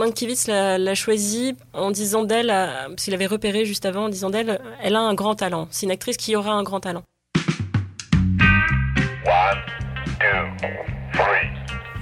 Mankiewicz 0.00 0.46
l'a 0.46 0.94
choisi 0.94 1.56
en 1.72 1.90
disant 1.90 2.22
d'elle, 2.22 2.46
parce 2.46 3.02
qu'il 3.02 3.14
avait 3.14 3.26
repéré 3.26 3.64
juste 3.66 3.84
avant, 3.84 4.04
en 4.04 4.08
disant 4.08 4.30
d'elle, 4.30 4.60
elle 4.82 4.94
a 4.94 5.00
un 5.00 5.14
grand 5.14 5.34
talent. 5.34 5.66
C'est 5.72 5.86
une 5.86 5.90
actrice 5.92 6.16
qui 6.16 6.36
aura 6.36 6.52
un 6.52 6.62
grand 6.62 6.78
talent. 6.78 7.02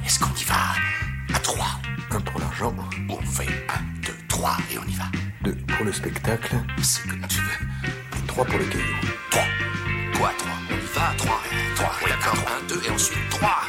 Est-ce 0.05 0.19
qu'on 0.21 0.35
y 0.39 0.45
va? 0.45 1.35
À 1.35 1.39
trois 1.39 1.81
Un 2.11 2.21
pour 2.21 2.39
l'argent. 2.41 2.75
On 3.09 3.17
fait 3.27 3.49
un, 3.49 4.03
deux, 4.07 4.15
trois 4.29 4.57
et 4.71 4.79
on 4.79 4.87
y 4.87 4.95
va. 4.95 5.05
Deux 5.43 5.57
pour 5.67 5.87
le 5.87 5.93
spectacle. 5.93 6.57
C'est 6.83 7.09
comme 7.09 7.27
tu 7.27 7.41
veux. 7.41 7.67
Trois 8.27 8.45
pour 8.45 8.59
les 8.59 8.67
cailloux. 8.67 8.85
Trois. 9.31 9.45
Quoi, 10.19 10.31
trois 10.37 10.53
On 10.71 10.75
y 10.75 10.95
va, 10.95 11.15
trois. 11.17 11.41
Trois. 11.75 11.93
Oui, 12.05 12.11
d'accord. 12.11 12.35
Un, 12.49 12.67
deux 12.69 12.81
et 12.87 12.91
ensuite 12.91 13.19
trois. 13.31 13.63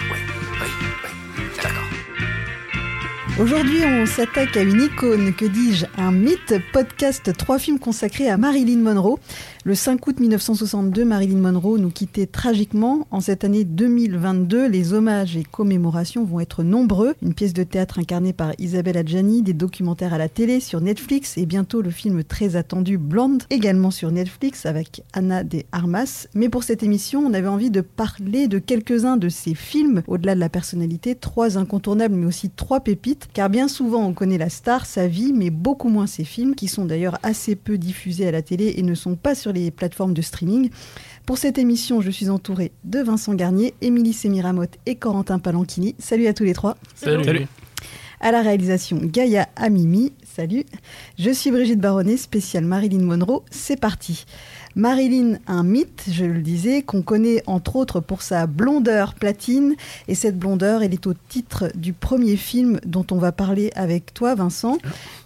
Aujourd'hui, 3.39 3.79
on 3.85 4.05
s'attaque 4.05 4.57
à 4.57 4.63
une 4.63 4.81
icône, 4.81 5.33
que 5.33 5.45
dis-je, 5.45 5.85
un 5.97 6.11
mythe, 6.11 6.55
podcast, 6.73 7.31
trois 7.37 7.57
films 7.57 7.79
consacrés 7.79 8.29
à 8.29 8.35
Marilyn 8.35 8.79
Monroe. 8.79 9.17
Le 9.69 9.75
5 9.75 10.07
août 10.07 10.19
1962, 10.19 11.05
Marilyn 11.05 11.37
Monroe 11.37 11.77
nous 11.77 11.91
quittait 11.91 12.25
tragiquement. 12.25 13.05
En 13.11 13.21
cette 13.21 13.43
année 13.43 13.65
2022, 13.65 14.67
les 14.67 14.93
hommages 14.93 15.37
et 15.37 15.43
commémorations 15.43 16.23
vont 16.23 16.39
être 16.39 16.63
nombreux. 16.63 17.13
Une 17.21 17.35
pièce 17.35 17.53
de 17.53 17.61
théâtre 17.61 17.99
incarnée 17.99 18.33
par 18.33 18.53
Isabelle 18.57 18.97
Adjani, 18.97 19.43
des 19.43 19.53
documentaires 19.53 20.15
à 20.15 20.17
la 20.17 20.27
télé 20.27 20.59
sur 20.59 20.81
Netflix 20.81 21.37
et 21.37 21.45
bientôt 21.45 21.83
le 21.83 21.91
film 21.91 22.23
très 22.23 22.55
attendu 22.55 22.97
Blonde, 22.97 23.43
également 23.51 23.91
sur 23.91 24.09
Netflix 24.09 24.65
avec 24.65 25.03
Anna 25.13 25.43
de 25.43 25.61
Armas. 25.71 26.25
Mais 26.33 26.49
pour 26.49 26.63
cette 26.63 26.81
émission, 26.81 27.19
on 27.19 27.35
avait 27.35 27.47
envie 27.47 27.69
de 27.69 27.81
parler 27.81 28.47
de 28.47 28.57
quelques-uns 28.57 29.17
de 29.17 29.29
ces 29.29 29.53
films, 29.53 30.01
au-delà 30.07 30.33
de 30.33 30.39
la 30.39 30.49
personnalité, 30.49 31.13
trois 31.13 31.59
incontournables 31.59 32.15
mais 32.15 32.25
aussi 32.25 32.49
trois 32.49 32.79
pépites, 32.79 33.27
car 33.33 33.51
bien 33.51 33.67
souvent 33.67 34.03
on 34.03 34.13
connaît 34.13 34.39
la 34.39 34.49
star, 34.49 34.87
sa 34.87 35.05
vie, 35.05 35.31
mais 35.31 35.51
beaucoup 35.51 35.89
moins 35.89 36.07
ses 36.07 36.23
films, 36.23 36.55
qui 36.55 36.67
sont 36.67 36.85
d'ailleurs 36.85 37.19
assez 37.21 37.55
peu 37.55 37.77
diffusés 37.77 38.27
à 38.27 38.31
la 38.31 38.41
télé 38.41 38.73
et 38.75 38.81
ne 38.81 38.95
sont 38.95 39.15
pas 39.15 39.35
sur 39.35 39.53
les 39.53 39.58
plateformes 39.75 40.13
de 40.13 40.21
streaming. 40.21 40.69
Pour 41.25 41.37
cette 41.37 41.57
émission, 41.57 42.01
je 42.01 42.09
suis 42.09 42.29
entourée 42.29 42.71
de 42.83 42.99
Vincent 42.99 43.33
Garnier, 43.33 43.73
Émilie 43.81 44.13
Semiramotte 44.13 44.77
et 44.85 44.95
Corentin 44.95 45.39
Palanchini. 45.39 45.95
Salut 45.99 46.27
à 46.27 46.33
tous 46.33 46.43
les 46.43 46.53
trois. 46.53 46.77
Salut. 46.95 47.47
À 48.21 48.31
la 48.31 48.41
réalisation, 48.41 48.99
Gaïa 49.01 49.47
Amimi. 49.55 50.11
Salut. 50.25 50.65
Je 51.17 51.31
suis 51.31 51.51
Brigitte 51.51 51.79
Baronnet, 51.79 52.17
spéciale 52.17 52.65
Marilyn 52.65 53.03
Monroe. 53.03 53.43
C'est 53.49 53.79
parti. 53.79 54.25
Marilyn, 54.75 55.39
un 55.47 55.63
mythe, 55.63 56.03
je 56.11 56.25
le 56.25 56.41
disais, 56.41 56.83
qu'on 56.83 57.01
connaît 57.01 57.43
entre 57.47 57.75
autres 57.75 57.99
pour 57.99 58.21
sa 58.21 58.47
blondeur 58.47 59.13
platine. 59.13 59.75
Et 60.07 60.15
cette 60.15 60.37
blondeur, 60.37 60.83
elle 60.83 60.93
est 60.93 61.07
au 61.07 61.13
titre 61.13 61.71
du 61.75 61.93
premier 61.93 62.37
film 62.37 62.79
dont 62.85 63.05
on 63.11 63.17
va 63.17 63.31
parler 63.31 63.71
avec 63.75 64.13
toi, 64.13 64.35
Vincent. 64.35 64.77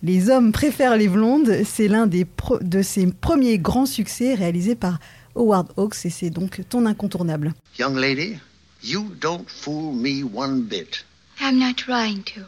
Les 0.02 0.30
hommes 0.30 0.52
préfèrent 0.52 0.98
les 0.98 1.10
blondes. 1.10 1.64
C'est 1.66 1.88
l'un 1.88 2.08
des 2.08 2.26
de 2.62 2.82
ses 2.82 3.08
premiers 3.08 3.58
grands 3.60 3.86
succès 3.86 4.34
réalisés 4.34 4.76
par 4.76 5.00
Howard 5.36 5.68
Hawks 5.78 6.06
et 6.06 6.10
c'est 6.10 6.30
donc 6.30 6.62
ton 6.70 6.86
incontournable. 6.86 7.54
Young 7.78 7.98
lady, 7.98 8.38
you 8.84 9.12
don't 9.20 9.48
fool 9.48 9.94
me 9.94 10.24
one 10.24 10.62
bit. 10.64 11.06
I'm 11.42 11.58
not 11.60 11.76
trying 11.78 12.24
to, 12.36 12.42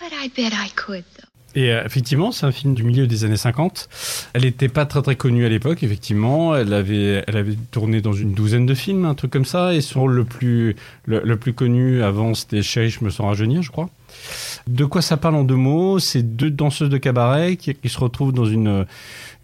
but 0.00 0.12
I 0.12 0.28
bet 0.28 0.52
I 0.52 0.70
could 0.74 1.04
though. 1.16 1.23
Et 1.54 1.72
euh, 1.72 1.84
effectivement, 1.84 2.32
c'est 2.32 2.46
un 2.46 2.52
film 2.52 2.74
du 2.74 2.82
milieu 2.82 3.06
des 3.06 3.24
années 3.24 3.36
50. 3.36 3.88
Elle 4.32 4.42
n'était 4.42 4.68
pas 4.68 4.86
très 4.86 5.02
très 5.02 5.16
connue 5.16 5.46
à 5.46 5.48
l'époque, 5.48 5.82
effectivement. 5.82 6.56
Elle 6.56 6.72
avait, 6.72 7.24
elle 7.26 7.36
avait 7.36 7.56
tourné 7.70 8.00
dans 8.00 8.12
une 8.12 8.32
douzaine 8.32 8.66
de 8.66 8.74
films, 8.74 9.04
un 9.04 9.14
truc 9.14 9.30
comme 9.30 9.44
ça. 9.44 9.74
Et 9.74 9.80
son 9.80 10.06
le 10.06 10.24
plus, 10.24 10.76
le, 11.06 11.36
plus 11.36 11.52
connu 11.52 12.02
avant, 12.02 12.34
c'était 12.34 12.62
Chérie, 12.62 12.90
je 12.90 13.04
me 13.04 13.10
sens 13.10 13.26
rajeunir, 13.26 13.62
je 13.62 13.70
crois. 13.70 13.88
De 14.66 14.84
quoi 14.84 15.02
ça 15.02 15.16
parle 15.16 15.34
en 15.34 15.44
deux 15.44 15.56
mots? 15.56 15.98
C'est 15.98 16.22
deux 16.22 16.50
danseuses 16.50 16.88
de 16.88 16.98
cabaret 16.98 17.56
qui, 17.56 17.76
se 17.84 17.98
retrouvent 17.98 18.32
dans 18.32 18.46
une, 18.46 18.86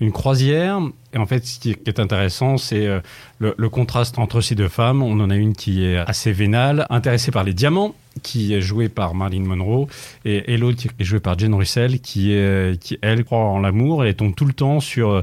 une 0.00 0.12
croisière. 0.12 0.80
Et 1.12 1.18
en 1.18 1.26
fait, 1.26 1.44
ce 1.44 1.58
qui 1.58 1.70
est 1.70 1.98
intéressant, 1.98 2.56
c'est 2.56 2.86
euh, 2.86 3.00
le, 3.38 3.54
le, 3.56 3.68
contraste 3.68 4.18
entre 4.18 4.40
ces 4.40 4.54
deux 4.54 4.68
femmes. 4.68 5.02
On 5.02 5.20
en 5.20 5.28
a 5.28 5.36
une 5.36 5.54
qui 5.54 5.84
est 5.84 5.98
assez 5.98 6.32
vénale, 6.32 6.86
intéressée 6.88 7.30
par 7.30 7.44
les 7.44 7.52
diamants, 7.52 7.94
qui 8.22 8.54
est 8.54 8.60
jouée 8.60 8.88
par 8.88 9.14
Marilyn 9.14 9.44
Monroe, 9.44 9.88
et, 10.24 10.54
et 10.54 10.56
l'autre 10.56 10.78
qui 10.78 10.88
est 10.98 11.04
jouée 11.04 11.20
par 11.20 11.38
Jane 11.38 11.54
Russell, 11.54 12.00
qui, 12.00 12.32
est, 12.32 12.80
qui 12.80 12.98
elle 13.02 13.24
croit 13.24 13.38
en 13.38 13.58
l'amour 13.58 14.04
et 14.04 14.14
tombe 14.14 14.34
tout 14.34 14.46
le 14.46 14.52
temps 14.52 14.80
sur, 14.80 15.22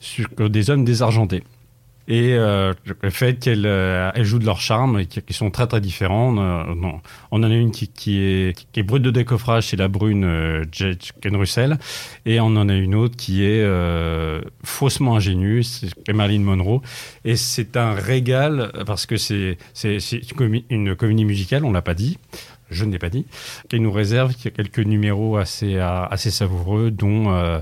sur 0.00 0.28
des 0.38 0.70
hommes 0.70 0.84
désargentés 0.84 1.42
et 2.08 2.32
euh, 2.32 2.72
le 3.02 3.10
fait 3.10 3.38
qu'elles 3.38 3.66
euh, 3.66 4.10
jouent 4.24 4.38
de 4.38 4.46
leur 4.46 4.60
charme 4.60 4.98
et 5.00 5.06
qui, 5.06 5.34
sont 5.34 5.50
très 5.50 5.66
très 5.66 5.80
différents. 5.82 6.36
On, 6.36 7.00
on 7.30 7.42
en 7.42 7.50
a 7.50 7.54
une 7.54 7.70
qui, 7.70 8.18
est, 8.18 8.66
qui 8.72 8.82
brute 8.82 9.02
de 9.02 9.10
décoffrage, 9.10 9.68
c'est 9.68 9.76
la 9.76 9.88
brune 9.88 10.24
euh, 10.24 10.64
Ken 11.20 11.36
Russell, 11.36 11.78
et 12.24 12.40
on 12.40 12.46
en 12.46 12.68
a 12.70 12.74
une 12.74 12.94
autre 12.94 13.14
qui 13.16 13.44
est 13.44 13.62
euh, 13.62 14.40
faussement 14.64 15.16
ingénue, 15.16 15.62
c'est 15.62 16.12
Marilyn 16.12 16.44
Monroe. 16.44 16.80
Et 17.26 17.36
c'est 17.36 17.76
un 17.76 17.92
régal 17.92 18.72
parce 18.86 19.04
que 19.04 19.16
c'est 19.18 19.58
une 20.70 20.96
comédie 20.96 21.24
musicale, 21.26 21.64
on 21.64 21.72
l'a 21.72 21.82
pas 21.82 21.94
dit 21.94 22.18
je 22.70 22.84
ne 22.84 22.92
l'ai 22.92 22.98
pas 22.98 23.08
dit, 23.08 23.24
qui 23.70 23.80
nous 23.80 23.90
réserve 23.90 24.34
quelques 24.34 24.80
numéros 24.80 25.38
assez, 25.38 25.78
assez 25.78 26.30
savoureux, 26.30 26.90
dont 26.90 27.32
euh, 27.32 27.60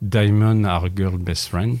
Diamond, 0.00 0.64
Our 0.64 0.88
Girl 0.96 1.18
Best 1.18 1.48
Friend. 1.48 1.78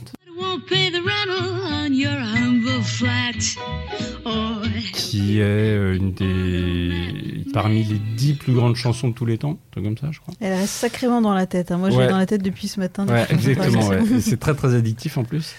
Qui 4.92 5.38
est 5.38 5.42
euh, 5.42 5.96
une 5.96 6.12
des. 6.12 7.44
parmi 7.52 7.84
les 7.84 7.98
dix 8.16 8.34
plus 8.34 8.52
grandes 8.52 8.76
chansons 8.76 9.08
de 9.08 9.14
tous 9.14 9.26
les 9.26 9.38
temps, 9.38 9.58
comme 9.74 9.96
ça, 9.96 10.08
je 10.10 10.20
crois. 10.20 10.34
Elle 10.40 10.54
reste 10.54 10.74
sacrément 10.74 11.20
dans 11.20 11.34
la 11.34 11.46
tête. 11.46 11.70
Hein. 11.70 11.78
Moi, 11.78 11.90
je 11.90 11.98
l'ai 11.98 12.08
dans 12.08 12.18
la 12.18 12.26
tête 12.26 12.42
depuis 12.42 12.68
ce 12.68 12.80
matin. 12.80 13.06
Ouais, 13.06 13.26
exactement, 13.30 13.90
c'est 14.20 14.38
très 14.38 14.54
très 14.54 14.74
addictif 14.74 15.18
en 15.18 15.24
plus. 15.24 15.54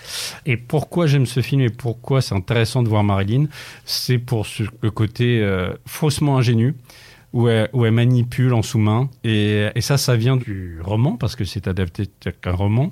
Et 0.45 0.57
pourquoi 0.57 1.07
j'aime 1.07 1.25
ce 1.25 1.41
film 1.41 1.61
et 1.61 1.69
pourquoi 1.69 2.21
c'est 2.21 2.35
intéressant 2.35 2.83
de 2.83 2.89
voir 2.89 3.03
Marilyn, 3.03 3.45
c'est 3.85 4.17
pour 4.17 4.45
ce, 4.45 4.63
le 4.81 4.91
côté 4.91 5.41
euh, 5.41 5.73
faussement 5.85 6.37
ingénu 6.37 6.75
où 7.33 7.47
elle, 7.47 7.69
où 7.73 7.85
elle, 7.85 7.93
manipule 7.93 8.53
en 8.53 8.61
sous-main. 8.61 9.09
Et, 9.23 9.67
et, 9.75 9.81
ça, 9.81 9.97
ça 9.97 10.15
vient 10.15 10.37
du 10.37 10.79
roman, 10.81 11.15
parce 11.15 11.35
que 11.35 11.45
c'est 11.45 11.67
adapté 11.67 12.07
d'un 12.21 12.51
roman. 12.51 12.91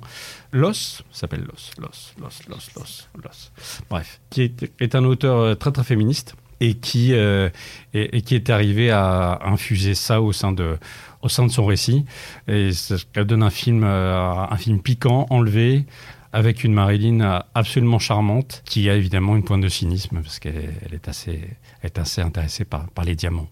Los, 0.52 1.02
s'appelle 1.10 1.44
Los, 1.44 1.72
Los, 1.78 2.14
Los, 2.18 2.48
Los, 2.48 2.70
Los, 2.76 3.08
Los. 3.22 3.52
Bref, 3.90 4.20
qui 4.30 4.42
est, 4.42 4.72
est 4.80 4.94
un 4.94 5.04
auteur 5.04 5.38
euh, 5.38 5.54
très 5.54 5.72
très 5.72 5.84
féministe 5.84 6.34
et 6.60 6.74
qui, 6.74 7.12
euh, 7.12 7.50
et, 7.94 8.16
et, 8.16 8.22
qui 8.22 8.34
est 8.34 8.50
arrivé 8.50 8.90
à 8.90 9.40
infuser 9.44 9.94
ça 9.94 10.22
au 10.22 10.32
sein 10.32 10.52
de, 10.52 10.78
au 11.22 11.28
sein 11.28 11.46
de 11.46 11.52
son 11.52 11.66
récit. 11.66 12.04
Et 12.48 12.72
ça 12.72 12.96
donne 13.24 13.42
un 13.42 13.50
film, 13.50 13.84
euh, 13.84 14.46
un 14.48 14.56
film 14.56 14.80
piquant, 14.80 15.26
enlevé, 15.30 15.84
avec 16.32 16.64
une 16.64 16.72
Marilyn 16.72 17.42
absolument 17.54 17.98
charmante, 17.98 18.62
qui 18.64 18.88
a 18.90 18.96
évidemment 18.96 19.36
une 19.36 19.44
pointe 19.44 19.62
de 19.62 19.68
cynisme, 19.68 20.20
parce 20.20 20.38
qu'elle 20.38 20.56
est, 20.56 20.74
elle 20.84 20.94
est, 20.94 21.08
assez, 21.08 21.40
est 21.82 21.98
assez 21.98 22.20
intéressée 22.22 22.64
par, 22.64 22.88
par 22.88 23.04
les 23.04 23.14
diamants. 23.14 23.48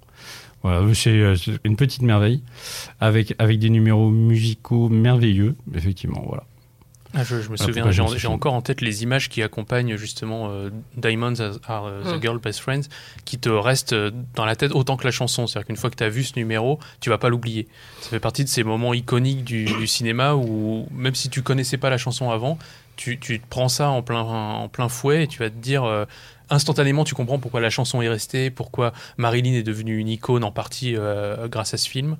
Voilà, 0.62 0.94
c'est 0.94 1.36
une 1.64 1.76
petite 1.76 2.02
merveille, 2.02 2.42
avec, 3.00 3.34
avec 3.38 3.58
des 3.58 3.70
numéros 3.70 4.10
musicaux 4.10 4.88
merveilleux, 4.88 5.54
effectivement, 5.74 6.24
voilà. 6.26 6.44
Ah, 7.18 7.24
je, 7.24 7.40
je, 7.40 7.48
me 7.48 7.56
souviens, 7.56 7.90
j'ai 7.90 8.28
encore 8.28 8.52
en 8.52 8.60
tête 8.60 8.82
les 8.82 9.02
images 9.02 9.30
qui 9.30 9.42
accompagnent 9.42 9.96
justement 9.96 10.50
euh, 10.50 10.68
Diamonds 10.98 11.40
Are 11.66 11.88
uh, 11.88 12.04
the 12.04 12.16
mm. 12.16 12.20
Girl 12.20 12.38
Best 12.38 12.60
Friends, 12.60 12.82
qui 13.24 13.38
te 13.38 13.48
restent 13.48 13.94
euh, 13.94 14.10
dans 14.34 14.44
la 14.44 14.54
tête 14.54 14.72
autant 14.72 14.98
que 14.98 15.04
la 15.04 15.10
chanson. 15.10 15.46
C'est-à-dire 15.46 15.66
qu'une 15.66 15.78
fois 15.78 15.88
que 15.88 15.96
tu 15.96 16.04
as 16.04 16.10
vu 16.10 16.24
ce 16.24 16.34
numéro, 16.36 16.78
tu 17.00 17.08
vas 17.08 17.16
pas 17.16 17.30
l'oublier. 17.30 17.68
Ça 18.02 18.10
fait 18.10 18.20
partie 18.20 18.44
de 18.44 18.50
ces 18.50 18.64
moments 18.64 18.92
iconiques 18.92 19.44
du, 19.44 19.64
du, 19.64 19.86
cinéma 19.86 20.34
où, 20.34 20.86
même 20.92 21.14
si 21.14 21.30
tu 21.30 21.40
connaissais 21.40 21.78
pas 21.78 21.88
la 21.88 21.96
chanson 21.96 22.30
avant, 22.30 22.58
tu, 22.96 23.18
tu 23.18 23.40
prends 23.48 23.70
ça 23.70 23.88
en 23.88 24.02
plein, 24.02 24.20
en 24.20 24.68
plein 24.68 24.90
fouet 24.90 25.24
et 25.24 25.26
tu 25.26 25.38
vas 25.38 25.48
te 25.48 25.56
dire. 25.56 25.84
Euh, 25.84 26.04
instantanément, 26.50 27.04
tu 27.04 27.14
comprends 27.14 27.38
pourquoi 27.38 27.60
la 27.60 27.70
chanson 27.70 28.02
est 28.02 28.08
restée, 28.08 28.50
pourquoi 28.50 28.92
Marilyn 29.16 29.54
est 29.54 29.62
devenue 29.62 29.98
une 29.98 30.08
icône 30.08 30.44
en 30.44 30.52
partie 30.52 30.94
euh, 30.96 31.48
grâce 31.48 31.74
à 31.74 31.76
ce 31.76 31.88
film. 31.88 32.16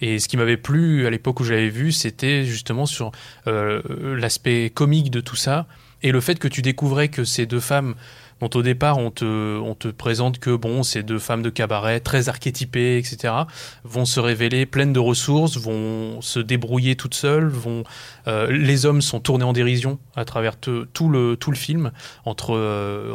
Et 0.00 0.18
ce 0.18 0.28
qui 0.28 0.36
m'avait 0.36 0.56
plu 0.56 1.06
à 1.06 1.10
l'époque 1.10 1.40
où 1.40 1.44
je 1.44 1.52
l'avais 1.52 1.68
vu, 1.68 1.92
c'était 1.92 2.44
justement 2.44 2.86
sur 2.86 3.12
euh, 3.46 3.80
l'aspect 4.16 4.70
comique 4.70 5.10
de 5.10 5.20
tout 5.20 5.36
ça 5.36 5.66
et 6.02 6.12
le 6.12 6.20
fait 6.20 6.38
que 6.38 6.48
tu 6.48 6.62
découvrais 6.62 7.08
que 7.08 7.24
ces 7.24 7.46
deux 7.46 7.60
femmes 7.60 7.94
dont 8.40 8.50
au 8.54 8.62
départ 8.62 8.98
on 8.98 9.10
te, 9.10 9.88
présente 9.88 10.38
que 10.38 10.54
bon, 10.54 10.82
ces 10.82 11.02
deux 11.02 11.18
femmes 11.18 11.42
de 11.42 11.50
cabaret 11.50 12.00
très 12.00 12.28
archétypées, 12.28 12.98
etc., 12.98 13.32
vont 13.84 14.04
se 14.04 14.20
révéler 14.20 14.66
pleines 14.66 14.92
de 14.92 15.00
ressources, 15.00 15.56
vont 15.56 16.20
se 16.20 16.38
débrouiller 16.38 16.96
toutes 16.96 17.14
seules, 17.14 17.46
vont, 17.46 17.84
euh, 18.28 18.50
les 18.50 18.84
hommes 18.84 19.00
sont 19.00 19.20
tournés 19.20 19.44
en 19.44 19.52
dérision 19.52 19.98
à 20.14 20.24
travers 20.24 20.56
tout 20.56 21.08
le, 21.08 21.36
film. 21.54 21.92
Entre, 22.24 22.54
euh, 22.54 23.12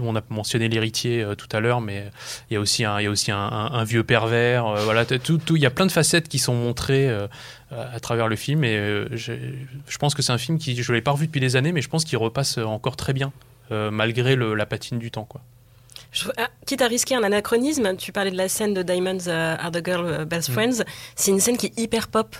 on 0.00 0.16
a 0.16 0.22
mentionné 0.30 0.68
l'héritier 0.68 1.22
euh, 1.22 1.34
tout 1.34 1.48
à 1.52 1.60
l'heure, 1.60 1.80
mais 1.80 2.10
il 2.50 2.54
y 2.54 2.56
a 2.56 2.60
aussi 2.60 2.84
un, 2.84 3.84
vieux 3.84 4.02
pervers. 4.02 4.64
voilà, 4.84 5.04
il 5.10 5.58
y 5.58 5.66
a 5.66 5.70
plein 5.70 5.86
de 5.86 5.92
facettes 5.92 6.28
qui 6.28 6.38
sont 6.38 6.54
montrées 6.54 7.08
à 7.70 8.00
travers 8.00 8.28
le 8.28 8.36
film 8.36 8.64
et 8.64 9.04
je, 9.12 9.98
pense 9.98 10.14
que 10.14 10.22
c'est 10.22 10.32
un 10.32 10.38
film 10.38 10.58
qui 10.58 10.80
je 10.80 10.92
l'ai 10.92 11.00
pas 11.00 11.12
revu 11.12 11.26
depuis 11.26 11.40
des 11.40 11.56
années 11.56 11.72
mais 11.72 11.82
je 11.82 11.88
pense 11.88 12.04
qu'il 12.04 12.18
repasse 12.18 12.58
encore 12.58 12.96
très 12.96 13.12
bien 13.12 13.32
malgré 13.70 14.36
le, 14.36 14.54
la 14.54 14.66
patine 14.66 14.98
du 14.98 15.10
temps. 15.10 15.24
Quoi. 15.24 15.40
ah, 16.36 16.48
quitte 16.66 16.82
à 16.82 16.86
risquer 16.86 17.14
un 17.14 17.22
anachronisme, 17.22 17.96
tu 17.96 18.12
parlais 18.12 18.30
de 18.30 18.36
la 18.36 18.48
scène 18.48 18.74
de 18.74 18.82
Diamonds 18.82 19.28
Are 19.28 19.70
the 19.70 19.84
Girl 19.84 20.24
Best 20.24 20.48
mm. 20.48 20.52
Friends, 20.52 20.84
c'est 21.14 21.30
une 21.30 21.40
scène 21.40 21.56
qui 21.56 21.66
est 21.66 21.78
hyper 21.78 22.08
pop. 22.08 22.36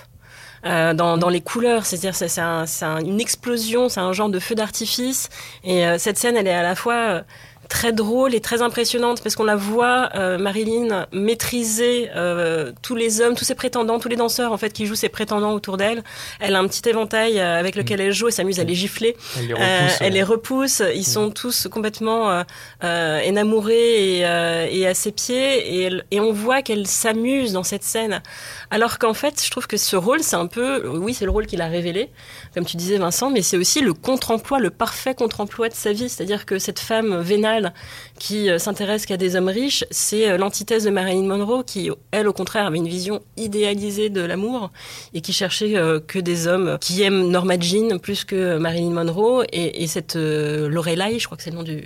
dans, 0.64 1.17
dans, 1.17 1.28
les 1.28 1.40
couleurs, 1.40 1.87
c'est-à-dire 1.87 2.14
c'est 2.14 2.40
un, 2.40 2.67
une 3.05 3.20
explosion, 3.20 3.88
c'est 3.88 4.00
un 4.00 4.12
genre 4.12 4.31
de 4.31 4.38
feu 4.38 4.55
d'artifice. 4.55 5.28
Et 5.62 5.84
cette 5.99 6.19
scène, 6.19 6.37
elle 6.37 6.49
est 6.49 6.55
à 6.55 6.62
la 6.62 6.75
fois 6.75 7.23
très 7.68 7.92
drôle 7.92 8.34
et 8.34 8.40
très 8.40 8.62
impressionnante 8.62 9.22
parce 9.22 9.34
qu'on 9.34 9.44
la 9.44 9.56
voit 9.56 10.10
euh, 10.14 10.38
Marilyn 10.38 11.06
maîtriser 11.12 12.10
euh, 12.14 12.72
tous 12.82 12.94
les 12.94 13.20
hommes, 13.20 13.34
tous 13.34 13.44
ses 13.44 13.54
prétendants, 13.54 13.98
tous 13.98 14.08
les 14.08 14.16
danseurs 14.16 14.52
en 14.52 14.56
fait 14.56 14.72
qui 14.72 14.86
jouent 14.86 14.94
ses 14.94 15.08
prétendants 15.08 15.52
autour 15.52 15.76
d'elle. 15.76 16.02
Elle 16.40 16.54
a 16.54 16.58
un 16.58 16.66
petit 16.66 16.88
éventail 16.88 17.38
euh, 17.38 17.58
avec 17.58 17.76
lequel 17.76 18.00
elle 18.00 18.12
joue 18.12 18.28
et 18.28 18.30
s'amuse 18.30 18.60
à 18.60 18.64
les 18.64 18.74
gifler. 18.74 19.16
Elle 19.38 19.46
les 19.46 19.54
repousse. 19.54 19.98
elle 20.00 20.12
les 20.12 20.22
repousse. 20.22 20.82
Ils 20.94 21.06
sont 21.06 21.30
tous 21.30 21.68
complètement 21.68 22.44
énamourés 22.82 24.16
et, 24.16 24.20
et, 24.20 24.86
à 24.86 24.94
ses 24.94 25.12
pieds 25.12 25.84
et, 25.84 25.90
et 26.10 26.20
on 26.20 26.32
voit 26.32 26.62
qu'elle 26.62 26.86
s'amuse 26.86 27.52
dans 27.52 27.62
cette 27.62 27.82
scène. 27.82 28.22
Alors 28.70 28.98
qu'en 28.98 29.14
fait, 29.14 29.42
je 29.44 29.50
trouve 29.50 29.66
que 29.66 29.76
ce 29.76 29.96
rôle, 29.96 30.22
c'est 30.22 30.36
un 30.36 30.46
peu, 30.46 30.88
oui, 30.88 31.14
c'est 31.14 31.24
le 31.24 31.30
rôle 31.30 31.46
qu'il 31.46 31.60
a 31.60 31.68
révélé, 31.68 32.10
comme 32.54 32.64
tu 32.64 32.76
disais 32.76 32.98
Vincent, 32.98 33.30
mais 33.30 33.42
c'est 33.42 33.56
aussi 33.56 33.80
le 33.80 33.94
contre-emploi, 33.94 34.58
le 34.58 34.70
parfait 34.70 35.14
contre-emploi 35.14 35.68
de 35.68 35.74
sa 35.74 35.92
vie. 35.92 36.08
C'est-à-dire 36.08 36.46
que 36.46 36.58
cette 36.58 36.80
femme 36.80 37.20
vénale 37.20 37.55
mentale 37.60 37.72
qui 38.18 38.50
euh, 38.50 38.58
s'intéresse 38.58 39.06
qu'à 39.06 39.16
des 39.16 39.36
hommes 39.36 39.48
riches, 39.48 39.84
c'est 39.90 40.28
euh, 40.28 40.38
l'antithèse 40.38 40.84
de 40.84 40.90
Marilyn 40.90 41.26
Monroe 41.26 41.62
qui, 41.64 41.90
elle, 42.10 42.28
au 42.28 42.32
contraire, 42.32 42.66
avait 42.66 42.78
une 42.78 42.88
vision 42.88 43.20
idéalisée 43.36 44.08
de 44.08 44.20
l'amour 44.20 44.70
et 45.14 45.20
qui 45.20 45.32
cherchait 45.32 45.76
euh, 45.76 46.00
que 46.00 46.18
des 46.18 46.46
hommes 46.46 46.78
qui 46.80 47.02
aiment 47.02 47.28
Norma 47.28 47.58
Jean 47.58 47.98
plus 47.98 48.24
que 48.24 48.58
Marilyn 48.58 48.90
Monroe. 48.90 49.44
Et, 49.52 49.86
cette 49.86 50.16
Lorelai, 50.16 51.18
je 51.20 51.26
crois 51.26 51.36
que 51.36 51.44
c'est 51.44 51.50
le 51.50 51.56
nom 51.56 51.62
du, 51.62 51.80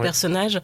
personnage, 0.00 0.60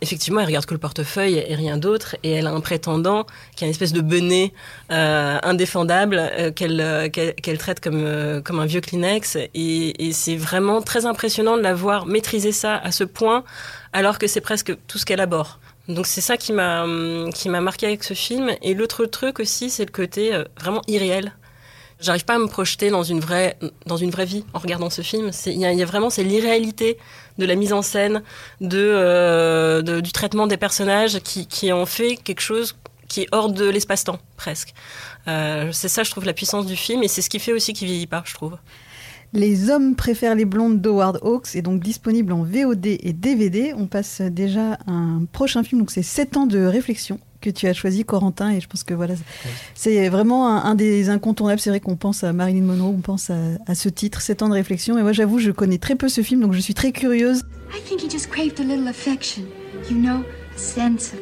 effectivement, 0.00 0.40
elle 0.40 0.46
regarde 0.46 0.64
que 0.64 0.74
le 0.74 0.78
portefeuille 0.78 1.44
et 1.44 1.54
rien 1.56 1.76
d'autre, 1.76 2.16
et 2.22 2.30
elle 2.30 2.46
a 2.46 2.50
un 2.50 2.60
prétendant 2.60 3.26
qui 3.56 3.64
a 3.64 3.66
une 3.66 3.72
espèce 3.72 3.92
de 3.92 4.00
benet 4.00 4.52
indéfendable 4.90 6.52
qu'elle 6.54 7.10
qu'elle 7.10 7.58
traite 7.58 7.80
comme, 7.80 8.40
comme 8.44 8.60
un 8.60 8.66
vieux 8.66 8.80
Kleenex. 8.80 9.36
Et, 9.54 10.06
et 10.06 10.12
c'est 10.12 10.36
vraiment 10.36 10.82
très 10.82 11.04
impressionnant 11.04 11.56
de 11.56 11.62
la 11.62 11.74
voir 11.74 12.06
maîtriser 12.06 12.52
ça 12.52 12.76
à 12.76 12.92
ce 12.92 13.02
point 13.02 13.44
alors 13.92 14.18
que 14.18 14.26
c'est 14.26 14.40
presque 14.40 14.76
tout 14.86 14.98
ce 14.98 15.06
qu'elle 15.06 15.20
aborde. 15.20 15.48
Donc 15.88 16.06
c'est 16.06 16.20
ça 16.20 16.36
qui 16.36 16.52
m'a 16.52 16.86
qui 17.34 17.48
m'a 17.48 17.60
marqué 17.60 17.86
avec 17.86 18.04
ce 18.04 18.14
film. 18.14 18.50
Et 18.62 18.74
l'autre 18.74 19.06
truc 19.06 19.40
aussi, 19.40 19.70
c'est 19.70 19.84
le 19.84 19.90
côté 19.90 20.34
euh, 20.34 20.44
vraiment 20.58 20.82
irréel. 20.86 21.32
J'arrive 22.00 22.24
pas 22.24 22.36
à 22.36 22.38
me 22.38 22.46
projeter 22.46 22.90
dans 22.90 23.02
une 23.02 23.20
vraie 23.20 23.58
dans 23.86 23.96
une 23.96 24.10
vraie 24.10 24.24
vie 24.24 24.44
en 24.54 24.58
regardant 24.58 24.88
ce 24.88 25.02
film. 25.02 25.30
Il 25.46 25.60
y, 25.60 25.82
a 25.82 25.84
vraiment 25.84 26.08
c'est 26.08 26.24
l'irréalité 26.24 26.96
de 27.38 27.44
la 27.44 27.54
mise 27.54 27.72
en 27.72 27.82
scène, 27.82 28.22
euh, 28.62 29.82
de, 29.82 30.00
du 30.00 30.12
traitement 30.12 30.46
des 30.46 30.56
personnages 30.56 31.20
qui, 31.20 31.46
qui 31.46 31.72
en 31.72 31.86
fait 31.86 32.16
quelque 32.16 32.40
chose 32.40 32.76
qui 33.08 33.22
est 33.22 33.28
hors 33.32 33.50
de 33.50 33.68
l'espace-temps 33.68 34.18
presque. 34.36 34.72
Euh, 35.28 35.70
c'est 35.72 35.88
ça, 35.88 36.02
je 36.02 36.10
trouve, 36.10 36.24
la 36.24 36.32
puissance 36.32 36.64
du 36.64 36.76
film 36.76 37.02
et 37.02 37.08
c'est 37.08 37.20
ce 37.20 37.28
qui 37.28 37.40
fait 37.40 37.52
aussi 37.52 37.74
qu'il 37.74 37.88
vieillit 37.88 38.06
pas, 38.06 38.22
je 38.24 38.32
trouve. 38.32 38.56
Les 39.32 39.70
hommes 39.70 39.94
préfèrent 39.94 40.34
les 40.34 40.44
blondes 40.44 40.80
d'Howard 40.80 41.20
Hawks 41.22 41.54
est 41.54 41.62
donc 41.62 41.80
disponible 41.80 42.32
en 42.32 42.42
VOD 42.42 42.86
et 42.86 43.12
DVD. 43.12 43.72
On 43.76 43.86
passe 43.86 44.20
déjà 44.20 44.72
à 44.86 44.90
un 44.90 45.24
prochain 45.30 45.62
film, 45.62 45.80
donc 45.80 45.92
c'est 45.92 46.02
7 46.02 46.36
ans 46.36 46.46
de 46.46 46.58
réflexion 46.58 47.20
que 47.40 47.48
tu 47.48 47.66
as 47.68 47.72
choisi, 47.72 48.04
Corentin, 48.04 48.50
et 48.50 48.60
je 48.60 48.66
pense 48.66 48.84
que 48.84 48.92
voilà, 48.92 49.14
c'est 49.74 50.08
vraiment 50.08 50.48
un, 50.48 50.74
des 50.74 51.08
incontournables. 51.08 51.60
C'est 51.60 51.70
vrai 51.70 51.80
qu'on 51.80 51.96
pense 51.96 52.22
à 52.24 52.32
Marilyn 52.32 52.62
Monroe, 52.62 52.94
on 52.98 53.00
pense 53.00 53.30
à, 53.30 53.74
ce 53.74 53.88
titre, 53.88 54.20
7 54.20 54.42
ans 54.42 54.48
de 54.48 54.54
réflexion. 54.54 54.98
Et 54.98 55.02
moi, 55.02 55.12
j'avoue, 55.12 55.38
je 55.38 55.50
connais 55.50 55.78
très 55.78 55.94
peu 55.94 56.08
ce 56.08 56.22
film, 56.22 56.40
donc 56.40 56.52
je 56.52 56.60
suis 56.60 56.74
très 56.74 56.92
curieuse. 56.92 57.44
I 57.72 57.80
think 57.82 58.02
he 58.02 58.10
just 58.10 58.28
craved 58.28 58.60
a 58.60 58.64
little 58.64 58.88
affection, 58.88 59.44
you 59.88 59.96
know, 59.96 60.22
sense 60.56 61.12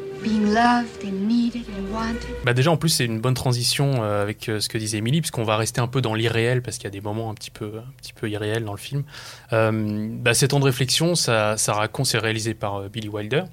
bah 2.45 2.53
déjà 2.53 2.71
en 2.71 2.77
plus 2.77 2.89
c'est 2.89 3.05
une 3.05 3.19
bonne 3.19 3.33
transition 3.33 4.03
euh, 4.03 4.21
avec 4.21 4.49
euh, 4.49 4.59
ce 4.59 4.69
que 4.69 4.77
disait 4.77 4.97
Emily 4.97 5.21
puisqu'on 5.21 5.43
va 5.43 5.57
rester 5.57 5.81
un 5.81 5.87
peu 5.87 6.01
dans 6.01 6.13
l'irréel 6.13 6.61
parce 6.61 6.77
qu'il 6.77 6.85
y 6.85 6.87
a 6.87 6.91
des 6.91 7.01
moments 7.01 7.29
un 7.29 7.33
petit 7.33 7.51
peu 7.51 7.77
un 7.77 7.91
petit 7.97 8.13
peu 8.13 8.29
irréels 8.29 8.63
dans 8.63 8.73
le 8.73 8.77
film. 8.77 9.03
Euh, 9.53 10.09
bah, 10.11 10.33
ces 10.33 10.49
temps 10.49 10.59
de 10.59 10.65
réflexion 10.65 11.15
ça, 11.15 11.57
ça 11.57 11.73
raconte 11.73 12.07
c'est 12.07 12.19
réalisé 12.19 12.53
par 12.53 12.89
Billy 12.89 13.09
Wilder 13.09 13.43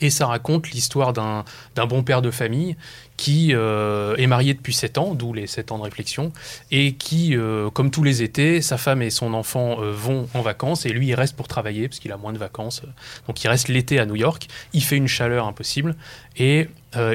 et 0.00 0.10
ça 0.10 0.26
raconte 0.26 0.70
l'histoire 0.70 1.12
d'un 1.12 1.44
bon 1.86 2.02
père 2.02 2.22
de 2.22 2.30
famille 2.30 2.76
qui 3.20 3.50
euh, 3.52 4.16
est 4.16 4.26
marié 4.26 4.54
depuis 4.54 4.72
7 4.72 4.96
ans, 4.96 5.14
d'où 5.14 5.34
les 5.34 5.46
7 5.46 5.72
ans 5.72 5.78
de 5.78 5.82
réflexion, 5.82 6.32
et 6.70 6.94
qui, 6.94 7.36
euh, 7.36 7.68
comme 7.68 7.90
tous 7.90 8.02
les 8.02 8.22
étés, 8.22 8.62
sa 8.62 8.78
femme 8.78 9.02
et 9.02 9.10
son 9.10 9.34
enfant 9.34 9.82
euh, 9.82 9.92
vont 9.92 10.26
en 10.32 10.40
vacances, 10.40 10.86
et 10.86 10.88
lui, 10.88 11.08
il 11.08 11.14
reste 11.14 11.36
pour 11.36 11.46
travailler, 11.46 11.86
parce 11.86 11.98
qu'il 11.98 12.12
a 12.12 12.16
moins 12.16 12.32
de 12.32 12.38
vacances. 12.38 12.80
Donc 13.26 13.44
il 13.44 13.48
reste 13.48 13.68
l'été 13.68 13.98
à 13.98 14.06
New 14.06 14.16
York, 14.16 14.48
il 14.72 14.82
fait 14.82 14.96
une 14.96 15.06
chaleur 15.06 15.46
impossible, 15.46 15.96
et 16.38 16.68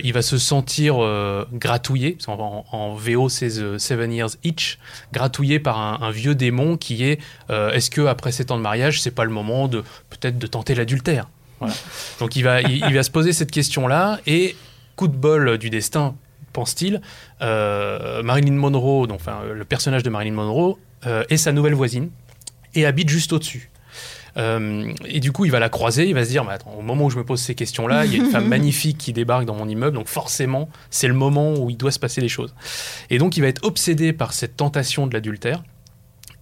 il 0.03 0.13
va 0.13 0.21
se 0.21 0.37
sentir 0.37 0.97
gratouillé, 1.51 2.17
en, 2.27 2.93
VO 2.93 3.27
c'est 3.27 3.49
Seven 3.79 4.13
Years 4.13 4.37
Each, 4.43 4.77
gratouillé 5.11 5.59
par 5.59 6.01
un, 6.01 6.11
vieux 6.11 6.35
démon 6.35 6.77
qui 6.77 7.03
est, 7.03 7.19
est-ce 7.49 7.89
que 7.89 8.01
après 8.05 8.31
7 8.31 8.51
ans 8.51 8.57
de 8.57 8.61
mariage, 8.61 9.01
c'est 9.01 9.11
pas 9.11 9.25
le 9.25 9.31
moment 9.31 9.67
de 9.67 9.83
peut-être 10.09 10.37
de 10.37 10.47
tenter 10.47 10.75
l'adultère? 10.75 11.27
Donc 12.19 12.35
il 12.35 12.43
va, 12.43 12.61
il, 12.61 12.93
va 12.93 13.03
se 13.03 13.11
poser 13.11 13.33
cette 13.33 13.51
question-là 13.51 14.19
et 14.25 14.55
coup 14.95 15.07
de 15.07 15.15
bol 15.15 15.57
du 15.57 15.69
destin, 15.69 16.15
pense-t-il, 16.53 17.01
euh, 17.41 18.23
Marilyn 18.23 18.53
Monroe, 18.53 19.07
donc 19.07 19.19
enfin, 19.19 19.39
le 19.53 19.65
personnage 19.65 20.03
de 20.03 20.09
Marilyn 20.09 20.33
Monroe, 20.33 20.77
euh, 21.05 21.23
est 21.29 21.37
sa 21.37 21.51
nouvelle 21.51 21.75
voisine 21.75 22.09
et 22.73 22.85
habite 22.85 23.09
juste 23.09 23.33
au-dessus. 23.33 23.69
Euh, 24.37 24.91
et 25.05 25.19
du 25.19 25.31
coup, 25.31 25.45
il 25.45 25.51
va 25.51 25.59
la 25.59 25.69
croiser, 25.69 26.07
il 26.07 26.13
va 26.13 26.25
se 26.25 26.29
dire, 26.29 26.47
attends, 26.49 26.73
au 26.77 26.81
moment 26.81 27.05
où 27.05 27.09
je 27.09 27.17
me 27.17 27.23
pose 27.23 27.41
ces 27.41 27.55
questions-là, 27.55 28.05
il 28.05 28.11
y 28.11 28.15
a 28.15 28.23
une 28.23 28.31
femme 28.31 28.47
magnifique 28.49 28.97
qui 28.97 29.13
débarque 29.13 29.45
dans 29.45 29.55
mon 29.55 29.67
immeuble, 29.67 29.95
donc 29.95 30.07
forcément, 30.07 30.69
c'est 30.89 31.07
le 31.07 31.13
moment 31.13 31.53
où 31.53 31.69
il 31.69 31.77
doit 31.77 31.91
se 31.91 31.99
passer 31.99 32.21
les 32.21 32.27
choses. 32.27 32.53
Et 33.09 33.17
donc, 33.17 33.37
il 33.37 33.41
va 33.41 33.47
être 33.47 33.63
obsédé 33.63 34.13
par 34.13 34.33
cette 34.33 34.57
tentation 34.57 35.07
de 35.07 35.13
l'adultère. 35.13 35.63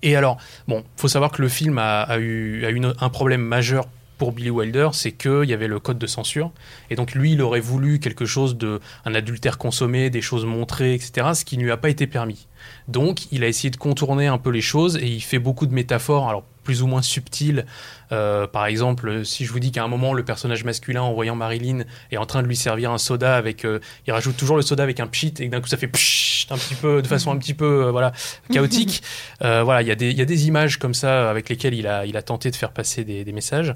Et 0.02 0.16
alors, 0.16 0.38
bon, 0.68 0.84
faut 0.98 1.08
savoir 1.08 1.32
que 1.32 1.42
le 1.42 1.48
film 1.48 1.78
a, 1.78 2.18
eu, 2.18 2.66
a 2.66 2.72
eu 2.72 2.82
un 3.00 3.10
problème 3.10 3.42
majeur 3.42 3.86
pour 4.18 4.32
Billy 4.32 4.50
Wilder, 4.50 4.90
c'est 4.94 5.12
qu'il 5.12 5.46
y 5.46 5.54
avait 5.54 5.68
le 5.68 5.80
code 5.80 5.98
de 5.98 6.08
censure. 6.08 6.52
Et 6.90 6.96
donc 6.96 7.14
lui, 7.14 7.34
il 7.34 7.42
aurait 7.42 7.60
voulu 7.60 8.00
quelque 8.00 8.26
chose 8.26 8.58
de 8.58 8.80
un 9.06 9.16
adultère 9.16 9.58
consommé, 9.58 10.10
des 10.10 10.22
choses 10.22 10.46
montrées, 10.46 10.94
etc., 10.94 11.30
ce 11.34 11.46
qui 11.46 11.58
ne 11.58 11.64
lui 11.64 11.72
a 11.72 11.78
pas 11.78 11.90
été 11.90 12.08
permis. 12.08 12.48
Donc 12.88 13.32
il 13.32 13.44
a 13.44 13.48
essayé 13.48 13.70
de 13.70 13.78
contourner 13.78 14.28
un 14.28 14.38
peu 14.38 14.50
les 14.50 14.62
choses 14.62 14.98
et 14.98 15.08
il 15.08 15.22
fait 15.22 15.40
beaucoup 15.40 15.66
de 15.66 15.74
métaphores. 15.74 16.30
Alors 16.30 16.44
plus 16.64 16.82
ou 16.82 16.88
moins 16.88 17.02
subtil. 17.02 17.66
Euh, 18.12 18.48
par 18.48 18.66
exemple, 18.66 19.26
si 19.26 19.46
je 19.46 19.52
vous 19.52 19.60
dis 19.60 19.72
qu'à 19.72 19.84
un 19.84 19.88
moment, 19.88 20.14
le 20.14 20.24
personnage 20.24 20.64
masculin, 20.64 21.02
en 21.02 21.14
voyant 21.14 21.36
Marilyn, 21.36 21.84
est 22.12 22.18
en 22.18 22.26
train 22.26 22.42
de 22.42 22.48
lui 22.48 22.56
servir 22.56 22.92
un 22.92 22.98
soda 22.98 23.36
avec. 23.36 23.66
Euh, 23.66 23.80
il 24.08 24.14
rajoute 24.14 24.38
toujours 24.38 24.56
le 24.56 24.62
soda 24.62 24.84
avec 24.84 25.00
un 25.00 25.08
pchit 25.08 25.34
et 25.40 25.48
d'un 25.48 25.62
coup, 25.62 25.68
ça 25.68 25.78
fait 25.78 25.88
pchit 25.88 26.48
un 26.50 26.58
petit 26.58 26.76
peu, 26.76 27.02
de 27.02 27.08
façon 27.08 27.32
un 27.32 27.38
petit 27.38 27.54
peu 27.54 27.86
euh, 27.86 27.92
voilà, 27.92 28.12
chaotique. 28.52 29.04
voilà, 29.40 29.82
il 29.82 29.88
y, 29.88 29.92
a 29.92 29.96
des, 29.96 30.12
y 30.12 30.22
a 30.22 30.26
des 30.26 30.48
images 30.48 30.78
comme 30.78 30.94
ça 30.94 31.30
avec 31.30 31.50
lesquelles 31.50 31.74
il 31.74 31.88
a, 31.88 32.06
il 32.06 32.18
a 32.18 32.22
tenté 32.22 32.52
de 32.52 32.56
faire 32.56 32.72
passer 32.72 33.04
des, 33.04 33.34
messages. 33.34 33.76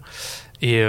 Et, 0.61 0.83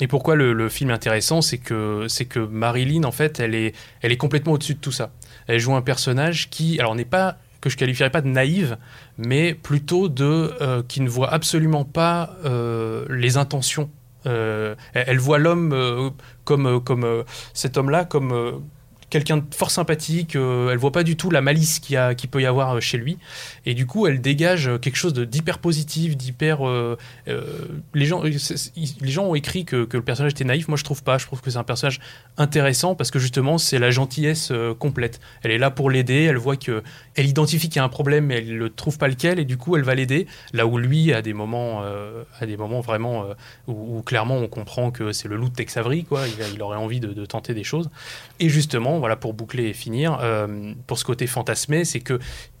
et, 0.00 0.06
pourquoi 0.06 0.36
le, 0.36 0.52
le, 0.52 0.68
film 0.68 0.90
est 0.90 0.92
intéressant, 0.92 1.40
c'est 1.40 1.58
que, 1.58 2.06
c'est 2.08 2.24
que 2.24 2.40
Marilyn, 2.40 3.04
en 3.04 3.12
fait, 3.12 3.40
elle 3.40 3.54
est, 3.54 3.74
elle 4.02 4.12
est 4.12 4.16
complètement 4.16 4.52
au-dessus 4.52 4.74
de 4.74 4.80
tout 4.80 4.92
ça. 4.92 5.10
Elle 5.46 5.60
joue 5.60 5.74
un 5.74 5.82
personnage 5.82 6.50
qui, 6.50 6.78
alors, 6.78 6.94
n'est 6.94 7.04
pas 7.04 7.38
que 7.60 7.70
je 7.70 7.76
qualifierais 7.76 8.10
pas 8.10 8.20
de 8.20 8.28
naïve, 8.28 8.76
mais 9.16 9.54
plutôt 9.54 10.08
de 10.08 10.52
euh, 10.60 10.82
qui 10.86 11.00
ne 11.00 11.08
voit 11.08 11.32
absolument 11.32 11.84
pas 11.84 12.36
euh, 12.44 13.04
les 13.10 13.36
intentions. 13.36 13.90
Euh, 14.26 14.74
elle, 14.94 15.18
voit 15.18 15.38
l'homme 15.38 16.12
comme, 16.44 16.82
comme 16.82 17.24
cet 17.54 17.76
homme-là 17.76 18.04
comme 18.04 18.60
quelqu'un 19.10 19.38
de 19.38 19.44
fort 19.54 19.70
sympathique, 19.70 20.34
elle 20.34 20.76
voit 20.76 20.92
pas 20.92 21.04
du 21.04 21.16
tout 21.16 21.30
la 21.30 21.40
malice 21.40 21.78
qu'il 21.78 21.98
qui 22.18 22.26
peut 22.26 22.42
y 22.42 22.46
avoir 22.46 22.82
chez 22.82 22.98
lui, 22.98 23.16
et 23.64 23.72
du 23.72 23.86
coup 23.86 24.06
elle 24.06 24.20
dégage 24.20 24.68
quelque 24.82 24.96
chose 24.96 25.14
d'hyper 25.14 25.60
positif, 25.60 26.16
d'hyper... 26.16 26.58
les, 27.94 28.04
gens, 28.04 28.22
les 28.22 29.10
gens 29.10 29.24
ont 29.24 29.34
écrit 29.34 29.64
que, 29.64 29.88
le 29.90 30.02
personnage 30.02 30.32
était 30.32 30.44
naïf, 30.44 30.68
moi 30.68 30.76
je 30.76 30.84
trouve 30.84 31.02
pas, 31.02 31.16
je 31.16 31.24
trouve 31.24 31.40
que 31.40 31.50
c'est 31.50 31.58
un 31.58 31.64
personnage 31.64 32.00
intéressant 32.36 32.96
parce 32.96 33.10
que 33.10 33.20
justement 33.20 33.56
c'est 33.56 33.78
la 33.78 33.92
gentillesse 33.92 34.52
complète. 34.78 35.20
Elle 35.42 35.52
est 35.52 35.58
là 35.58 35.70
pour 35.70 35.90
l'aider, 35.90 36.24
elle 36.24 36.36
voit 36.36 36.56
que 36.56 36.82
elle 37.18 37.26
identifie 37.26 37.68
qu'il 37.68 37.76
y 37.76 37.80
a 37.80 37.84
un 37.84 37.88
problème 37.88 38.26
mais 38.26 38.38
elle 38.38 38.58
ne 38.58 38.68
trouve 38.68 38.98
pas 38.98 39.08
lequel, 39.08 39.38
et 39.38 39.44
du 39.44 39.56
coup 39.56 39.76
elle 39.76 39.82
va 39.82 39.94
l'aider, 39.94 40.26
là 40.52 40.66
où 40.66 40.78
lui 40.78 41.12
a 41.12 41.22
des 41.22 41.34
moments, 41.34 41.82
à 42.40 42.46
des 42.46 42.56
moments 42.56 42.80
vraiment 42.80 43.24
où, 43.66 44.02
clairement 44.02 44.36
on 44.36 44.48
comprend 44.48 44.90
que 44.90 45.12
c'est 45.12 45.28
le 45.28 45.36
loup 45.36 45.48
de 45.48 45.54
Tex 45.54 45.76
Avery, 45.76 46.04
quoi, 46.04 46.22
il, 46.54 46.62
aurait 46.62 46.76
envie 46.76 47.00
de, 47.00 47.26
tenter 47.26 47.54
des 47.54 47.64
choses. 47.64 47.90
Et 48.40 48.48
justement, 48.48 48.98
voilà, 48.98 49.16
pour 49.16 49.34
boucler 49.34 49.64
et 49.64 49.72
finir, 49.72 50.18
euh, 50.20 50.72
pour 50.86 50.98
ce 50.98 51.04
côté 51.04 51.26
fantasmé, 51.26 51.84
c'est 51.84 52.00
que 52.00 52.18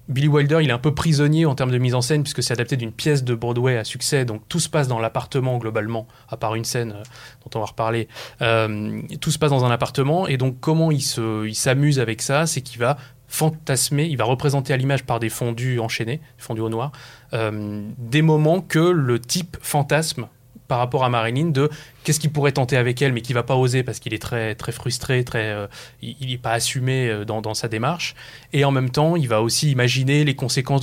Billy 0.08 0.28
Wilder, 0.28 0.60
il 0.62 0.70
est 0.70 0.72
un 0.72 0.78
peu 0.78 0.94
prisonnier 0.94 1.44
en 1.44 1.54
termes 1.54 1.70
de 1.70 1.76
mise 1.76 1.94
en 1.94 2.00
scène, 2.00 2.22
puisque 2.22 2.42
c'est 2.42 2.54
adapté 2.54 2.76
d'une 2.76 2.92
pièce 2.92 3.24
de 3.24 3.34
Broadway 3.34 3.76
à 3.76 3.84
succès, 3.84 4.24
donc 4.24 4.40
tout 4.48 4.58
se 4.58 4.68
passe 4.70 4.88
dans 4.88 4.98
l'appartement 4.98 5.58
globalement, 5.58 6.06
à 6.30 6.38
part 6.38 6.54
une 6.54 6.64
scène 6.64 6.92
euh, 6.92 7.02
dont 7.44 7.58
on 7.58 7.60
va 7.60 7.66
reparler. 7.66 8.08
Euh, 8.40 9.02
tout 9.20 9.30
se 9.30 9.38
passe 9.38 9.50
dans 9.50 9.64
un 9.64 9.70
appartement, 9.70 10.26
et 10.26 10.38
donc 10.38 10.60
comment 10.60 10.90
il 10.90 11.02
s'amuse 11.02 12.00
avec 12.00 12.22
ça, 12.22 12.46
c'est 12.46 12.62
qu'il 12.62 12.78
va 12.78 12.96
fantasmer, 13.28 14.04
il 14.04 14.16
va 14.16 14.24
représenter 14.24 14.72
à 14.72 14.76
l'image 14.76 15.04
par 15.04 15.20
des 15.20 15.28
fondus 15.28 15.78
enchaînés, 15.78 16.20
fondus 16.38 16.62
au 16.62 16.68
noir, 16.68 16.92
des 17.32 18.22
moments 18.22 18.60
que 18.62 18.78
le 18.78 19.20
type 19.20 19.58
fantasme 19.60 20.28
par 20.68 20.78
rapport 20.78 21.02
à 21.02 21.08
Marilyn 21.08 21.46
de 21.46 21.70
qu'est-ce 22.04 22.20
qu'il 22.20 22.30
pourrait 22.30 22.52
tenter 22.52 22.76
avec 22.76 23.02
elle 23.02 23.12
mais 23.12 23.22
qui 23.22 23.32
va 23.32 23.42
pas 23.42 23.56
oser 23.56 23.82
parce 23.82 23.98
qu'il 23.98 24.14
est 24.14 24.22
très 24.22 24.54
très 24.54 24.70
frustré, 24.70 25.24
très 25.24 25.48
euh, 25.48 25.66
il 26.02 26.28
n'est 26.28 26.38
pas 26.38 26.52
assumé 26.52 27.08
euh, 27.08 27.24
dans, 27.24 27.54
sa 27.54 27.68
démarche. 27.68 28.14
Et 28.52 28.64
en 28.64 28.70
même 28.70 28.90
temps 28.90 29.16
il 29.16 29.26
va 29.26 29.42
aussi 29.42 29.70
imaginer 29.70 30.24
les 30.24 30.36
conséquences 30.36 30.82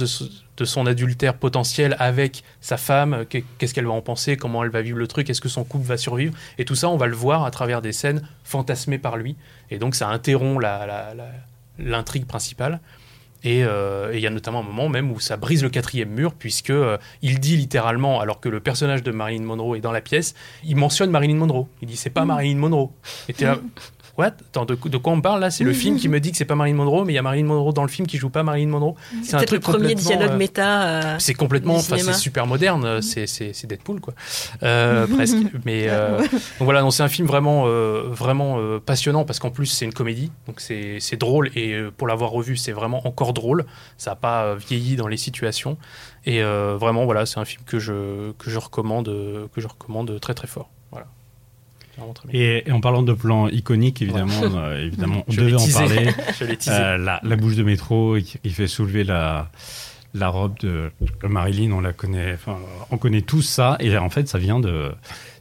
de, 0.57 0.65
son 0.65 0.85
adultère 0.87 1.35
potentiel 1.35 1.95
avec 1.99 2.43
sa 2.59 2.77
femme, 2.77 3.25
qu'est-ce 3.29 3.73
qu'elle 3.73 3.85
va 3.85 3.91
en 3.93 4.01
penser, 4.01 4.35
comment 4.35 4.63
elle 4.63 4.71
va 4.71 4.81
vivre 4.81 4.97
le 4.97 5.07
truc, 5.07 5.29
est-ce 5.29 5.41
que 5.41 5.49
son 5.49 5.63
couple 5.63 5.85
va 5.85 5.97
survivre. 5.97 6.33
Et 6.57 6.65
tout 6.65 6.75
ça 6.75 6.89
on 6.89 6.97
va 6.97 7.07
le 7.07 7.15
voir 7.15 7.45
à 7.45 7.51
travers 7.51 7.81
des 7.81 7.91
scènes 7.91 8.27
fantasmées 8.43 8.97
par 8.97 9.17
lui. 9.17 9.35
Et 9.69 9.77
donc 9.77 9.95
ça 9.95 10.09
interrompt 10.09 10.61
l'intrigue 10.61 11.17
la, 11.17 11.54
principale. 12.27 12.79
Euh, 13.45 14.11
et 14.11 14.17
il 14.17 14.21
y 14.21 14.27
a 14.27 14.29
notamment 14.29 14.59
un 14.59 14.63
moment 14.63 14.89
même 14.89 15.11
où 15.11 15.19
ça 15.19 15.37
brise 15.37 15.63
le 15.63 15.69
quatrième 15.69 16.09
mur, 16.09 16.33
puisque 16.33 16.71
euh, 16.71 16.97
il 17.21 17.39
dit 17.39 17.57
littéralement, 17.57 18.19
alors 18.19 18.39
que 18.39 18.49
le 18.49 18.59
personnage 18.59 19.03
de 19.03 19.11
Marilyn 19.11 19.43
Monroe 19.43 19.75
est 19.75 19.81
dans 19.81 19.91
la 19.91 20.01
pièce, 20.01 20.33
il 20.63 20.75
mentionne 20.75 21.11
Marilyn 21.11 21.35
Monroe. 21.35 21.67
Il 21.81 21.87
dit 21.87 21.95
c'est 21.95 22.09
pas 22.09 22.25
mmh. 22.25 22.27
Marilyn 22.27 22.57
Monroe. 22.57 22.89
Et 23.29 23.43
là, 23.43 23.59
What 24.17 24.27
Attends, 24.27 24.65
de, 24.65 24.75
quoi 24.75 25.13
on 25.13 25.19
parle 25.19 25.41
là? 25.41 25.51
C'est 25.51 25.65
le 25.65 25.73
film 25.73 25.97
qui 25.97 26.07
me 26.07 26.19
dit 26.19 26.31
que 26.31 26.37
c'est 26.37 26.45
pas 26.45 26.55
Marilyn 26.55 26.77
Monroe, 26.77 27.03
mais 27.03 27.13
il 27.13 27.15
y 27.15 27.19
a 27.19 27.21
Marilyn 27.21 27.47
Monroe 27.47 27.73
dans 27.73 27.81
le 27.81 27.89
film 27.89 28.07
qui 28.07 28.17
joue 28.17 28.29
pas 28.29 28.43
Marilyn 28.43 28.69
Monroe. 28.69 28.95
C'est 29.23 29.35
un 29.35 29.39
truc 29.39 29.51
le 29.51 29.59
premier 29.59 29.95
dialogue 29.95 30.31
euh, 30.31 30.37
méta. 30.37 30.83
Euh, 30.83 31.15
c'est 31.19 31.33
complètement, 31.33 31.79
c'est 31.79 32.13
super 32.13 32.47
moderne. 32.47 33.01
C'est 33.01 33.65
Deadpool 33.67 33.99
quoi, 33.99 34.13
euh, 34.63 35.05
presque. 35.15 35.37
Mais 35.65 35.87
donc 35.87 36.29
voilà, 36.61 36.89
c'est 36.91 37.03
un 37.03 37.09
film 37.09 37.27
vraiment, 37.27 37.65
vraiment 38.09 38.79
passionnant 38.79 39.25
parce 39.25 39.39
qu'en 39.39 39.51
plus 39.51 39.65
c'est 39.65 39.85
une 39.85 39.93
comédie, 39.93 40.31
donc 40.47 40.61
c'est 40.61 41.17
drôle 41.17 41.51
et 41.55 41.77
pour 41.97 42.07
l'avoir 42.07 42.31
revu, 42.31 42.55
c'est 42.55 42.71
vraiment 42.71 43.05
encore 43.05 43.33
drôle. 43.33 43.65
Ça 43.97 44.11
n'a 44.11 44.15
pas 44.15 44.55
vieilli 44.55 44.95
dans 44.95 45.07
les 45.07 45.17
situations 45.17 45.77
et 46.25 46.41
vraiment 46.41 47.05
voilà, 47.05 47.25
c'est 47.25 47.39
un 47.39 47.45
film 47.45 47.63
que 47.65 47.79
je 47.79 48.31
que 48.33 48.49
je 48.49 48.59
recommande, 48.59 49.07
que 49.53 49.61
je 49.61 49.67
recommande 49.67 50.19
très 50.21 50.33
très 50.33 50.47
fort. 50.47 50.69
Et, 52.33 52.63
en 52.71 52.81
parlant 52.81 53.03
de 53.03 53.13
plans 53.13 53.47
iconiques, 53.49 54.01
évidemment, 54.01 54.41
euh, 54.43 54.85
évidemment 54.85 55.23
on 55.27 55.33
devait 55.33 55.53
en 55.53 55.67
parler. 55.67 56.09
euh, 56.67 56.97
la, 56.97 57.19
la, 57.23 57.35
bouche 57.35 57.55
de 57.55 57.63
métro 57.63 58.17
qui, 58.17 58.49
fait 58.49 58.67
soulever 58.67 59.03
la, 59.03 59.49
la 60.13 60.29
robe 60.29 60.57
de, 60.59 60.91
Marilyn, 61.23 61.71
on 61.71 61.81
la 61.81 61.93
connaît, 61.93 62.33
enfin, 62.33 62.57
on 62.91 62.97
connaît 62.97 63.21
tous 63.21 63.41
ça. 63.41 63.77
Et 63.79 63.95
en 63.97 64.09
fait, 64.09 64.27
ça 64.27 64.37
vient 64.37 64.59
de, 64.59 64.91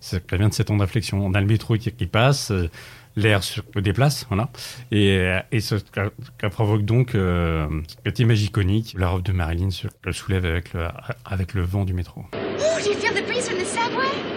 ça 0.00 0.18
vient 0.32 0.48
de 0.48 0.54
cette 0.54 0.70
onde 0.70 0.80
d'inflexion. 0.80 1.24
On 1.24 1.34
a 1.34 1.40
le 1.40 1.46
métro 1.46 1.76
qui, 1.76 1.90
passe, 2.06 2.50
euh, 2.50 2.68
l'air 3.16 3.42
se 3.42 3.60
déplace, 3.80 4.26
voilà. 4.28 4.50
Et, 4.90 5.38
et 5.52 5.60
ce 5.60 5.76
qui 5.76 6.48
provoque 6.50 6.84
donc 6.84 7.14
euh, 7.14 7.68
cette 8.04 8.18
image 8.18 8.42
iconique, 8.42 8.94
la 8.98 9.08
robe 9.08 9.22
de 9.22 9.32
Marilyn 9.32 9.70
se 9.70 9.86
soulève 10.12 10.44
avec 10.44 10.72
le, 10.72 10.86
avec 11.24 11.54
le 11.54 11.62
vent 11.62 11.84
du 11.84 11.94
métro. 11.94 12.24
Oh, 12.32 12.80
do 12.82 12.90
you 12.90 12.96
feel 12.96 13.14
the 13.14 13.26
breeze 13.26 13.48
from 13.48 13.58
the 13.58 13.66
subway? 13.66 14.33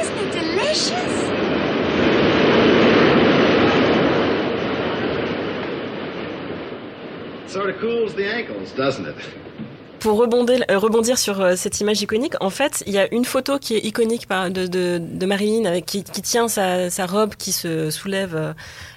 Isn't 0.00 0.18
it 0.18 0.32
delicious? 0.32 1.14
Sort 7.52 7.70
of 7.70 7.78
cools 7.78 8.14
the 8.14 8.26
ankles, 8.26 8.72
doesn't 8.72 9.06
it? 9.06 9.16
pour 10.04 10.18
rebondir, 10.18 10.62
euh, 10.70 10.78
rebondir 10.78 11.16
sur 11.16 11.40
euh, 11.40 11.56
cette 11.56 11.80
image 11.80 12.02
iconique, 12.02 12.34
en 12.42 12.50
fait, 12.50 12.82
il 12.86 12.92
y 12.92 12.98
a 12.98 13.08
une 13.10 13.24
photo 13.24 13.58
qui 13.58 13.74
est 13.74 13.86
iconique 13.86 14.28
de, 14.28 14.66
de, 14.66 15.00
de 15.00 15.26
Marilyn 15.26 15.64
avec, 15.64 15.86
qui, 15.86 16.04
qui 16.04 16.20
tient 16.20 16.46
sa, 16.46 16.90
sa, 16.90 17.06
robe 17.06 17.36
qui 17.36 17.52
se 17.52 17.88
soulève 17.88 18.36
euh, 18.36 18.52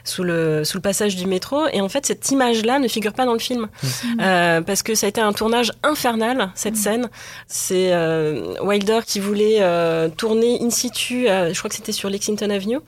sous 0.08 0.24
le, 0.24 0.64
sous 0.64 0.78
le 0.78 0.82
passage 0.82 1.16
du 1.16 1.28
métro. 1.28 1.68
Et 1.74 1.82
en 1.82 1.90
fait, 1.90 2.06
cette 2.06 2.30
image-là 2.32 2.80
ne 2.80 2.88
figure 2.88 3.14
pas 3.14 3.26
dans 3.26 3.34
le 3.34 3.40
film. 3.40 3.68
Mmh. 3.84 3.88
Euh, 4.22 4.62
parce 4.62 4.84
que 4.84 4.96
ça 4.96 5.06
a 5.06 5.10
été 5.10 5.22
un 5.22 5.34
tournage 5.34 5.72
infernal, 5.84 6.52
cette 6.56 6.74
mmh. 6.74 6.78
scène. 6.78 7.10
C'est 7.48 7.94
euh, 7.94 8.54
Wilder 8.62 9.00
qui 9.06 9.20
voulait 9.20 9.58
euh, 9.60 10.10
tourner 10.10 10.60
in 10.62 10.70
situ, 10.70 11.28
je 11.28 11.58
crois 11.58 11.70
que 11.70 11.76
c'était 11.76 11.92
sur 11.92 12.10
Lexington 12.10 12.50
Avenue. 12.50 12.80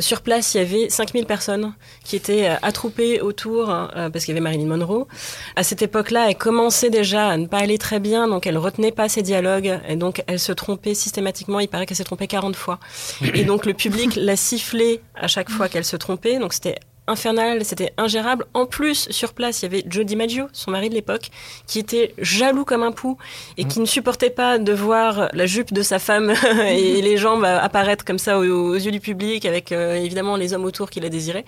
sur 0.00 0.20
place, 0.22 0.54
il 0.54 0.58
y 0.58 0.60
avait 0.60 0.88
5000 0.88 1.26
personnes 1.26 1.74
qui 2.04 2.16
étaient 2.16 2.48
attroupées 2.62 3.20
autour, 3.20 3.66
parce 3.66 4.24
qu'il 4.24 4.34
y 4.34 4.36
avait 4.36 4.40
Marilyn 4.40 4.66
Monroe. 4.66 5.06
À 5.56 5.62
cette 5.62 5.82
époque-là, 5.82 6.26
elle 6.28 6.36
commençait 6.36 6.90
déjà 6.90 7.28
à 7.28 7.36
ne 7.36 7.46
pas 7.46 7.58
aller 7.58 7.78
très 7.78 8.00
bien, 8.00 8.28
donc 8.28 8.46
elle 8.46 8.58
retenait 8.58 8.92
pas 8.92 9.08
ses 9.08 9.22
dialogues. 9.22 9.78
Et 9.88 9.96
donc, 9.96 10.22
elle 10.26 10.38
se 10.38 10.52
trompait 10.52 10.94
systématiquement. 10.94 11.60
Il 11.60 11.68
paraît 11.68 11.86
qu'elle 11.86 11.96
s'est 11.96 12.04
trompée 12.04 12.26
40 12.26 12.56
fois. 12.56 12.78
Et 13.34 13.44
donc, 13.44 13.66
le 13.66 13.74
public 13.74 14.16
l'a 14.16 14.36
sifflé 14.36 15.00
à 15.14 15.28
chaque 15.28 15.50
fois 15.50 15.68
qu'elle 15.74 15.84
se 15.84 15.96
trompait. 15.96 16.38
Donc 16.38 16.52
c'était 16.52 16.78
infernal, 17.06 17.64
c'était 17.64 17.92
ingérable. 17.98 18.46
En 18.54 18.66
plus, 18.66 19.08
sur 19.10 19.34
place, 19.34 19.60
il 19.60 19.64
y 19.64 19.66
avait 19.66 19.84
Joe 19.86 20.06
DiMaggio, 20.06 20.46
son 20.52 20.70
mari 20.70 20.88
de 20.88 20.94
l'époque, 20.94 21.30
qui 21.66 21.78
était 21.78 22.14
jaloux 22.18 22.64
comme 22.64 22.82
un 22.82 22.92
pou 22.92 23.18
et 23.58 23.64
qui 23.64 23.80
ne 23.80 23.84
supportait 23.84 24.30
pas 24.30 24.58
de 24.58 24.72
voir 24.72 25.28
la 25.32 25.46
jupe 25.46 25.72
de 25.72 25.82
sa 25.82 25.98
femme 25.98 26.32
et 26.66 27.02
les 27.02 27.16
jambes 27.16 27.44
apparaître 27.44 28.04
comme 28.04 28.18
ça 28.18 28.38
aux, 28.38 28.74
yeux 28.74 28.90
du 28.90 29.00
public, 29.00 29.44
avec 29.44 29.72
euh, 29.72 29.96
évidemment 29.96 30.36
les 30.36 30.54
hommes 30.54 30.64
autour 30.64 30.88
qui 30.88 31.00
la 31.00 31.08
désiraient. 31.08 31.44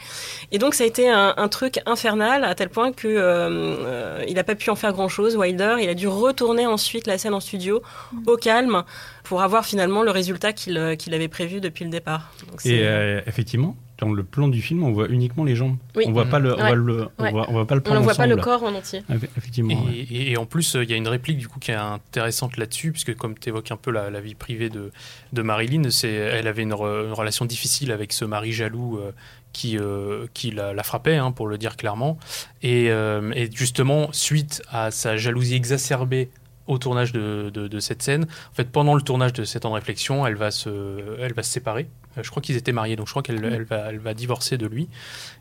Et 0.53 0.59
donc, 0.59 0.75
ça 0.75 0.85
a 0.85 0.87
été 0.87 1.09
un, 1.09 1.49
truc 1.49 1.81
infernal 1.87 2.45
à 2.45 2.55
tel 2.57 2.69
point 2.69 2.93
que 2.93 3.07
euh, 3.07 4.25
il 4.27 4.35
n'a 4.35 4.43
pas 4.43 4.57
pu 4.57 4.69
en 4.71 4.75
faire 4.75 4.93
grand-chose, 4.93 5.37
Wilder. 5.37 5.77
Il 5.81 5.89
a 5.89 5.95
dû 5.95 6.09
retourner 6.09 6.67
ensuite 6.67 7.07
la 7.07 7.19
scène 7.19 7.35
en 7.35 7.41
studio 7.41 7.83
au 8.27 8.37
calme 8.37 8.83
pour 9.23 9.43
avoir 9.43 9.65
finalement 9.65 10.03
le 10.03 10.11
résultat 10.11 10.53
qu'il 10.53 10.77
euh, 10.77 10.97
avait 11.13 11.29
prévu 11.29 11.61
depuis 11.61 11.85
le 11.85 11.91
départ. 11.91 12.33
et 12.65 12.83
effectivement, 13.27 13.77
dans 13.99 14.13
le 14.13 14.25
plan 14.25 14.49
du 14.49 14.61
film, 14.61 14.83
on 14.83 14.93
voit 14.93 15.09
uniquement 15.09 15.45
les 15.45 15.57
jambes. 15.57 15.77
On 15.95 16.13
voit 16.13 16.27
pas 16.27 16.39
le, 16.39 16.53
on, 16.53 16.57
voit 16.57 16.75
le 16.75 17.09
on, 17.19 17.53
voit, 17.53 17.67
pas 17.67 17.75
le 17.75 17.81
plan 17.81 17.95
On 17.95 18.01
ne 18.01 18.05
voit 18.05 18.15
pas 18.15 18.27
le 18.27 18.37
corps 18.37 18.63
en 18.63 18.75
entier. 18.75 19.03
Effectivement. 19.11 19.87
Et, 20.11 20.37
en 20.37 20.45
plus, 20.45 20.77
il 20.81 20.91
y 20.91 20.93
a 20.93 20.97
une 20.97 21.09
réplique 21.09 21.39
du 21.39 21.49
coup 21.49 21.59
qui 21.59 21.71
est 21.71 21.75
intéressante 21.75 22.57
là-dessus, 22.57 22.93
puisque 22.93 23.15
comme 23.15 23.39
tu 23.39 23.49
évoques 23.49 23.71
un 23.71 23.77
peu 23.77 23.91
la, 23.91 24.21
vie 24.21 24.35
privée 24.35 24.69
de, 24.69 24.91
de 25.33 25.43
Marilyn, 25.43 25.91
c'est, 25.91 26.11
elle 26.11 26.47
avait 26.47 26.63
une, 26.63 26.75
relation 26.75 27.45
difficile 27.45 27.93
avec 27.93 28.13
ce 28.13 28.25
mari 28.25 28.53
jaloux. 28.53 28.99
Euh, 28.99 29.13
qui, 29.53 29.79
euh, 29.79 30.27
qui 30.35 30.51
la, 30.51 30.83
frappait, 30.83 31.17
hein, 31.17 31.33
pour 31.33 31.47
le 31.47 31.57
dire 31.57 31.77
clairement. 31.77 32.19
Et, 32.63 32.91
euh, 32.91 33.33
et, 33.35 33.51
justement, 33.51 34.11
suite 34.13 34.63
à 34.71 34.91
sa 34.91 35.17
jalousie 35.17 35.55
exacerbée 35.55 36.29
au 36.67 36.77
tournage 36.77 37.13
de, 37.13 37.49
de, 37.51 37.81
cette 37.81 38.03
scène. 38.03 38.25
En 38.25 38.55
fait, 38.55 38.71
pendant 38.71 38.95
le 38.95 39.01
tournage 39.01 39.33
de 39.33 39.45
cette 39.45 39.63
de 39.63 39.69
réflexion, 39.69 40.27
elle 40.27 40.35
va 40.35 40.51
se, 40.51 41.17
elle 41.21 41.33
va 41.33 41.43
se 41.43 41.51
séparer. 41.51 41.89
Euh, 42.17 42.23
je 42.23 42.31
crois 42.31 42.43
qu'ils 42.43 42.57
étaient 42.57 42.73
mariés, 42.73 42.97
donc 42.97 43.07
je 43.07 43.13
crois 43.13 43.23
qu'elle 43.23 43.45
elle 43.45 43.65
va, 43.65 43.91
elle 43.91 43.99
va 43.99 44.15
divorcer 44.15 44.59
de 44.59 44.67
lui. 44.67 44.89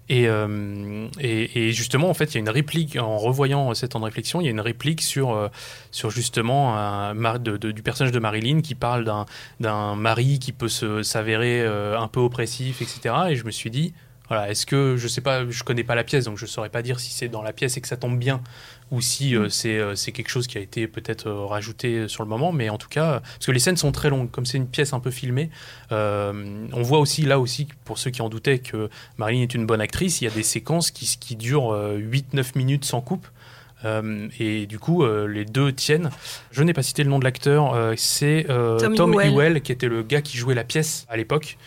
Et, 0.10 0.28
euh, 0.28 1.08
et, 1.20 1.68
et, 1.68 1.72
justement, 1.72 2.10
en 2.10 2.14
fait, 2.14 2.26
il 2.26 2.34
y 2.36 2.38
a 2.38 2.40
une 2.42 2.50
réplique, 2.50 2.98
en 2.98 3.18
revoyant 3.18 3.74
cette 3.74 3.92
temps 3.92 4.00
de 4.00 4.06
réflexion, 4.06 4.40
il 4.40 4.46
y 4.46 4.48
a 4.48 4.52
une 4.52 4.62
réplique 4.62 5.02
sur, 5.02 5.34
euh, 5.34 5.48
sur 5.92 6.12
justement 6.12 6.78
un, 6.78 7.16
de, 7.40 7.58
du 7.58 7.82
personnage 7.82 8.12
de 8.12 8.20
Marilyn 8.20 8.62
qui 8.62 8.76
parle 8.76 9.06
d'un 9.60 9.96
mari 9.96 10.40
qui 10.40 10.52
peut 10.52 10.70
s'avérer 10.70 11.66
un 11.66 12.08
peu 12.08 12.20
oppressif, 12.20 12.82
etc. 12.82 13.16
Et 13.30 13.36
je 13.36 13.46
me 13.46 13.52
suis 13.52 13.72
dit, 13.72 13.94
voilà, 14.28 14.50
est-ce 14.50 14.66
que 14.66 14.98
je 14.98 15.08
sais 15.08 15.22
pas, 15.22 15.50
je 15.50 15.64
connais 15.64 15.84
pas 15.84 15.96
la 15.96 16.04
pièce, 16.04 16.26
donc 16.26 16.38
je 16.38 16.46
saurais 16.46 16.70
pas 16.70 16.82
dire 16.82 17.00
si 17.00 17.12
c'est 17.12 17.28
dans 17.28 17.42
la 17.42 17.54
pièce 17.54 17.78
et 17.78 17.82
que 17.82 17.88
ça 17.88 17.98
tombe 17.98 18.18
bien 18.18 18.42
ou 18.92 19.02
si 19.02 19.36
euh, 19.36 19.48
mm. 19.48 19.68
euh, 19.68 19.96
c'est 19.96 20.12
quelque 20.12 20.30
chose 20.30 20.48
qui 20.48 20.58
a 20.58 20.62
été 20.62 20.88
peut-être 20.88 21.28
euh, 21.28 21.46
rajouté 21.46 22.08
sur 22.08 22.24
le 22.24 22.30
moment, 22.30 22.52
mais 22.52 22.70
en 22.70 22.78
tout 22.78 22.88
cas, 22.88 23.22
parce 23.22 23.46
que 23.46 23.52
les 23.52 23.60
scènes 23.60 23.78
sont 23.78 23.92
très 23.92 24.10
longues, 24.10 24.30
comme 24.30 24.46
c'est 24.46 24.58
une 24.58 24.68
pièce 24.68 24.94
un 24.94 25.00
peu 25.00 25.12
filmée, 25.12 25.50
on 25.92 26.82
voit 26.82 27.00
aussi 27.00 27.24
là 27.24 27.40
aussi, 27.40 27.68
pour 27.84 27.98
ceux 27.98 28.12
qui 28.12 28.22
en 28.22 28.30
doutaient 28.30 28.60
que 28.60 28.90
Marilyn 29.18 29.42
est 29.42 29.54
une 29.54 29.66
bonne 29.66 29.82
actrice, 29.82 30.22
il 30.22 30.26
y 30.26 30.28
a 30.28 30.32
des 30.32 30.44
séquences 30.44 30.92
qui, 30.92 31.18
qui 31.20 31.36
durent 31.36 31.74
8-9 31.74 32.58
minutes 32.58 32.86
sans 32.86 33.02
coupe. 33.02 33.28
et 34.40 34.66
du 34.66 34.80
coup, 34.80 35.06
les 35.06 35.46
deux 35.46 35.72
tiennent. 35.72 36.10
Je 36.52 36.64
n'ai 36.64 36.74
pas 36.74 36.84
cité 36.84 37.04
le 37.04 37.10
nom 37.10 37.20
de 37.20 37.24
l'acteur, 37.24 37.94
c'est 37.98 38.46
Tom, 38.48 38.96
Tom 38.96 39.22
Ewell, 39.22 39.62
qui 39.62 39.72
était 39.72 39.88
le 39.88 40.04
gars 40.04 40.22
qui 40.22 40.38
jouait 40.38 40.56
la 40.56 40.64
pièce 40.64 41.06
à 41.10 41.18
l'époque 41.18 41.58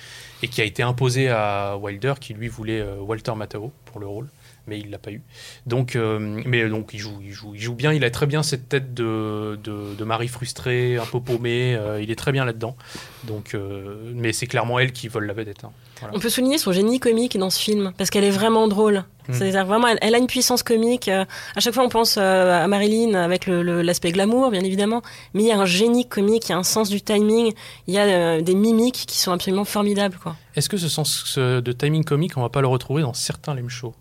et 0.42 0.48
qui 0.48 0.60
a 0.60 0.64
été 0.64 0.82
imposé 0.82 1.28
à 1.28 1.76
Wilder, 1.76 2.14
qui 2.20 2.34
lui 2.34 2.48
voulait 2.48 2.82
Walter 3.00 3.34
Matthau 3.34 3.72
pour 3.86 4.00
le 4.00 4.06
rôle 4.06 4.28
mais 4.68 4.78
il 4.78 4.90
l'a 4.90 4.98
pas 4.98 5.10
eu. 5.10 5.22
Donc, 5.66 5.96
euh, 5.96 6.18
mais 6.20 6.68
donc 6.68 6.90
il 6.92 6.98
joue, 6.98 7.18
il 7.22 7.32
joue, 7.32 7.54
il 7.54 7.60
joue 7.60 7.74
bien. 7.74 7.92
Il 7.92 8.04
a 8.04 8.10
très 8.10 8.26
bien 8.26 8.42
cette 8.42 8.68
tête 8.68 8.94
de, 8.94 9.58
de, 9.62 10.04
mari 10.04 10.28
frustré, 10.28 10.96
un 10.96 11.06
peu 11.06 11.20
paumé. 11.20 11.74
Euh, 11.74 12.00
il 12.00 12.10
est 12.10 12.16
très 12.16 12.32
bien 12.32 12.44
là-dedans. 12.44 12.76
Donc, 13.24 13.54
euh, 13.54 14.12
mais 14.14 14.32
c'est 14.32 14.46
clairement 14.46 14.78
elle 14.78 14.92
qui 14.92 15.08
vole 15.08 15.26
la 15.26 15.32
vedette. 15.32 15.64
Hein. 15.64 15.72
On 16.12 16.20
peut 16.20 16.28
souligner 16.28 16.58
son 16.58 16.72
génie 16.72 17.00
comique 17.00 17.36
dans 17.36 17.50
ce 17.50 17.60
film 17.60 17.92
parce 17.96 18.10
qu'elle 18.10 18.24
est 18.24 18.30
vraiment 18.30 18.68
drôle. 18.68 19.04
Hmm. 19.28 19.32
C'est-à-dire 19.34 19.66
vraiment, 19.66 19.88
elle, 20.00 20.14
a 20.14 20.18
une 20.18 20.26
puissance 20.26 20.62
comique. 20.62 21.08
à 21.08 21.26
chaque 21.58 21.74
fois, 21.74 21.84
on 21.84 21.88
pense 21.88 22.16
à 22.16 22.66
Marilyn 22.68 23.14
avec 23.14 23.46
l'aspect 23.46 24.12
glamour, 24.12 24.50
bien 24.50 24.62
évidemment, 24.62 25.02
mais 25.34 25.42
il 25.42 25.48
y 25.48 25.52
a 25.52 25.58
un 25.58 25.66
génie 25.66 26.08
comique, 26.08 26.48
il 26.48 26.52
y 26.52 26.54
a 26.54 26.58
un 26.58 26.62
sens 26.62 26.88
du 26.88 27.02
timing, 27.02 27.52
il 27.88 27.94
y 27.94 27.98
a 27.98 28.40
des 28.40 28.54
mimiques 28.54 29.04
qui 29.06 29.18
sont 29.18 29.32
absolument 29.32 29.64
formidables, 29.66 30.16
quoi. 30.22 30.36
Est-ce 30.54 30.70
que 30.70 30.78
ce 30.78 30.88
sens 30.88 31.36
de 31.38 31.72
timing 31.72 32.04
comique, 32.04 32.38
on 32.38 32.42
va 32.42 32.48
pas 32.48 32.62
le 32.62 32.68
retrouver 32.68 33.02
dans 33.02 33.12
certains 33.12 33.54
Lem 33.54 33.68
Show 33.68 33.94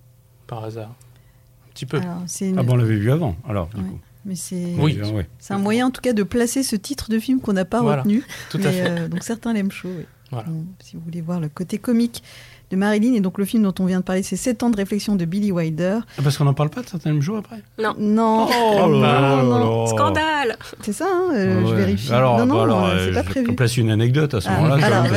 par 0.48 0.64
hasard 0.64 0.90
Un 0.90 1.72
petit 1.74 1.86
peu. 1.86 2.00
Ah 2.04 2.64
bon, 2.64 2.74
on 2.74 2.78
l'avait 2.78 2.96
vu 2.96 3.12
avant, 3.12 3.36
alors, 3.48 3.68
du 3.68 3.82
coup. 3.82 4.00
Mais 4.26 4.36
c'est 4.36 4.76
oui. 4.78 5.00
c'est 5.40 5.54
un 5.54 5.58
moyen 5.58 5.88
en 5.88 5.92
tout 5.92 6.02
cas 6.02 6.12
de 6.12 6.24
placer 6.24 6.62
ce 6.62 6.76
titre 6.76 7.10
de 7.10 7.18
film 7.18 7.40
qu'on 7.40 7.54
n'a 7.54 7.64
pas 7.64 7.82
retenu. 7.82 8.24
Tout 8.50 8.58
à 8.58 8.72
fait. 8.72 8.90
Euh, 8.90 9.08
donc 9.08 9.24
certains 9.24 9.54
l'aiment 9.54 9.72
chaud. 9.72 9.90
Voilà. 10.32 10.50
Bon, 10.50 10.66
si 10.84 10.98
vous 10.98 11.02
voulez 11.02 11.22
voir 11.22 11.40
le 11.40 11.48
côté 11.48 11.78
comique 11.78 12.24
de 12.72 12.76
Marilyn. 12.76 13.14
Et 13.14 13.22
donc 13.22 13.38
le 13.38 13.46
film 13.46 13.64
dont 13.64 13.74
on 13.80 13.86
vient 13.86 14.00
de 14.00 14.04
parler, 14.04 14.24
c'est 14.24 14.36
7 14.36 14.64
ans 14.64 14.70
de 14.70 14.78
réflexion 14.78 15.16
de 15.16 15.26
Billy 15.26 15.52
Wilder. 15.52 16.00
Ah, 16.18 16.22
Parce 16.24 16.38
qu'on 16.38 16.46
n'en 16.46 16.54
parle 16.54 16.70
pas 16.70 16.82
de 16.82 16.88
certains 16.88 17.20
jours 17.22 17.38
après 17.38 17.62
Non. 17.82 17.96
Non, 17.98 18.48
Oh 18.50 18.88
non, 18.90 19.02
là 19.02 19.42
non. 19.44 19.82
là. 19.84 19.88
Scandale 19.88 20.58
c'est 20.82 20.94
ça, 20.94 21.06
hein, 21.12 21.32
euh, 21.34 21.66
je 21.68 21.74
vérifie. 21.74 22.12
Alors, 22.14 22.38
non, 22.40 22.46
non, 22.46 22.56
bah 22.56 22.64
alors, 22.64 22.86
euh, 22.86 22.90
euh, 22.96 23.06
c'est 23.08 23.14
pas 23.14 23.24
je 23.24 23.30
prévu. 23.30 23.48
te 23.48 23.52
place 23.54 23.78
une 23.78 23.90
anecdote 23.90 24.34
à 24.34 24.42
ce 24.42 24.50
Ah, 24.50 24.60
moment-là. 24.62 25.04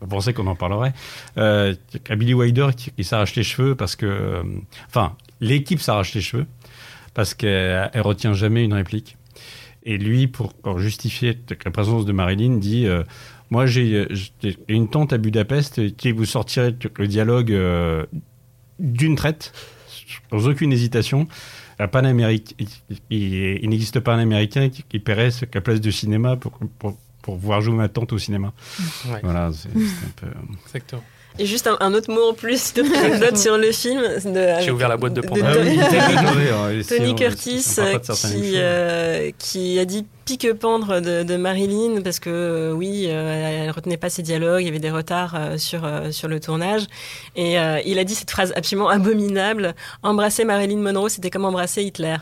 Je 0.00 0.06
pensais 0.08 0.32
qu'on 0.32 0.46
en 0.46 0.54
parlerait. 0.54 0.92
Euh, 1.38 1.74
à 2.08 2.16
Billy 2.16 2.34
Wilder 2.34 2.68
qui, 2.76 2.90
qui 2.90 3.04
s'arrache 3.04 3.34
les 3.34 3.42
cheveux 3.42 3.74
parce 3.74 3.96
que. 3.96 4.06
euh, 4.06 4.42
Enfin, 4.88 5.14
l'équipe 5.40 5.80
s'arrache 5.80 6.14
les 6.14 6.20
cheveux 6.20 6.46
parce 7.14 7.34
qu'elle 7.34 7.90
elle 7.92 8.00
retient 8.02 8.32
jamais 8.34 8.64
une 8.64 8.74
réplique. 8.74 9.16
Et 9.84 9.96
lui, 9.96 10.26
pour, 10.26 10.52
pour 10.54 10.78
justifier 10.78 11.38
la 11.64 11.70
présence 11.70 12.04
de 12.04 12.12
Marilyn, 12.12 12.56
dit 12.58 12.86
euh, 12.86 13.02
Moi, 13.50 13.66
j'ai 13.66 14.06
j'ai 14.42 14.56
une 14.68 14.88
tante 14.88 15.12
à 15.12 15.18
Budapest 15.18 15.96
qui 15.96 16.12
vous 16.12 16.24
sortirait 16.26 16.74
le 16.98 17.06
dialogue 17.06 17.52
euh, 17.52 18.04
d'une 18.78 19.16
traite, 19.16 19.52
sans 20.30 20.46
aucune 20.48 20.72
hésitation. 20.72 21.26
Panamérique, 21.92 22.56
il, 22.58 23.58
il 23.62 23.68
n'existe 23.70 24.00
pas 24.00 24.14
un 24.14 24.18
Américain 24.18 24.68
qui, 24.68 24.82
qui 24.82 24.98
paierait 24.98 25.30
ce- 25.30 25.44
la 25.54 25.60
place 25.60 25.80
de 25.80 25.90
cinéma 25.92 26.36
pour, 26.36 26.52
pour, 26.78 26.98
pour 27.22 27.36
voir 27.36 27.60
jouer 27.60 27.74
ma 27.76 27.88
tante 27.88 28.12
au 28.12 28.18
cinéma. 28.18 28.52
Ouais, 29.08 29.20
Voilà, 29.22 29.50
c'est 29.54 29.68
un 29.68 30.10
peu. 30.16 30.26
exactement. 30.66 31.02
Et 31.38 31.46
juste 31.46 31.68
un, 31.68 31.76
un 31.78 31.94
autre 31.94 32.12
mot 32.12 32.30
en 32.30 32.34
plus, 32.34 32.72
sur 33.36 33.58
le 33.58 33.70
film. 33.70 34.02
J'ai 34.60 34.72
ouvert 34.72 34.88
la 34.88 34.96
boîte 34.96 35.14
de 35.14 35.20
Pandore. 35.20 35.46
Ah 35.46 35.54
Tony- 36.88 37.10
oui, 37.10 37.14
Curtis 37.14 37.64
euh, 37.78 37.96
euh, 38.56 39.30
qui 39.38 39.78
a 39.78 39.84
dit 39.84 40.04
pique-pendre 40.28 41.00
de, 41.00 41.22
de 41.22 41.36
Marilyn 41.38 42.02
parce 42.02 42.20
que 42.20 42.28
euh, 42.28 42.72
oui, 42.72 43.06
euh, 43.08 43.64
elle 43.64 43.70
retenait 43.70 43.96
pas 43.96 44.10
ses 44.10 44.20
dialogues, 44.20 44.60
il 44.60 44.66
y 44.66 44.68
avait 44.68 44.78
des 44.78 44.90
retards 44.90 45.34
euh, 45.34 45.56
sur, 45.56 45.86
euh, 45.86 46.10
sur 46.10 46.28
le 46.28 46.38
tournage. 46.38 46.82
Et 47.34 47.54
il 47.86 47.98
a 47.98 48.04
dit 48.04 48.14
cette 48.14 48.30
phrase 48.30 48.52
absolument 48.54 48.90
abominable 48.90 49.74
embrasser 50.02 50.44
Marilyn 50.44 50.80
Monroe, 50.80 51.08
c'était 51.08 51.30
comme 51.30 51.46
embrasser 51.46 51.82
Hitler. 51.82 52.16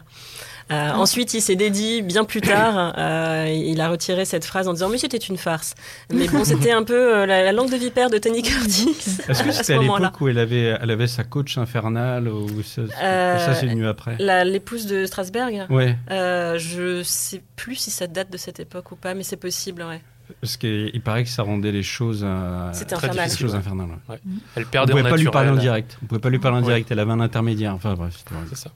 Euh, 0.73 0.91
Ensuite, 0.95 1.33
il 1.35 1.41
s'est 1.41 1.55
dédié 1.55 2.03
bien 2.03 2.25
plus 2.25 2.41
tard. 2.41 2.93
euh, 2.99 3.47
il 3.49 3.81
a 3.81 3.89
retiré 3.89 4.25
cette 4.25 4.45
phrase 4.45 4.67
en 4.67 4.73
disant 4.73 4.89
mais 4.89 4.99
c'était 4.99 5.17
une 5.17 5.37
farce. 5.37 5.75
Mais 6.13 6.27
bon, 6.27 6.45
c'était 6.45 6.73
un 6.73 6.83
peu 6.83 7.19
euh, 7.19 7.27
la, 7.27 7.45
la 7.45 7.53
langue 7.53 7.71
de 7.71 7.77
vipère 7.77 8.11
de 8.11 8.19
Tony 8.19 8.43
Curtis. 8.43 8.97
Est-ce 9.29 9.43
que 9.45 9.49
à 9.51 9.53
c'était 9.53 9.75
à 9.75 9.79
l'époque 9.79 10.21
où 10.21 10.29
elle 10.29 10.39
avait, 10.39 10.77
elle 10.81 10.91
avait 10.91 11.07
sa 11.07 11.23
coach 11.25 11.57
infernale 11.57 12.27
ou 12.29 12.63
ça, 12.63 12.83
Euh, 13.03 13.39
ça 13.39 13.55
c'est 13.55 13.67
venu 13.67 13.87
après 13.87 14.17
La- 14.19 14.45
L'épouse 14.45 14.87
de 14.87 15.07
Strasberg? 15.07 15.67
Ouais, 15.71 15.97
Euh, 16.11 16.59
je 16.59 17.03
sais 17.05 17.43
plus 17.55 17.77
si 17.77 17.91
ça 17.93 18.07
date 18.09 18.31
de 18.33 18.37
cette 18.37 18.59
époque 18.59 18.91
ou 18.91 18.97
pas, 18.97 19.15
mais 19.15 19.23
c'est 19.23 19.37
possible, 19.37 19.83
ouais. 19.83 20.01
parce 20.41 20.57
qu'il 20.57 20.91
il 20.93 21.01
paraît 21.01 21.23
que 21.23 21.31
ça 21.31 21.45
rendait 21.45 21.71
les 21.71 21.85
choses, 21.85 22.23
euh, 22.25 22.71
C'était 22.73 22.97
très 22.97 23.07
infernal. 23.07 23.27
difficiles, 23.27 23.47
choses 23.47 23.55
infernales. 23.55 23.87
ouais. 24.09 24.19
Elle 24.57 24.65
On 24.65 24.69
perdait 24.69 24.93
pouvait 24.95 25.05
en 25.07 25.11
pas 25.11 25.17
lui 25.17 25.27
parler 25.31 25.51
en 25.51 25.57
direct. 25.57 25.97
On 26.03 26.07
pouvait 26.07 26.21
pas 26.21 26.31
lui 26.31 26.41
parler 26.41 26.57
en 26.57 26.61
Ouais. 26.63 26.67
direct. 26.67 26.91
Elle 26.91 26.99
avait 26.99 27.13
un 27.13 27.21
intermédiaire. 27.21 27.73
Enfin 27.75 27.95
bref. 27.95 28.25
C'est 28.49 28.57
ça. 28.57 28.71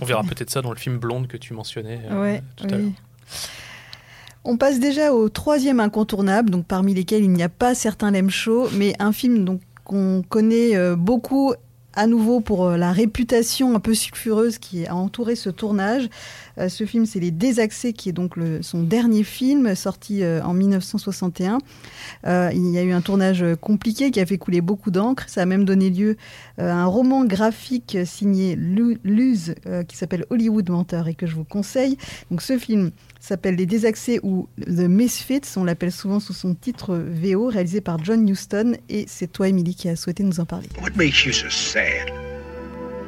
On 0.00 0.04
verra 0.04 0.22
peut-être 0.22 0.50
ça 0.50 0.62
dans 0.62 0.70
le 0.70 0.78
film 0.78 0.98
Blonde 0.98 1.26
que 1.26 1.36
tu 1.36 1.52
mentionnais 1.54 2.00
euh, 2.10 2.20
Ouais, 2.20 2.42
tout 2.56 2.66
à 2.66 2.76
l'heure. 2.76 2.90
On 4.44 4.56
passe 4.56 4.80
déjà 4.80 5.12
au 5.12 5.28
troisième 5.28 5.78
incontournable, 5.78 6.50
donc 6.50 6.66
parmi 6.66 6.94
lesquels 6.94 7.22
il 7.22 7.30
n'y 7.30 7.42
a 7.42 7.48
pas 7.48 7.74
certains 7.74 8.10
l'aiment 8.10 8.30
chaud, 8.30 8.68
mais 8.72 8.94
un 8.98 9.12
film 9.12 9.44
donc 9.44 9.60
qu'on 9.84 10.24
connaît 10.28 10.76
euh, 10.76 10.96
beaucoup 10.96 11.54
à 11.94 12.06
nouveau 12.06 12.40
pour 12.40 12.66
euh, 12.66 12.76
la 12.76 12.92
réputation 12.92 13.74
un 13.74 13.80
peu 13.80 13.94
sulfureuse 13.94 14.58
qui 14.58 14.86
a 14.86 14.94
entouré 14.94 15.36
ce 15.36 15.50
tournage. 15.50 16.08
Euh, 16.58 16.68
ce 16.68 16.84
film, 16.84 17.06
c'est 17.06 17.20
Les 17.20 17.30
Désaxés, 17.30 17.92
qui 17.92 18.08
est 18.08 18.12
donc 18.12 18.34
son 18.60 18.82
dernier 18.82 19.24
film, 19.24 19.74
sorti 19.74 20.22
euh, 20.22 20.42
en 20.42 20.52
1961. 20.54 21.58
Euh, 22.26 22.50
il 22.54 22.70
y 22.70 22.78
a 22.78 22.82
eu 22.82 22.92
un 22.92 23.00
tournage 23.00 23.44
compliqué 23.60 24.10
qui 24.10 24.20
a 24.20 24.26
fait 24.26 24.38
couler 24.38 24.60
beaucoup 24.60 24.90
d'encre. 24.90 25.24
Ça 25.28 25.42
a 25.42 25.46
même 25.46 25.64
donné 25.64 25.90
lieu 25.90 26.16
à 26.58 26.72
un 26.72 26.86
roman 26.86 27.24
graphique 27.24 27.96
signé 28.04 28.56
Lu- 28.56 28.98
Luz, 29.04 29.54
qui 29.88 29.96
s'appelle 29.96 30.24
Hollywood 30.30 30.68
Menteur 30.70 31.08
et 31.08 31.14
que 31.14 31.26
je 31.26 31.34
vous 31.34 31.44
conseille. 31.44 31.96
Donc 32.30 32.42
ce 32.42 32.58
film 32.58 32.90
s'appelle 33.20 33.54
Les 33.56 33.66
Désaxés 33.66 34.20
ou 34.22 34.48
The 34.66 34.80
Misfits, 34.88 35.40
on 35.56 35.64
l'appelle 35.64 35.92
souvent 35.92 36.20
sous 36.20 36.32
son 36.32 36.54
titre 36.54 36.96
VO, 36.96 37.46
réalisé 37.48 37.80
par 37.80 38.02
John 38.04 38.28
Huston. 38.28 38.74
Et 38.88 39.04
c'est 39.08 39.30
toi, 39.30 39.48
Émilie, 39.48 39.74
qui 39.74 39.88
a 39.88 39.96
souhaité 39.96 40.22
nous 40.24 40.40
en 40.40 40.44
parler. 40.44 40.68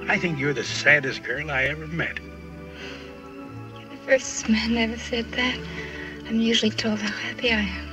I 0.08 0.18
think 0.18 0.38
you're 0.38 0.54
the 0.54 0.64
saddest 0.64 1.22
girl 1.24 1.50
I 1.50 1.64
ever 1.64 1.86
met. 1.86 2.16
The 3.90 3.96
first 4.12 4.48
man 4.48 4.74
never 4.74 4.96
said 4.98 5.24
that. 5.32 5.56
I'm 6.28 6.40
usually 6.40 6.70
told 6.70 6.98
how 7.00 7.12
happy 7.28 7.50
I 7.50 7.60
am. 7.60 7.90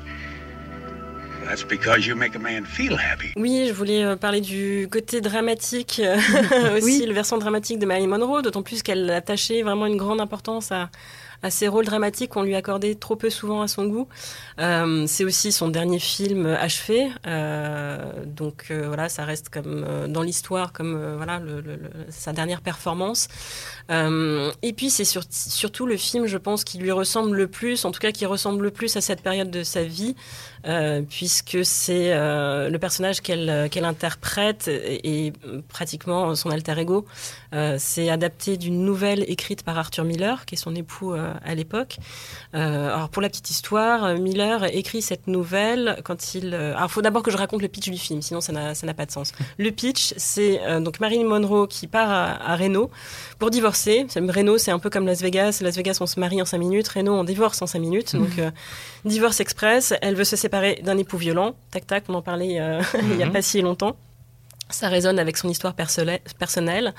That's 1.45 1.63
because 1.63 2.05
you 2.07 2.15
make 2.15 2.35
a 2.35 2.39
man 2.39 2.65
feel 2.65 2.95
happy. 2.95 3.33
Oui, 3.35 3.65
je 3.67 3.73
voulais 3.73 4.03
euh, 4.03 4.15
parler 4.15 4.41
du 4.41 4.87
côté 4.91 5.21
dramatique, 5.21 5.99
euh, 6.03 6.17
aussi 6.77 6.83
Oui. 7.01 7.05
le 7.07 7.13
versant 7.13 7.37
dramatique 7.39 7.79
de 7.79 7.85
Marilyn 7.85 8.07
Monroe, 8.17 8.41
d'autant 8.41 8.61
plus 8.61 8.83
qu'elle 8.83 9.09
attachait 9.09 9.61
vraiment 9.61 9.85
une 9.87 9.97
grande 9.97 10.21
importance 10.21 10.71
à, 10.71 10.89
à 11.43 11.49
ces 11.49 11.67
rôles 11.67 11.85
dramatiques 11.85 12.31
qu'on 12.31 12.43
lui 12.43 12.55
accordait 12.55 12.95
trop 12.95 13.15
peu 13.15 13.29
souvent 13.29 13.61
à 13.61 13.67
son 13.67 13.85
goût. 13.85 14.07
Euh, 14.59 15.05
c'est 15.07 15.23
aussi 15.23 15.51
son 15.51 15.69
dernier 15.69 15.99
film 15.99 16.45
achevé, 16.45 17.11
euh, 17.27 18.25
donc 18.25 18.67
euh, 18.71 18.87
voilà, 18.87 19.09
ça 19.09 19.25
reste 19.25 19.49
comme 19.49 19.83
euh, 19.87 20.07
dans 20.07 20.21
l'histoire 20.21 20.73
comme 20.73 21.15
voilà 21.15 21.41
sa 22.09 22.33
dernière 22.33 22.61
performance. 22.61 23.27
Euh, 23.91 24.51
et 24.61 24.73
puis 24.73 24.89
c'est 24.89 25.05
sur- 25.05 25.23
surtout 25.29 25.85
le 25.85 25.97
film, 25.97 26.25
je 26.25 26.37
pense, 26.37 26.63
qui 26.63 26.77
lui 26.77 26.91
ressemble 26.91 27.35
le 27.35 27.47
plus, 27.47 27.83
en 27.85 27.91
tout 27.91 27.99
cas 27.99 28.11
qui 28.11 28.25
ressemble 28.25 28.63
le 28.63 28.71
plus 28.71 28.95
à 28.95 29.01
cette 29.01 29.21
période 29.21 29.51
de 29.51 29.63
sa 29.63 29.83
vie, 29.83 30.15
euh, 30.65 31.01
puisque 31.01 31.59
c'est 31.63 32.13
euh, 32.13 32.69
le 32.69 32.79
personnage 32.79 33.21
qu'elle 33.21 33.67
qu'elle 33.69 33.85
interprète 33.85 34.67
et, 34.67 35.33
pratiquement 35.67 36.35
son 36.35 36.49
alter 36.49 36.79
ego. 36.79 37.05
C'est 37.77 38.09
adapté 38.09 38.55
d'une 38.55 38.85
nouvelle 38.85 39.29
écrite 39.29 39.63
par 39.63 39.77
Arthur 39.77 40.05
Miller, 40.05 40.45
qui 40.45 40.55
est 40.55 40.57
son 40.57 40.73
époux 40.73 41.13
à 41.13 41.55
l'époque. 41.55 41.97
Alors 42.53 43.09
pour 43.09 43.21
la 43.21 43.29
petite 43.29 43.49
histoire, 43.49 44.15
Miller 44.15 44.63
écrit 44.73 45.01
cette 45.01 45.27
nouvelle 45.27 45.99
quand 46.05 46.33
il. 46.33 46.53
alors 46.53 46.89
faut 46.89 47.01
d'abord 47.01 47.23
que 47.23 47.31
je 47.31 47.37
raconte 47.37 47.61
le 47.61 47.67
pitch 47.67 47.89
du 47.89 47.97
film, 47.97 48.21
sinon 48.21 48.39
ça 48.39 48.53
n'a 48.53 48.93
pas 48.93 49.05
de 49.05 49.11
sens. 49.11 49.33
Le 49.57 49.71
pitch, 49.71 50.13
c'est 50.15 50.61
donc 50.81 50.99
Marilyn 51.01 51.27
Monroe 51.27 51.67
qui 51.67 51.87
part 51.87 52.09
à, 52.09 52.51
à 52.51 52.55
Reno 52.55 52.89
pour 53.37 53.49
divorcer. 53.49 53.80
C'est- 53.83 54.05
Reno, 54.15 54.57
c'est 54.57 54.71
un 54.71 54.79
peu 54.79 54.89
comme 54.89 55.05
Las 55.05 55.21
Vegas. 55.21 55.59
Las 55.61 55.75
Vegas, 55.75 55.97
on 56.01 56.05
se 56.05 56.19
marie 56.19 56.41
en 56.41 56.45
cinq 56.45 56.59
minutes. 56.59 56.87
Reno, 56.89 57.13
on 57.13 57.23
divorce 57.23 57.61
en 57.61 57.67
cinq 57.67 57.79
minutes. 57.79 58.15
Donc 58.15 58.37
euh, 58.39 58.51
divorce 59.05 59.39
express. 59.39 59.93
Elle 60.01 60.15
veut 60.15 60.23
se 60.23 60.35
séparer 60.35 60.81
d'un 60.83 60.97
époux 60.97 61.17
violent. 61.17 61.55
Tac 61.71 61.87
tac, 61.87 62.03
on 62.09 62.13
en 62.13 62.21
parlait 62.21 62.59
euh, 62.59 62.81
il 63.11 63.17
y 63.17 63.23
a 63.23 63.27
pas 63.29 63.41
si 63.41 63.61
longtemps. 63.61 63.95
Ça 64.71 64.89
résonne 64.89 65.19
avec 65.19 65.37
son 65.37 65.49
histoire 65.49 65.73
personnelle-. 65.73 66.93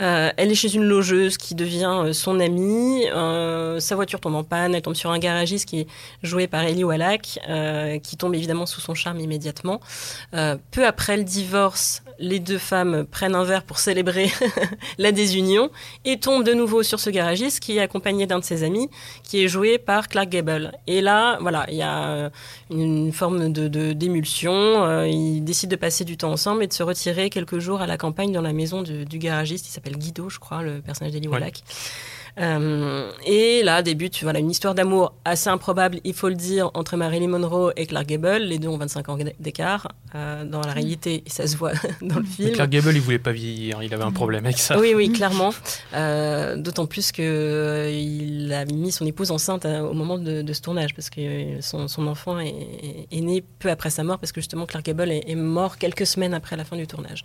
Euh, 0.00 0.30
elle 0.36 0.50
est 0.50 0.54
chez 0.54 0.74
une 0.74 0.84
logeuse 0.84 1.36
qui 1.36 1.54
devient 1.54 1.92
euh, 2.04 2.12
son 2.12 2.40
amie. 2.40 3.04
Euh, 3.08 3.80
sa 3.80 3.94
voiture 3.96 4.20
tombe 4.20 4.34
en 4.34 4.44
panne. 4.44 4.74
Elle 4.74 4.82
tombe 4.82 4.94
sur 4.94 5.10
un 5.10 5.18
garagiste 5.18 5.68
qui 5.68 5.80
est 5.80 5.86
joué 6.22 6.46
par 6.46 6.62
Eli 6.62 6.84
Wallach, 6.84 7.38
qui 8.02 8.16
tombe 8.16 8.34
évidemment 8.34 8.66
sous 8.66 8.80
son 8.80 8.94
charme 8.94 9.20
immédiatement. 9.20 9.80
Peu 10.32 10.86
après 10.86 11.16
le 11.16 11.24
divorce, 11.24 12.02
les 12.18 12.40
deux 12.40 12.58
femmes 12.58 13.04
prennent 13.04 13.34
un 13.34 13.44
verre 13.44 13.62
pour 13.62 13.78
célébrer 13.78 14.30
la 14.98 15.12
désunion 15.12 15.70
et 16.04 16.18
tombent 16.18 16.44
de 16.44 16.52
nouveau 16.52 16.82
sur 16.82 16.98
ce 17.00 17.10
garagiste 17.10 17.60
qui 17.60 17.76
est 17.76 17.80
accompagné 17.80 18.26
d'un 18.26 18.40
de 18.40 18.44
ses 18.44 18.64
amis, 18.64 18.88
qui 19.22 19.42
est 19.42 19.48
joué 19.48 19.78
par 19.78 20.08
Clark 20.08 20.28
Gable. 20.28 20.72
Et 20.86 21.00
là, 21.00 21.38
voilà, 21.40 21.66
il 21.68 21.76
y 21.76 21.82
a 21.82 22.30
une 22.70 23.12
forme 23.12 23.52
de 23.52 23.68
d'émulsion. 23.92 25.04
Ils 25.04 25.42
décident 25.42 25.70
de 25.70 25.76
passer 25.76 26.04
du 26.04 26.16
temps 26.16 26.32
ensemble 26.32 26.62
et 26.64 26.66
de 26.66 26.72
se 26.72 26.82
retirer 26.82 27.07
quelques 27.30 27.58
jours 27.58 27.80
à 27.80 27.86
la 27.86 27.96
campagne 27.96 28.32
dans 28.32 28.42
la 28.42 28.52
maison 28.52 28.82
du, 28.82 29.04
du 29.04 29.18
garagiste. 29.18 29.66
Il 29.68 29.70
s'appelle 29.70 29.96
Guido, 29.96 30.28
je 30.28 30.38
crois, 30.38 30.62
le 30.62 30.80
personnage 30.80 31.12
d'Eli 31.12 31.28
Ouais. 31.28 31.52
Euh, 32.40 33.10
et 33.26 33.62
là 33.62 33.82
débute 33.82 34.22
voilà, 34.22 34.38
une 34.38 34.50
histoire 34.50 34.74
d'amour 34.74 35.14
assez 35.24 35.48
improbable, 35.48 36.00
il 36.04 36.14
faut 36.14 36.28
le 36.28 36.34
dire, 36.34 36.70
entre 36.74 36.96
Marilyn 36.96 37.28
Monroe 37.28 37.72
et 37.76 37.86
Clark 37.86 38.06
Gable. 38.06 38.42
Les 38.42 38.58
deux 38.58 38.68
ont 38.68 38.76
25 38.76 39.08
ans 39.08 39.18
d'écart 39.40 39.88
euh, 40.14 40.44
dans 40.44 40.60
la 40.60 40.72
réalité, 40.72 41.22
et 41.26 41.30
ça 41.30 41.46
se 41.46 41.56
voit 41.56 41.72
dans 42.02 42.16
le 42.16 42.22
Mais 42.22 42.28
film. 42.28 42.52
Clark 42.52 42.70
Gable, 42.70 42.92
il 42.94 43.00
voulait 43.00 43.18
pas 43.18 43.32
vieillir, 43.32 43.82
il 43.82 43.92
avait 43.92 44.04
un 44.04 44.12
problème 44.12 44.44
avec 44.44 44.58
ça. 44.58 44.78
Oui, 44.78 44.94
oui, 44.94 45.10
clairement. 45.12 45.52
Euh, 45.94 46.56
D'autant 46.56 46.86
plus 46.86 47.12
que 47.12 47.90
il 47.92 48.52
a 48.52 48.64
mis 48.64 48.92
son 48.92 49.06
épouse 49.06 49.30
enceinte 49.30 49.64
euh, 49.64 49.80
au 49.80 49.94
moment 49.94 50.18
de, 50.18 50.42
de 50.42 50.52
ce 50.52 50.60
tournage, 50.60 50.94
parce 50.94 51.10
que 51.10 51.60
son, 51.60 51.88
son 51.88 52.06
enfant 52.06 52.38
est, 52.38 53.06
est 53.10 53.20
né 53.20 53.44
peu 53.58 53.70
après 53.70 53.90
sa 53.90 54.04
mort, 54.04 54.18
parce 54.18 54.32
que 54.32 54.40
justement 54.40 54.66
Clark 54.66 54.84
Gable 54.86 55.10
est, 55.10 55.28
est 55.28 55.34
mort 55.34 55.78
quelques 55.78 56.06
semaines 56.06 56.34
après 56.34 56.56
la 56.56 56.64
fin 56.64 56.76
du 56.76 56.86
tournage. 56.86 57.24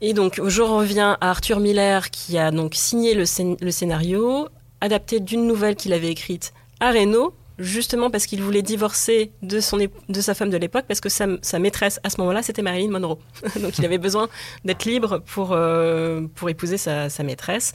Et 0.00 0.12
donc, 0.12 0.40
je 0.44 0.62
reviens 0.62 1.18
à 1.20 1.30
Arthur 1.30 1.58
Miller, 1.60 2.10
qui 2.10 2.38
a 2.38 2.50
donc 2.50 2.74
signé 2.74 3.14
le, 3.14 3.24
scén- 3.24 3.56
le 3.60 3.70
scénario, 3.70 4.48
adapté 4.80 5.18
d'une 5.20 5.46
nouvelle 5.46 5.74
qu'il 5.74 5.92
avait 5.92 6.10
écrite 6.10 6.52
à 6.80 6.92
Reno, 6.92 7.34
justement 7.58 8.10
parce 8.10 8.26
qu'il 8.26 8.42
voulait 8.42 8.62
divorcer 8.62 9.32
de, 9.42 9.60
son 9.60 9.78
de 9.78 10.20
sa 10.20 10.34
femme 10.34 10.50
de 10.50 10.56
l'époque, 10.56 10.84
parce 10.86 11.00
que 11.00 11.08
sa, 11.08 11.26
sa, 11.42 11.58
maîtresse 11.58 12.00
à 12.04 12.10
ce 12.10 12.20
moment-là, 12.20 12.42
c'était 12.42 12.62
Marilyn 12.62 12.90
Monroe. 12.90 13.18
donc 13.60 13.78
il 13.78 13.84
avait 13.84 13.98
besoin 13.98 14.28
d'être 14.64 14.84
libre 14.84 15.18
pour, 15.18 15.52
euh, 15.52 16.22
pour 16.34 16.48
épouser 16.48 16.78
sa, 16.78 17.08
sa, 17.08 17.22
maîtresse. 17.22 17.72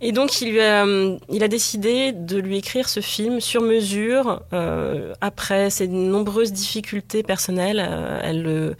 Et 0.00 0.12
donc 0.12 0.40
il, 0.40 0.52
lui 0.52 0.60
a, 0.60 0.84
il 1.28 1.42
a 1.42 1.48
décidé 1.48 2.12
de 2.12 2.38
lui 2.38 2.58
écrire 2.58 2.88
ce 2.88 3.00
film 3.00 3.40
sur 3.40 3.62
mesure, 3.62 4.42
euh, 4.52 5.12
après 5.20 5.70
ses 5.70 5.88
nombreuses 5.88 6.52
difficultés 6.52 7.22
personnelles. 7.22 7.82
Euh, 7.86 8.20
elle, 8.22 8.76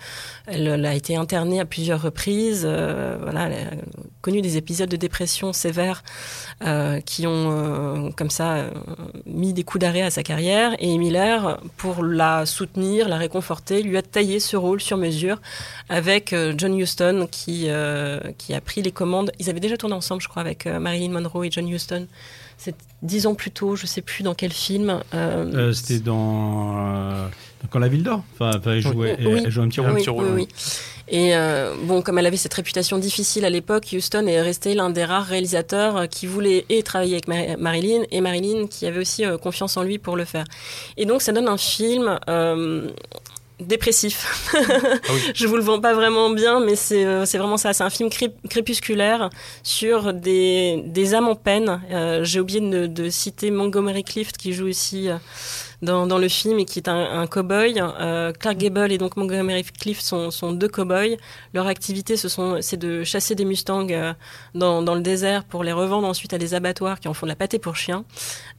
elle, 0.46 0.86
a 0.86 0.94
été 0.94 1.16
internée 1.16 1.60
à 1.60 1.64
plusieurs 1.64 2.02
reprises, 2.02 2.64
euh, 2.66 3.16
voilà, 3.20 3.48
elle 3.48 3.52
a 3.52 3.70
connu 4.20 4.40
des 4.40 4.56
épisodes 4.56 4.88
de 4.88 4.96
dépression 4.96 5.52
sévères 5.52 6.02
euh, 6.64 7.00
qui 7.00 7.26
ont, 7.26 8.12
comme 8.16 8.30
ça, 8.30 8.66
mis 9.26 9.52
des 9.52 9.64
coups 9.64 9.80
d'arrêt 9.80 10.02
à 10.02 10.10
sa 10.10 10.22
carrière 10.22 10.31
et 10.38 10.98
Miller, 10.98 11.60
pour 11.76 12.02
la 12.02 12.46
soutenir, 12.46 13.08
la 13.08 13.16
réconforter, 13.16 13.82
lui 13.82 13.96
a 13.96 14.02
taillé 14.02 14.40
ce 14.40 14.56
rôle 14.56 14.80
sur 14.80 14.96
mesure 14.96 15.38
avec 15.88 16.32
euh, 16.32 16.54
John 16.56 16.78
Huston 16.78 17.28
qui, 17.30 17.64
euh, 17.68 18.20
qui 18.38 18.54
a 18.54 18.60
pris 18.60 18.82
les 18.82 18.92
commandes. 18.92 19.32
Ils 19.38 19.50
avaient 19.50 19.60
déjà 19.60 19.76
tourné 19.76 19.94
ensemble, 19.94 20.22
je 20.22 20.28
crois, 20.28 20.42
avec 20.42 20.66
euh, 20.66 20.78
Marilyn 20.78 21.10
Monroe 21.10 21.44
et 21.44 21.50
John 21.50 21.68
Huston. 21.68 22.06
C'est 22.62 22.76
dix 23.02 23.26
ans 23.26 23.34
plus 23.34 23.50
tôt, 23.50 23.74
je 23.74 23.82
ne 23.82 23.88
sais 23.88 24.02
plus 24.02 24.22
dans 24.22 24.34
quel 24.34 24.52
film. 24.52 25.00
C'était 25.72 25.98
dans, 25.98 27.28
Quand 27.70 27.80
la 27.80 27.88
ville 27.88 28.04
dort. 28.04 28.22
Enfin, 28.34 28.52
elle, 28.66 28.80
jouait, 28.80 29.16
oui. 29.18 29.40
elle, 29.44 29.50
jouait 29.50 29.64
un 29.64 29.68
petit 29.68 29.80
rôle. 29.80 29.94
Oui, 29.94 30.04
oui, 30.06 30.30
oui. 30.34 30.48
Et 31.08 31.36
euh, 31.36 31.74
bon, 31.82 32.00
comme 32.00 32.18
elle 32.18 32.26
avait 32.26 32.36
cette 32.36 32.54
réputation 32.54 32.96
difficile 32.98 33.44
à 33.44 33.50
l'époque, 33.50 33.86
Houston 33.92 34.26
est 34.26 34.40
resté 34.40 34.74
l'un 34.74 34.90
des 34.90 35.04
rares 35.04 35.26
réalisateurs 35.26 35.96
euh, 35.96 36.06
qui 36.06 36.26
voulait 36.26 36.64
et 36.68 36.82
travailler 36.82 37.14
avec 37.14 37.58
Marilyn 37.58 38.04
et 38.10 38.20
Marilyn 38.20 38.66
qui 38.66 38.86
avait 38.86 39.00
aussi 39.00 39.26
euh, 39.26 39.36
confiance 39.36 39.76
en 39.76 39.82
lui 39.82 39.98
pour 39.98 40.16
le 40.16 40.24
faire. 40.24 40.44
Et 40.96 41.04
donc 41.04 41.20
ça 41.20 41.32
donne 41.32 41.48
un 41.48 41.58
film 41.58 42.18
euh, 42.28 42.88
dépressif. 43.62 44.50
Ah 45.04 45.12
oui. 45.12 45.20
je 45.34 45.46
vous 45.46 45.56
le 45.56 45.62
vends 45.62 45.80
pas 45.80 45.94
vraiment 45.94 46.30
bien, 46.30 46.60
mais 46.60 46.76
c'est 46.76 47.04
euh, 47.04 47.24
vraiment 47.24 47.56
ça. 47.56 47.72
C'est 47.72 47.82
un 47.82 47.90
film 47.90 48.08
crépusculaire 48.48 49.30
sur 49.62 50.12
des, 50.12 50.82
des 50.86 51.14
âmes 51.14 51.28
en 51.28 51.34
peine. 51.34 51.80
Euh, 51.90 52.24
J'ai 52.24 52.40
oublié 52.40 52.60
de, 52.60 52.86
de, 52.86 53.10
citer 53.10 53.50
Montgomery 53.50 54.04
Clift 54.04 54.36
qui 54.36 54.52
joue 54.52 54.66
aussi 54.66 55.08
dans, 55.82 56.06
dans, 56.06 56.18
le 56.18 56.28
film 56.28 56.58
et 56.58 56.64
qui 56.64 56.78
est 56.78 56.88
un, 56.88 57.20
un 57.20 57.26
cow-boy. 57.26 57.80
Euh, 57.80 58.32
Clark 58.32 58.56
Gable 58.56 58.92
et 58.92 58.98
donc 58.98 59.16
Montgomery 59.16 59.64
Clift 59.64 60.02
sont, 60.02 60.30
sont 60.30 60.52
deux 60.52 60.68
cow-boys. 60.68 61.16
Leur 61.54 61.66
activité, 61.66 62.16
ce 62.16 62.28
sont, 62.28 62.58
c'est 62.60 62.76
de 62.76 63.04
chasser 63.04 63.34
des 63.34 63.44
mustangs 63.44 63.86
euh, 63.90 64.12
dans, 64.54 64.82
dans, 64.82 64.94
le 64.94 65.00
désert 65.00 65.44
pour 65.44 65.64
les 65.64 65.72
revendre 65.72 66.06
ensuite 66.06 66.32
à 66.32 66.38
des 66.38 66.54
abattoirs 66.54 67.00
qui 67.00 67.08
en 67.08 67.14
font 67.14 67.26
de 67.26 67.30
la 67.30 67.36
pâtée 67.36 67.58
pour 67.58 67.76
chiens. 67.76 68.04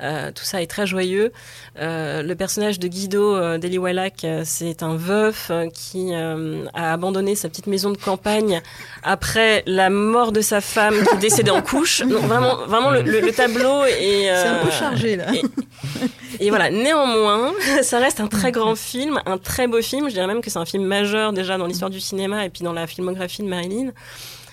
Euh, 0.02 0.32
tout 0.32 0.44
ça 0.44 0.62
est 0.62 0.68
très 0.68 0.86
joyeux. 0.86 1.32
Euh, 1.80 2.22
le 2.22 2.36
personnage 2.36 2.80
de 2.80 2.88
Guido 2.88 3.36
euh, 3.36 3.58
Deli 3.58 3.78
Wallach, 3.78 4.24
euh, 4.26 4.44
c'est 4.46 4.84
un 4.84 4.96
veuf 4.96 5.52
qui 5.74 6.14
a 6.14 6.94
abandonné 6.94 7.36
sa 7.36 7.50
petite 7.50 7.68
maison 7.68 7.92
de 7.92 7.98
campagne 7.98 8.62
après 9.04 9.64
la 9.66 9.90
mort 9.90 10.32
de 10.32 10.42
sa 10.42 10.62
femme 10.62 10.96
qui 11.04 11.16
est 11.16 11.20
décédée 11.20 11.52
en 11.52 11.62
couche. 11.62 12.02
Donc 12.02 12.24
vraiment, 12.24 12.58
vraiment 12.68 12.92
le, 12.92 13.02
le, 13.02 13.22
le 13.22 13.32
tableau 13.32 13.86
est. 13.86 14.26
c'est 14.26 14.48
un 14.48 14.66
peu 14.66 14.72
chargé 14.72 15.16
là. 15.16 15.26
Et, 15.34 16.46
et 16.46 16.50
voilà. 16.50 16.70
Néanmoins, 16.70 17.13
ça 17.84 18.00
reste 18.00 18.20
un 18.20 18.28
très 18.28 18.52
grand 18.52 18.76
film, 18.76 19.22
un 19.26 19.38
très 19.38 19.68
beau 19.68 19.82
film. 19.82 20.10
Je 20.10 20.14
dirais 20.14 20.28
même 20.28 20.42
que 20.42 20.50
c'est 20.50 20.60
un 20.60 20.66
film 20.66 20.84
majeur 20.84 21.34
déjà 21.34 21.58
dans 21.58 21.68
l'histoire 21.68 21.92
du 21.92 22.00
cinéma 22.00 22.46
et 22.46 22.50
puis 22.50 22.64
dans 22.64 22.74
la 22.74 22.88
filmographie 22.88 23.42
de 23.42 23.48
Marilyn. 23.48 23.92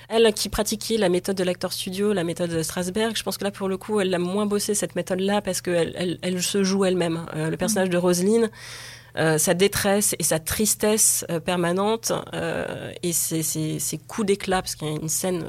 Elle 0.09 0.33
qui 0.35 0.49
pratiquait 0.49 0.97
la 0.97 1.09
méthode 1.09 1.37
de 1.37 1.45
l'acteur 1.45 1.73
studio, 1.73 2.13
la 2.13 2.25
méthode 2.25 2.51
de 2.51 2.63
Strasberg, 2.63 3.17
je 3.17 3.23
pense 3.23 3.39
que 3.39 3.45
là 3.45 3.53
pour 3.53 3.69
le 3.69 3.77
coup, 3.77 4.01
elle 4.01 4.11
l'a 4.11 4.19
moins 4.19 4.45
bossé 4.45 4.75
cette 4.75 4.97
méthode-là 4.97 5.41
parce 5.41 5.61
qu'elle 5.61 5.93
elle, 5.97 6.19
elle, 6.23 6.43
se 6.43 6.65
joue 6.65 6.85
elle-même. 6.85 7.27
Euh, 7.37 7.49
le 7.49 7.57
personnage 7.57 7.91
de 7.91 7.97
Roselyne, 7.97 8.51
euh, 9.17 9.39
sa 9.39 9.55
détresse 9.55 10.15
et 10.19 10.23
sa 10.23 10.39
tristesse 10.39 11.25
euh, 11.31 11.41
permanente 11.41 12.13
euh, 12.33 12.93
et 13.03 13.13
ses, 13.13 13.43
ses, 13.43 13.81
ses 13.81 13.99
coups 13.99 14.29
d'éclat, 14.29 14.63
parce 14.63 14.77
qu'il 14.77 14.87
y 14.87 14.91
a 14.91 14.95
une 14.95 15.09
scène 15.09 15.49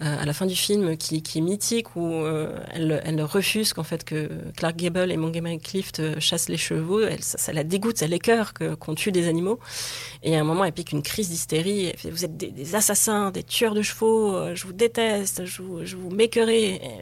à 0.00 0.24
la 0.24 0.32
fin 0.32 0.46
du 0.46 0.56
film 0.56 0.96
qui, 0.96 1.22
qui 1.22 1.38
est 1.38 1.42
mythique 1.42 1.94
où 1.94 2.06
euh, 2.06 2.58
elle, 2.72 3.02
elle, 3.04 3.22
refuse 3.22 3.74
qu'en 3.74 3.82
fait 3.82 4.02
que 4.02 4.30
Clark 4.56 4.76
Gable 4.76 5.12
et 5.12 5.16
Montgomery 5.16 5.58
Clift 5.58 6.00
euh, 6.00 6.18
chassent 6.18 6.48
les 6.48 6.56
chevaux. 6.56 7.02
Elle, 7.02 7.22
ça, 7.22 7.36
ça, 7.36 7.52
la 7.52 7.64
dégoûte, 7.64 7.98
ça 7.98 8.06
l'écœure 8.06 8.54
qu'on 8.54 8.94
tue 8.94 9.12
des 9.12 9.28
animaux. 9.28 9.58
Et 10.22 10.36
à 10.36 10.40
un 10.40 10.44
moment, 10.44 10.64
elle 10.64 10.72
pique 10.72 10.92
une 10.92 11.02
crise 11.02 11.28
d'hystérie. 11.28 11.92
Vous 12.10 12.24
êtes 12.24 12.36
des, 12.36 12.50
des, 12.50 12.74
assassins, 12.74 13.30
des 13.30 13.42
tueurs 13.42 13.74
de 13.74 13.82
chevaux. 13.82 14.36
Euh, 14.36 14.54
je 14.54 14.66
vous 14.66 14.72
déteste. 14.72 15.44
Je 15.44 15.62
vous, 15.62 15.84
je 15.84 15.96
vous 15.96 16.10
m'écœurerai. 16.10 16.74
Et 16.76 17.00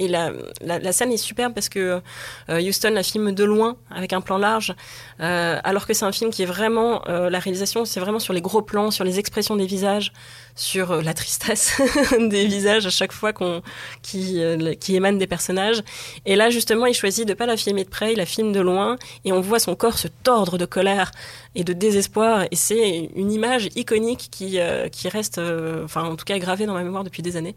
la, 0.00 0.32
la, 0.60 0.78
la, 0.78 0.92
scène 0.92 1.12
est 1.12 1.16
superbe 1.16 1.54
parce 1.54 1.68
que 1.68 2.00
euh, 2.48 2.60
Houston 2.60 2.90
la 2.90 3.02
filme 3.02 3.32
de 3.32 3.44
loin 3.44 3.76
avec 3.90 4.12
un 4.12 4.20
plan 4.20 4.38
large, 4.38 4.74
euh, 5.20 5.58
alors 5.64 5.86
que 5.86 5.94
c'est 5.94 6.04
un 6.04 6.12
film 6.12 6.30
qui 6.30 6.42
est 6.42 6.46
vraiment 6.46 7.02
euh, 7.08 7.30
la 7.30 7.38
réalisation, 7.38 7.84
c'est 7.84 8.00
vraiment 8.00 8.18
sur 8.18 8.32
les 8.32 8.40
gros 8.40 8.62
plans, 8.62 8.90
sur 8.90 9.04
les 9.04 9.18
expressions 9.18 9.56
des 9.56 9.66
visages, 9.66 10.12
sur 10.54 11.02
la 11.02 11.14
tristesse 11.14 11.80
des 12.18 12.46
visages 12.46 12.86
à 12.86 12.90
chaque 12.90 13.12
fois 13.12 13.32
qu'on 13.32 13.62
qui 14.02 14.40
qui 14.80 14.96
émane 14.96 15.18
des 15.18 15.26
personnages. 15.26 15.82
Et 16.26 16.36
là 16.36 16.50
justement, 16.50 16.86
il 16.86 16.94
choisit 16.94 17.26
de 17.26 17.34
pas 17.34 17.46
la 17.46 17.56
filmer 17.56 17.84
de 17.84 17.90
près, 17.90 18.12
il 18.12 18.18
la 18.18 18.26
filme 18.26 18.52
de 18.52 18.60
loin 18.60 18.96
et 19.24 19.32
on 19.32 19.40
voit 19.40 19.58
son 19.58 19.74
corps 19.74 19.98
se 19.98 20.08
tordre 20.08 20.58
de 20.58 20.66
colère 20.66 21.10
et 21.54 21.64
de 21.64 21.72
désespoir. 21.72 22.46
Et 22.50 22.56
c'est 22.56 23.10
une 23.14 23.32
image 23.32 23.68
iconique 23.76 24.28
qui 24.30 24.58
qui 24.90 25.08
reste, 25.08 25.40
enfin 25.84 26.02
en 26.04 26.16
tout 26.16 26.24
cas 26.24 26.38
gravée 26.38 26.66
dans 26.66 26.74
ma 26.74 26.82
mémoire 26.82 27.04
depuis 27.04 27.22
des 27.22 27.36
années. 27.36 27.54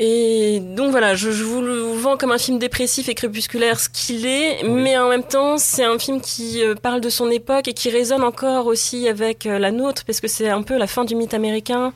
Et 0.00 0.60
donc 0.60 0.92
voilà, 0.92 1.16
je, 1.16 1.32
je, 1.32 1.42
vous 1.42 1.60
le 1.60 1.80
vends 1.80 2.16
comme 2.16 2.30
un 2.30 2.38
film 2.38 2.60
dépressif 2.60 3.08
et 3.08 3.16
crépusculaire, 3.16 3.80
ce 3.80 3.88
qu'il 3.88 4.26
est, 4.26 4.62
oui. 4.62 4.70
mais 4.70 4.96
en 4.96 5.08
même 5.08 5.24
temps, 5.24 5.58
c'est 5.58 5.82
un 5.82 5.98
film 5.98 6.20
qui 6.20 6.62
euh, 6.62 6.76
parle 6.76 7.00
de 7.00 7.08
son 7.08 7.28
époque 7.32 7.66
et 7.66 7.74
qui 7.74 7.90
résonne 7.90 8.22
encore 8.22 8.66
aussi 8.66 9.08
avec 9.08 9.44
euh, 9.44 9.58
la 9.58 9.72
nôtre, 9.72 10.04
parce 10.04 10.20
que 10.20 10.28
c'est 10.28 10.48
un 10.48 10.62
peu 10.62 10.78
la 10.78 10.86
fin 10.86 11.04
du 11.04 11.16
mythe 11.16 11.34
américain. 11.34 11.92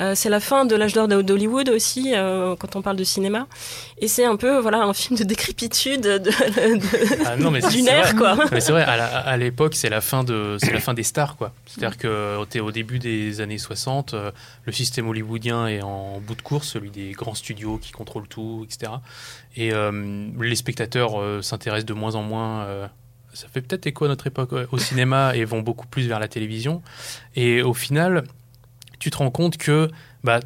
Euh, 0.00 0.14
c'est 0.14 0.30
la 0.30 0.40
fin 0.40 0.64
de 0.64 0.74
l'âge 0.74 0.94
d'or 0.94 1.08
d'Hollywood 1.08 1.68
aussi, 1.68 2.12
euh, 2.14 2.56
quand 2.56 2.76
on 2.76 2.82
parle 2.82 2.96
de 2.96 3.04
cinéma. 3.04 3.46
Et 3.98 4.08
c'est 4.08 4.24
un 4.24 4.36
peu 4.36 4.58
voilà, 4.58 4.82
un 4.82 4.94
film 4.94 5.18
de 5.18 5.24
décrépitude 5.24 6.00
de, 6.00 6.18
de, 6.18 6.30
ah 7.26 7.36
non, 7.36 7.50
mais 7.50 7.60
d'une 7.70 7.86
ère. 7.86 8.16
Quoi. 8.16 8.36
Mais 8.50 8.60
c'est 8.60 8.72
vrai, 8.72 8.82
à 8.82 9.36
l'époque, 9.36 9.74
c'est 9.74 9.90
la, 9.90 10.00
fin 10.00 10.24
de, 10.24 10.56
la 10.72 10.80
fin 10.80 10.94
des 10.94 11.02
stars. 11.02 11.36
quoi. 11.36 11.52
C'est-à-dire 11.66 11.98
qu'au 11.98 12.60
au 12.60 12.72
début 12.72 12.98
des 12.98 13.40
années 13.40 13.58
60, 13.58 14.14
euh, 14.14 14.30
le 14.64 14.72
système 14.72 15.08
hollywoodien 15.08 15.66
est 15.66 15.82
en 15.82 16.18
bout 16.20 16.34
de 16.34 16.42
course, 16.42 16.68
celui 16.68 16.90
des 16.90 17.12
grands 17.12 17.34
studios 17.34 17.78
qui 17.78 17.92
contrôlent 17.92 18.28
tout, 18.28 18.64
etc. 18.64 18.92
Et 19.56 19.72
euh, 19.72 20.28
les 20.40 20.56
spectateurs 20.56 21.12
s'intéressent 21.42 21.86
de 21.86 21.94
moins 21.94 22.14
en 22.14 22.22
moins 22.22 22.88
ça 23.32 23.46
fait 23.46 23.60
peut-être 23.60 23.86
écho 23.86 24.06
à 24.06 24.08
notre 24.08 24.26
époque 24.26 24.50
au 24.72 24.78
cinéma 24.78 25.36
et 25.36 25.44
vont 25.44 25.60
beaucoup 25.60 25.86
plus 25.86 26.08
vers 26.08 26.18
la 26.18 26.26
télévision. 26.26 26.82
Et 27.36 27.62
au 27.62 27.74
final, 27.74 28.24
tu 29.00 29.10
te 29.10 29.16
rends 29.16 29.30
compte 29.30 29.56
que 29.56 29.90
bah, 30.22 30.38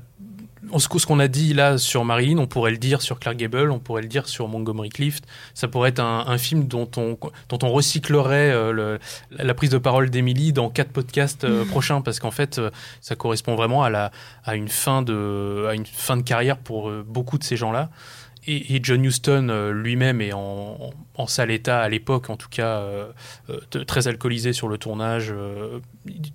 ce 0.78 1.06
qu'on 1.06 1.18
a 1.18 1.28
dit 1.28 1.54
là 1.54 1.78
sur 1.78 2.04
Marilyn, 2.04 2.38
on 2.38 2.46
pourrait 2.46 2.70
le 2.70 2.78
dire 2.78 3.02
sur 3.02 3.18
Clark 3.18 3.36
Gable, 3.36 3.70
on 3.70 3.78
pourrait 3.78 4.02
le 4.02 4.08
dire 4.08 4.28
sur 4.28 4.48
Montgomery 4.48 4.88
Clift. 4.88 5.24
Ça 5.54 5.68
pourrait 5.68 5.90
être 5.90 6.00
un, 6.00 6.24
un 6.26 6.38
film 6.38 6.66
dont 6.66 6.90
on, 6.96 7.18
dont 7.48 7.58
on 7.62 7.70
recyclerait 7.70 8.50
euh, 8.50 8.72
le, 8.72 8.98
la 9.30 9.54
prise 9.54 9.70
de 9.70 9.78
parole 9.78 10.10
d'Emily 10.10 10.52
dans 10.52 10.70
quatre 10.70 10.90
podcasts 10.90 11.44
euh, 11.44 11.64
prochains, 11.70 12.00
parce 12.00 12.20
qu'en 12.20 12.30
fait, 12.30 12.58
euh, 12.58 12.70
ça 13.00 13.16
correspond 13.16 13.54
vraiment 13.54 13.82
à, 13.82 13.90
la, 13.90 14.10
à, 14.44 14.56
une 14.56 14.68
fin 14.68 15.02
de, 15.02 15.66
à 15.68 15.74
une 15.74 15.86
fin 15.86 16.16
de 16.16 16.22
carrière 16.22 16.58
pour 16.58 16.90
beaucoup 16.90 17.38
de 17.38 17.44
ces 17.44 17.56
gens-là. 17.56 17.90
Et, 18.46 18.76
et, 18.76 18.80
John 18.82 19.02
Huston 19.02 19.72
lui-même 19.72 20.20
est 20.20 20.34
en, 20.34 20.38
en, 20.38 20.90
en, 21.14 21.26
sale 21.26 21.50
état 21.50 21.80
à 21.80 21.88
l'époque, 21.88 22.28
en 22.28 22.36
tout 22.36 22.50
cas 22.50 22.82
euh, 23.74 23.84
très 23.86 24.06
alcoolisé 24.08 24.52
sur 24.52 24.68
le 24.68 24.78
tournage. 24.78 25.32
Euh, 25.32 25.80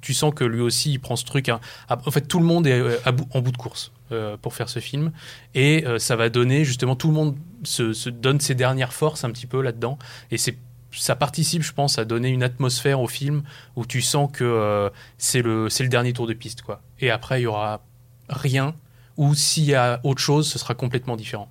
tu 0.02 0.14
sens 0.14 0.34
que 0.34 0.44
lui 0.44 0.62
aussi 0.62 0.94
il 0.94 1.00
prend 1.00 1.16
ce 1.16 1.26
truc. 1.26 1.50
À, 1.50 1.60
à, 1.88 1.98
en 2.06 2.12
fait, 2.12 2.22
tout 2.22 2.40
le 2.40 2.46
monde 2.46 2.66
est 2.66 2.82
à 3.06 3.12
bout, 3.12 3.28
en 3.34 3.42
bout 3.42 3.52
de 3.52 3.58
course 3.58 3.92
euh, 4.12 4.38
pour 4.38 4.54
faire 4.54 4.70
ce 4.70 4.80
film, 4.80 5.12
et 5.56 5.86
euh, 5.86 6.00
ça 6.00 6.16
va 6.16 6.30
donner 6.30 6.66
justement 6.66 6.96
tout 6.96 7.08
le 7.08 7.14
monde 7.14 7.38
se, 7.64 8.10
donne 8.10 8.40
ses 8.40 8.56
dernières 8.56 8.94
forces 8.94 9.24
un 9.24 9.32
petit 9.32 9.48
peu 9.48 9.62
là-dedans, 9.62 9.98
et 10.32 10.38
c'est 10.38 10.58
ça 10.92 11.16
participe, 11.16 11.62
je 11.62 11.72
pense, 11.72 12.00
à 12.00 12.06
donner 12.06 12.30
une 12.30 12.42
atmosphère 12.42 13.00
au 13.00 13.08
film 13.08 13.44
où 13.76 13.86
tu 13.86 14.02
sens 14.02 14.28
que 14.34 14.44
euh, 14.44 14.90
c'est 15.20 15.44
le, 15.44 15.68
le 15.68 15.88
dernier 15.88 16.14
tour 16.14 16.26
de 16.26 16.34
piste. 16.34 16.64
Quoi. 16.64 16.82
Et 17.00 17.12
après, 17.12 17.42
il 17.42 17.44
y 17.44 17.48
aura 17.48 17.84
rien, 18.28 18.74
ou 19.16 19.36
s'il 19.36 19.66
y 19.66 19.76
a 19.76 20.00
autre 20.04 20.20
chose, 20.20 20.50
ce 20.50 20.58
sera 20.58 20.74
complètement 20.74 21.16
différent. 21.16 21.48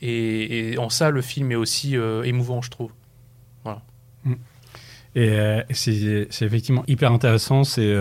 Et, 0.00 0.76
en 0.78 0.88
ça, 0.88 1.10
le 1.10 1.20
film 1.20 1.50
est 1.50 1.56
aussi 1.56 1.96
émouvant, 1.96 2.62
je 2.62 2.70
trouve. 2.70 2.92
Voilà. 3.64 3.82
Et 5.16 5.30
euh, 5.30 5.62
c'est 5.70 6.28
effectivement 6.42 6.84
hyper 6.86 7.10
intéressant. 7.10 7.64
C'est 7.64 7.92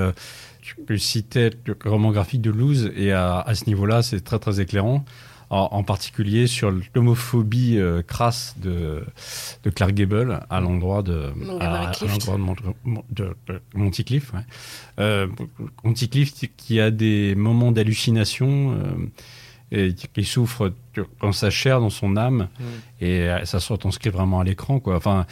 euh, 0.79 0.83
que 0.85 0.97
citait 0.97 1.51
le 1.65 1.77
roman 1.85 2.11
graphique 2.11 2.41
de 2.41 2.51
Luz, 2.51 2.91
et 2.95 3.11
à, 3.11 3.39
à 3.39 3.55
ce 3.55 3.65
niveau-là, 3.65 4.01
c'est 4.01 4.21
très 4.21 4.39
très 4.39 4.59
éclairant 4.59 5.05
en, 5.49 5.83
particulier 5.83 6.47
sur 6.47 6.73
l'homophobie 6.93 7.77
euh, 7.77 8.01
crasse 8.01 8.55
de, 8.57 9.03
de 9.63 9.69
Clark 9.69 9.93
Gable 9.93 10.39
à 10.49 10.59
l'endroit 10.59 11.03
de, 11.03 11.31
à, 11.59 11.91
de, 13.11 13.35
Monticliffe. 13.73 14.33
Ouais. 14.33 14.39
Euh, 14.99 15.27
Monticliffe 15.83 16.33
qui 16.57 16.79
a 16.79 16.91
des 16.91 17.35
moments 17.35 17.71
d'hallucination 17.71 18.73
euh, 18.73 18.93
et 19.71 19.93
qui 19.93 20.23
souffre 20.23 20.71
dans 21.21 21.31
sa 21.31 21.49
chair, 21.49 21.79
dans 21.79 21.89
son 21.89 22.17
âme, 22.17 22.47
mm. 22.59 23.03
et 23.03 23.29
ça 23.45 23.59
se 23.59 23.73
retranscrit 23.73 24.09
vraiment 24.09 24.39
à 24.39 24.43
l'écran. 24.43 24.79
Quoi. 24.79 24.95
Enfin, 24.95 25.25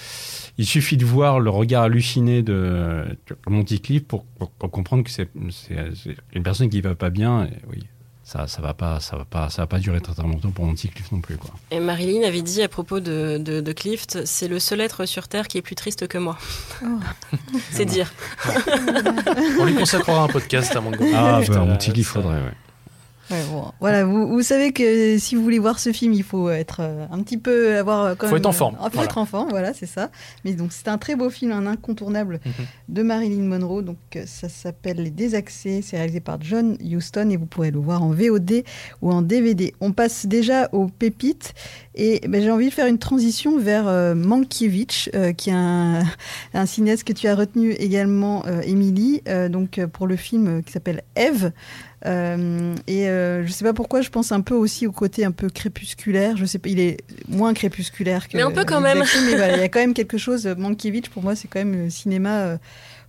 il 0.58 0.65
suffit 0.65 0.98
de 0.98 1.06
voir 1.06 1.39
le 1.39 1.50
regard 1.50 1.84
halluciné 1.84 2.41
de, 2.41 3.06
Monticliffe 3.48 4.06
pour, 4.06 4.26
pour, 4.26 4.72
comprendre 4.72 5.04
que 5.04 5.12
c'est 5.12 5.30
une 6.34 6.43
personne 6.43 6.69
qui 6.69 6.78
ne 6.78 6.82
va 6.82 6.96
pas 6.96 7.10
bien. 7.10 7.46
Et, 7.46 7.52
oui, 7.69 7.84
ça, 8.24 8.48
ça 8.48 8.62
va 8.62 8.74
pas, 8.74 9.00
ça 9.00 9.17
va 9.17 9.26
pas, 9.26 9.50
ça 9.50 9.63
va 9.63 9.67
pas 9.67 9.80
durer 9.80 10.00
très, 10.00 10.13
très 10.13 10.24
longtemps 10.24 10.52
pour 10.52 10.65
mon 10.65 10.74
petit 10.74 10.88
Clift 10.88 11.12
non 11.12 11.19
plus, 11.19 11.38
quoi. 11.38 11.52
Et 11.72 11.80
Marilyn 11.80 12.26
avait 12.26 12.41
dit 12.41 12.62
à 12.62 12.69
propos 12.69 13.00
de, 13.00 13.38
de, 13.38 13.72
Clift, 13.74 14.26
c'est 14.26 14.48
le 14.48 14.60
seul 14.60 14.82
être 14.82 15.06
sur 15.06 15.28
Terre 15.28 15.48
qui 15.48 15.58
est 15.58 15.62
plus 15.62 15.76
triste 15.76 16.08
que 16.08 16.17
moi. 16.17 16.38
Oh. 16.84 16.88
c'est 17.72 17.86
dire. 17.86 18.13
On 19.60 19.65
lui 19.65 19.76
consacrera 19.76 20.24
un 20.24 20.28
podcast 20.28 20.76
à 20.76 20.82
mon 20.82 20.91
Ah, 21.13 21.41
bah, 21.48 21.60
mon 21.60 21.76
petit 21.76 21.91
Clift 21.91 22.10
faudrait, 22.10 22.38
ouais 22.38 22.54
voilà, 23.79 24.05
vous, 24.05 24.27
vous, 24.27 24.41
savez 24.41 24.71
que 24.71 25.17
si 25.17 25.36
vous 25.36 25.43
voulez 25.43 25.59
voir 25.59 25.79
ce 25.79 25.91
film, 25.91 26.13
il 26.13 26.23
faut 26.23 26.49
être 26.49 26.77
euh, 26.81 27.05
un 27.12 27.21
petit 27.23 27.38
peu 27.38 27.77
avoir 27.77 28.03
euh, 28.03 28.15
quand 28.15 28.27
faut 28.27 28.38
être 28.38 28.45
en 28.45 28.51
forme. 28.51 28.77
Il 28.83 28.91
faut 28.91 29.03
être 29.03 29.17
en 29.17 29.25
forme, 29.25 29.49
voilà, 29.49 29.73
c'est 29.73 29.86
ça. 29.86 30.09
Mais 30.43 30.53
donc 30.53 30.71
c'est 30.71 30.88
un 30.88 30.97
très 30.97 31.15
beau 31.15 31.29
film, 31.29 31.51
un 31.51 31.65
incontournable 31.65 32.39
mhm. 32.45 32.65
de 32.89 33.03
Marilyn 33.03 33.43
Monroe. 33.43 33.81
Donc 33.81 33.97
euh, 34.15 34.23
ça 34.25 34.49
s'appelle 34.49 34.97
Les 34.97 35.12
Désaxés. 35.12 35.81
C'est 35.81 35.97
réalisé 35.97 36.19
par 36.19 36.38
John 36.41 36.77
Huston 36.81 37.29
et 37.29 37.38
vous 37.38 37.45
pourrez 37.45 37.71
le 37.71 37.79
voir 37.79 38.03
en 38.03 38.12
VOD 38.12 38.63
ou 39.01 39.12
en 39.12 39.21
DVD. 39.21 39.73
On 39.79 39.91
passe 39.91 40.25
déjà 40.25 40.69
aux 40.71 40.88
pépites 40.88 41.53
et 41.95 42.21
ben, 42.27 42.41
j'ai 42.41 42.51
envie 42.51 42.69
de 42.69 42.73
faire 42.73 42.88
une 42.88 42.99
transition 42.99 43.58
vers 43.58 43.86
Mankiewicz, 44.15 45.10
qui 45.38 45.49
est 45.49 45.53
un, 45.53 46.03
un, 46.53 46.65
cinéaste 46.65 47.03
que 47.03 47.13
tu 47.13 47.27
as 47.27 47.36
retenu 47.36 47.71
également, 47.71 48.43
Émilie, 48.63 49.21
donc 49.49 49.84
pour 49.93 50.08
le 50.08 50.15
film 50.15 50.63
qui 50.63 50.71
s'appelle 50.71 51.03
Eve. 51.15 51.51
Euh, 52.06 52.75
et 52.88 53.08
euh, 53.08 53.45
je 53.45 53.51
sais 53.51 53.63
pas 53.63 53.73
pourquoi, 53.73 54.01
je 54.01 54.10
pense 54.10 54.32
un 54.32 54.41
peu 54.41 54.56
aussi 54.56 54.88
au 54.88 54.91
côté 54.91 55.23
un 55.23 55.32
peu 55.32 55.49
crépusculaire. 55.49 56.36
Je 56.38 56.45
sais 56.45 56.60
pas, 56.60 56.69
il 56.69 56.79
est 56.79 56.97
moins 57.27 57.53
crépusculaire 57.53 58.27
que. 58.27 58.38
Mais 58.38 58.43
un 58.43 58.51
peu 58.51 58.65
quand 58.65 58.82
même. 58.82 59.03
mais 59.25 59.36
voilà, 59.36 59.56
il 59.56 59.62
y 59.62 59.63
a 59.63 59.69
quand 59.69 59.79
même 59.79 59.93
quelque 59.93 60.17
chose. 60.17 60.45
Mankiewicz, 60.45 61.10
pour 61.10 61.23
moi, 61.23 61.36
c'est 61.36 61.47
quand 61.47 61.60
même 61.60 61.86
le 61.86 61.89
cinéma. 61.89 62.41
Euh, 62.41 62.58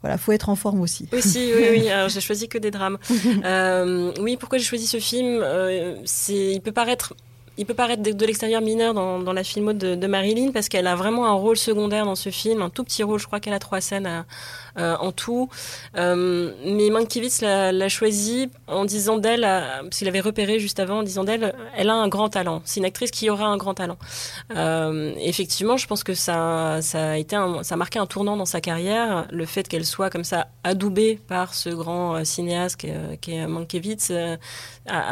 voilà, 0.03 0.19
faut 0.19 0.33
être 0.33 0.51
en 0.51 0.55
forme 0.55 0.83
aussi. 0.83 1.09
Aussi, 1.13 1.51
oui, 1.57 1.65
oui. 1.71 1.89
Alors, 1.91 2.11
j'ai 2.11 2.21
choisi 2.21 2.49
que 2.49 2.59
des 2.59 2.71
drames. 2.71 2.99
oui, 4.21 4.37
pourquoi 4.37 4.59
j'ai 4.59 4.65
choisi 4.65 4.87
ce 4.87 4.99
film 4.99 5.43
C'est, 6.05 6.53
il 6.53 6.61
peut 6.61 6.73
paraître 6.73 7.15
il 7.57 7.67
peut 7.67 7.75
paraître 7.75 8.03
de, 8.03 8.27
l'extérieur 8.27 8.61
mineur 8.61 8.95
dans, 8.95 9.33
la 9.33 9.45
filmo 9.45 9.73
de, 9.73 10.07
Marilyn 10.07 10.51
parce 10.53 10.69
qu'elle 10.69 10.87
a 10.87 10.97
vraiment 10.97 11.27
un 11.27 11.33
rôle 11.33 11.57
secondaire 11.57 12.05
dans 12.05 12.15
ce 12.15 12.31
film, 12.31 12.63
un 12.63 12.71
tout 12.71 12.85
petit 12.85 13.03
rôle. 13.03 13.19
Je 13.19 13.27
crois 13.27 13.41
qu'elle 13.41 13.55
a 13.55 13.59
trois 13.59 13.81
scènes 13.81 14.07
à, 14.07 14.27
euh, 14.77 14.97
en 14.99 15.13
tout. 15.13 15.49
Euh, 15.97 16.53
mais 16.65 16.91
Mankiewicz 16.91 17.43
l'a 17.43 17.89
choisi 17.89 18.51
en 18.67 18.85
disant 18.85 19.19
d'elle, 19.19 19.45
euh, 19.45 19.83
parce 19.83 19.99
qu'il 19.99 20.09
avait 20.09 20.21
repéré 20.21 20.59
juste 20.59 20.81
avant, 20.81 20.99
en 20.99 21.03
disant 21.05 21.23
d'elle, 21.23 21.55
elle 21.77 21.91
a 21.91 21.95
un 21.95 22.09
grand 22.09 22.29
talent. 22.29 22.61
C'est 22.65 22.81
une 22.81 22.87
actrice 22.87 23.13
qui 23.13 23.31
aura 23.31 23.47
un 23.47 23.57
grand 23.57 23.75
talent. 23.75 23.99
effectivement, 25.21 25.77
je 25.77 25.87
pense 25.87 26.03
que 26.03 26.15
ça, 26.15 26.81
a 26.95 27.19
été, 27.19 27.37
ça 27.63 27.75
a 27.75 27.77
marqué 27.77 28.01
un 28.01 28.07
tournant 28.07 28.37
dans 28.37 28.45
sa 28.47 28.61
carrière, 28.61 29.27
le 29.31 29.47
fait 29.47 29.69
qu'elle 29.69 29.87
soit 29.87 30.11
comme 30.11 30.25
ça 30.25 30.49
adoubée 30.65 31.21
par 31.29 31.55
ce 31.55 31.71
grand 31.71 32.25
cinéaste 32.25 32.77
qui 32.77 33.33
est, 33.33 33.47
Mankiewicz, 33.47 34.11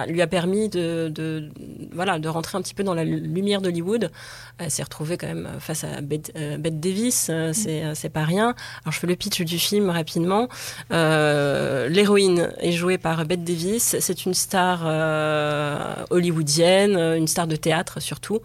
lui 0.09 0.22
a 0.22 0.26
permis 0.26 0.68
de, 0.68 1.50
voilà, 1.92 2.18
de 2.18 2.28
rentrer 2.32 2.58
un 2.58 2.62
petit 2.62 2.74
peu 2.74 2.82
dans 2.84 2.94
la 2.94 3.04
lumière 3.04 3.60
d'Hollywood. 3.60 4.10
Elle 4.58 4.70
s'est 4.70 4.82
retrouvée 4.82 5.16
quand 5.16 5.26
même 5.26 5.48
face 5.58 5.84
à 5.84 6.00
Bette, 6.00 6.32
Davis, 6.34 7.30
c'est 7.52 8.12
pas 8.12 8.24
rien. 8.24 8.54
Alors 8.84 8.92
je 8.92 8.98
fais 8.98 9.06
le 9.06 9.16
pitch 9.16 9.42
du 9.42 9.58
film 9.58 9.90
rapidement. 9.90 10.48
Euh, 10.92 11.88
l'héroïne 11.88 12.52
est 12.58 12.72
jouée 12.72 12.98
par 12.98 13.24
Bette 13.24 13.44
Davis. 13.44 13.96
C'est 14.00 14.24
une 14.26 14.34
star 14.34 14.82
euh, 14.84 15.94
hollywoodienne, 16.10 16.96
une 16.96 17.26
star 17.26 17.46
de 17.46 17.56
théâtre 17.56 18.00
surtout, 18.00 18.40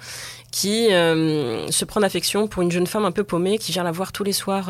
qui 0.51 0.93
euh, 0.93 1.69
se 1.69 1.85
prend 1.85 1.99
d'affection 1.99 2.47
pour 2.47 2.63
une 2.63 2.71
jeune 2.71 2.87
femme 2.87 3.05
un 3.05 3.11
peu 3.11 3.23
paumée 3.23 3.57
qui 3.57 3.71
vient 3.71 3.83
la 3.83 3.91
voir 3.91 4.11
tous 4.11 4.23
les 4.23 4.33
soirs 4.33 4.69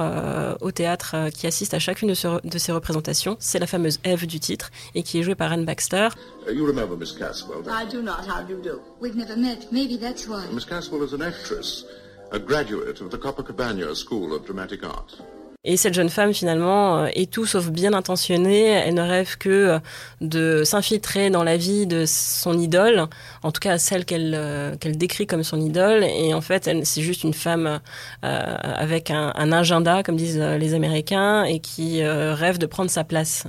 au 0.62 0.72
théâtre, 0.72 1.16
qui 1.34 1.48
assiste 1.48 1.74
à 1.74 1.80
chacune 1.80 2.10
de, 2.10 2.48
de 2.48 2.58
ses 2.58 2.72
représentations. 2.72 3.38
C'est 3.40 3.60
la 3.60 3.68
fameuse 3.68 4.00
Eve 4.04 4.26
du 4.26 4.40
titre 4.40 4.72
et 4.96 5.04
qui 5.04 5.20
est 5.20 5.24
jouée 5.24 5.36
par 5.36 5.52
Anne 5.52 5.66
Baxter. 5.66 6.10
Uh, 6.48 6.54
you 6.54 6.66
remember 6.66 6.96
Miss 6.96 7.12
Caswell? 7.12 7.64
I 7.68 7.86
do 7.90 8.02
not. 8.02 8.26
How 8.28 8.42
do 8.42 8.54
you 8.54 8.62
do? 8.62 8.82
We've 9.02 9.16
never 9.16 9.36
met. 9.36 9.72
Maybe 9.72 9.98
that's 9.98 10.28
why. 10.28 10.46
Miss 10.54 10.66
Caswell 10.66 11.04
is 11.04 11.14
an 11.14 11.22
actress, 11.22 11.86
a 12.32 12.40
graduate 12.40 13.02
of 13.02 13.12
the 13.12 13.18
Copacabana 13.18 13.96
School 13.96 14.34
of 14.34 14.46
Dramatic 14.46 14.84
Art. 14.84 15.22
Et 15.70 15.76
cette 15.76 15.94
jeune 15.94 16.08
femme, 16.08 16.34
finalement, 16.34 17.00
euh, 17.00 17.08
est 17.14 17.30
tout 17.30 17.46
sauf 17.46 17.68
bien 17.70 17.92
intentionnée. 17.92 18.68
Elle 18.68 18.94
ne 18.94 19.02
rêve 19.02 19.38
que 19.38 19.50
euh, 19.50 19.80
de 20.22 20.64
s'infiltrer 20.64 21.30
dans 21.30 21.44
la 21.44 21.58
vie 21.58 21.86
de 21.86 22.06
son 22.08 22.58
idole, 22.58 23.08
en 23.44 23.52
tout 23.52 23.60
cas 23.60 23.78
celle 23.78 24.06
qu'elle 24.06 24.34
euh, 24.34 24.76
décrit 24.86 25.28
comme 25.28 25.44
son 25.44 25.60
idole. 25.60 26.06
Et 26.06 26.34
en 26.34 26.40
fait, 26.40 26.70
c'est 26.86 27.02
juste 27.02 27.26
une 27.26 27.34
femme 27.34 27.82
avec 28.22 29.12
un, 29.12 29.34
un, 29.36 29.52
agenda, 29.52 30.04
comme 30.04 30.16
disent 30.16 30.40
les 30.40 30.74
Américains, 30.74 31.44
et 31.44 31.60
qui 31.60 32.02
rêve 32.04 32.58
de 32.58 32.66
prendre 32.66 32.90
sa 32.90 33.04
place. 33.04 33.46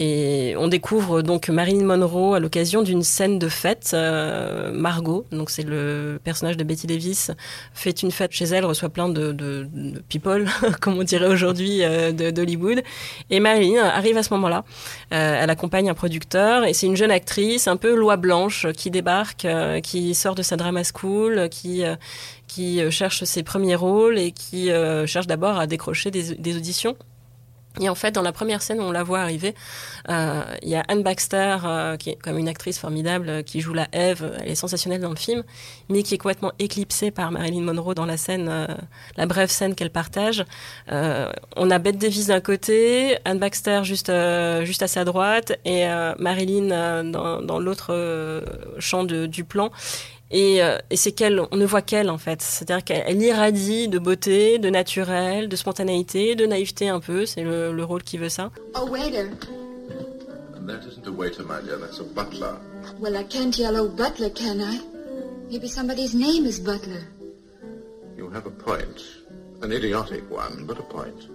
Et 0.00 0.54
on 0.56 0.68
découvre 0.68 1.22
donc 1.22 1.48
Marilyn 1.48 1.84
Monroe 1.84 2.36
à 2.36 2.38
l'occasion 2.38 2.82
d'une 2.82 3.02
scène 3.02 3.40
de 3.40 3.48
fête. 3.48 3.90
Euh, 3.94 4.70
Margot, 4.72 5.26
donc 5.32 5.50
c'est 5.50 5.64
le 5.64 6.20
personnage 6.22 6.56
de 6.56 6.62
Betty 6.62 6.86
Davis, 6.86 7.32
fait 7.74 8.00
une 8.02 8.12
fête 8.12 8.30
chez 8.30 8.44
elle, 8.44 8.64
reçoit 8.64 8.90
plein 8.90 9.08
de, 9.08 9.32
de, 9.32 9.66
de 9.72 9.98
people, 10.08 10.46
comme 10.80 10.96
on 10.96 11.02
dirait 11.02 11.26
aujourd'hui, 11.26 11.80
euh, 11.82 12.12
d'Hollywood. 12.12 12.84
Et 13.28 13.40
Marilyn 13.40 13.82
arrive 13.82 14.16
à 14.16 14.22
ce 14.22 14.32
moment-là. 14.34 14.64
Euh, 15.12 15.40
elle 15.42 15.50
accompagne 15.50 15.90
un 15.90 15.94
producteur 15.94 16.64
et 16.64 16.74
c'est 16.74 16.86
une 16.86 16.96
jeune 16.96 17.10
actrice, 17.10 17.66
un 17.66 17.76
peu 17.76 17.96
loi 17.96 18.16
blanche, 18.16 18.68
qui 18.76 18.92
débarque, 18.92 19.46
euh, 19.46 19.80
qui 19.80 20.14
sort 20.14 20.36
de 20.36 20.42
sa 20.42 20.56
drama 20.56 20.84
school, 20.84 21.48
qui 21.50 21.82
qui 22.46 22.80
cherche 22.90 23.24
ses 23.24 23.42
premiers 23.42 23.74
rôles 23.74 24.18
et 24.18 24.32
qui 24.32 24.70
cherche 25.06 25.26
d'abord 25.26 25.58
à 25.58 25.66
décrocher 25.66 26.10
des, 26.10 26.34
des 26.34 26.56
auditions. 26.56 26.96
Et 27.80 27.88
en 27.88 27.94
fait, 27.94 28.12
dans 28.12 28.22
la 28.22 28.32
première 28.32 28.62
scène 28.62 28.80
où 28.80 28.82
on 28.82 28.90
la 28.90 29.04
voit 29.04 29.20
arriver, 29.20 29.54
euh, 30.08 30.42
il 30.62 30.68
y 30.68 30.74
a 30.74 30.84
Anne 30.88 31.02
Baxter, 31.02 31.58
euh, 31.64 31.96
qui 31.96 32.10
est 32.10 32.16
comme 32.16 32.38
une 32.38 32.48
actrice 32.48 32.78
formidable, 32.78 33.28
euh, 33.28 33.42
qui 33.42 33.60
joue 33.60 33.72
la 33.72 33.86
Eve. 33.92 34.32
Elle 34.40 34.50
est 34.50 34.56
sensationnelle 34.56 35.00
dans 35.00 35.10
le 35.10 35.16
film, 35.16 35.44
mais 35.88 36.02
qui 36.02 36.14
est 36.14 36.18
complètement 36.18 36.52
éclipsée 36.58 37.10
par 37.10 37.30
Marilyn 37.30 37.62
Monroe 37.62 37.94
dans 37.94 38.06
la 38.06 38.16
scène, 38.16 38.50
la 39.16 39.26
brève 39.26 39.50
scène 39.50 39.74
qu'elle 39.74 39.90
partage. 39.90 40.44
on 40.88 41.70
a 41.70 41.78
Bette 41.78 41.98
Davis 41.98 42.26
d'un 42.26 42.40
côté, 42.40 43.16
Anne 43.24 43.38
Baxter 43.38 43.80
juste 43.84 44.10
juste 44.64 44.82
à 44.82 44.88
sa 44.88 45.04
droite, 45.04 45.52
et 45.64 45.86
Marilyn 46.18 47.04
dans, 47.04 47.58
l'autre 47.58 48.42
champ 48.78 49.04
de, 49.04 49.26
du 49.26 49.44
plan. 49.44 49.70
Et, 50.30 50.62
euh, 50.62 50.76
et 50.90 50.96
c'est 50.96 51.12
qu'elle, 51.12 51.40
on 51.50 51.56
ne 51.56 51.64
voit 51.64 51.82
qu'elle 51.82 52.10
en 52.10 52.18
fait. 52.18 52.42
C'est-à-dire 52.42 52.84
qu'elle 52.84 53.20
irradie 53.22 53.88
de 53.88 53.98
beauté, 53.98 54.58
de 54.58 54.68
naturel, 54.68 55.48
de 55.48 55.56
spontanéité, 55.56 56.34
de 56.34 56.44
naïveté 56.46 56.88
un 56.88 57.00
peu. 57.00 57.24
C'est 57.24 57.42
le, 57.42 57.72
le 57.72 57.84
rôle 57.84 58.02
qui 58.02 58.18
veut 58.18 58.28
ça. 58.28 58.50
A 58.74 58.84
waiter. 58.84 59.30
That 60.66 60.80
isn't 60.86 61.06
a 61.06 61.10
waiter, 61.10 61.44
my 61.44 61.62
dear. 61.64 61.78
That's 61.78 61.98
a 62.00 62.04
butler. 62.04 62.58
Well, 63.00 63.16
I 63.16 63.24
can't 63.24 63.56
yell, 63.56 63.74
oh 63.76 63.88
butler, 63.88 64.28
can 64.30 64.60
I? 64.60 64.80
Maybe 65.50 65.66
somebody's 65.66 66.14
name 66.14 66.44
is 66.44 66.60
Butler. 66.60 67.04
You 68.18 68.28
have 68.28 68.44
a 68.44 68.50
point. 68.50 69.00
An 69.62 69.72
idiotic 69.72 70.30
one, 70.30 70.66
but 70.66 70.78
a 70.78 70.82
point. 70.82 71.26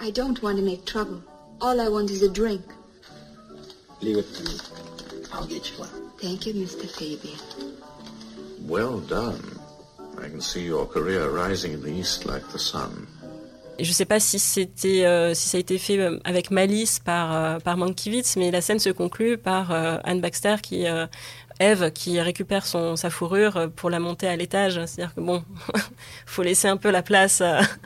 I 0.00 0.10
don't 0.10 0.42
want 0.42 0.56
to 0.56 0.64
make 0.64 0.84
trouble. 0.84 1.22
All 1.60 1.80
I 1.80 1.88
want 1.88 2.10
is 2.10 2.22
a 2.24 2.28
drink. 2.28 2.62
Leave 4.00 4.16
it 4.18 4.34
to 4.34 4.42
me. 4.42 4.58
I'll 5.32 5.46
get 5.46 5.70
you 5.70 5.78
one. 5.78 6.10
Thank 6.18 6.44
you, 6.46 6.54
Mr. 6.54 6.90
Fabian. 6.90 7.38
Well 8.68 9.00
done. 9.00 9.42
I 10.18 10.28
can 10.28 10.40
see 10.40 10.64
your 10.64 10.86
career 10.86 11.28
rising 11.28 11.72
in 11.72 11.82
the 11.82 11.90
east 11.90 12.26
like 12.26 12.46
the 12.52 12.58
sun. 12.58 13.08
Et 13.78 13.84
je 13.84 13.92
sais 13.92 14.04
pas 14.04 14.20
si 14.20 14.36
euh, 15.04 15.34
si 15.34 15.48
ça 15.48 15.56
a 15.56 15.60
été 15.60 15.78
fait 15.78 15.98
euh, 15.98 16.18
avec 16.24 16.50
malice 16.50 16.98
par 16.98 17.34
euh, 17.34 17.58
par 17.58 17.76
Mankiewicz, 17.76 18.36
mais 18.36 18.50
la 18.50 18.60
scène 18.60 18.78
se 18.78 18.90
conclut 18.90 19.38
par 19.38 19.72
euh, 19.72 19.96
Anne 20.04 20.20
Baxter 20.20 20.56
qui 20.62 20.84
Eve 21.58 21.90
qui 21.92 22.20
récupère 22.20 22.66
son 22.66 22.96
sa 22.96 23.08
fourrure 23.10 23.70
pour 23.74 23.88
la 23.88 23.98
monter 23.98 24.28
à 24.28 24.36
l'étage. 24.36 24.74
C'est-à-dire 24.86 25.14
que 25.14 25.20
bon, 25.20 25.42
faut 26.26 26.42
laisser 26.42 26.68
un 26.68 26.76
peu 26.76 26.90
la 26.90 27.02
place 27.02 27.42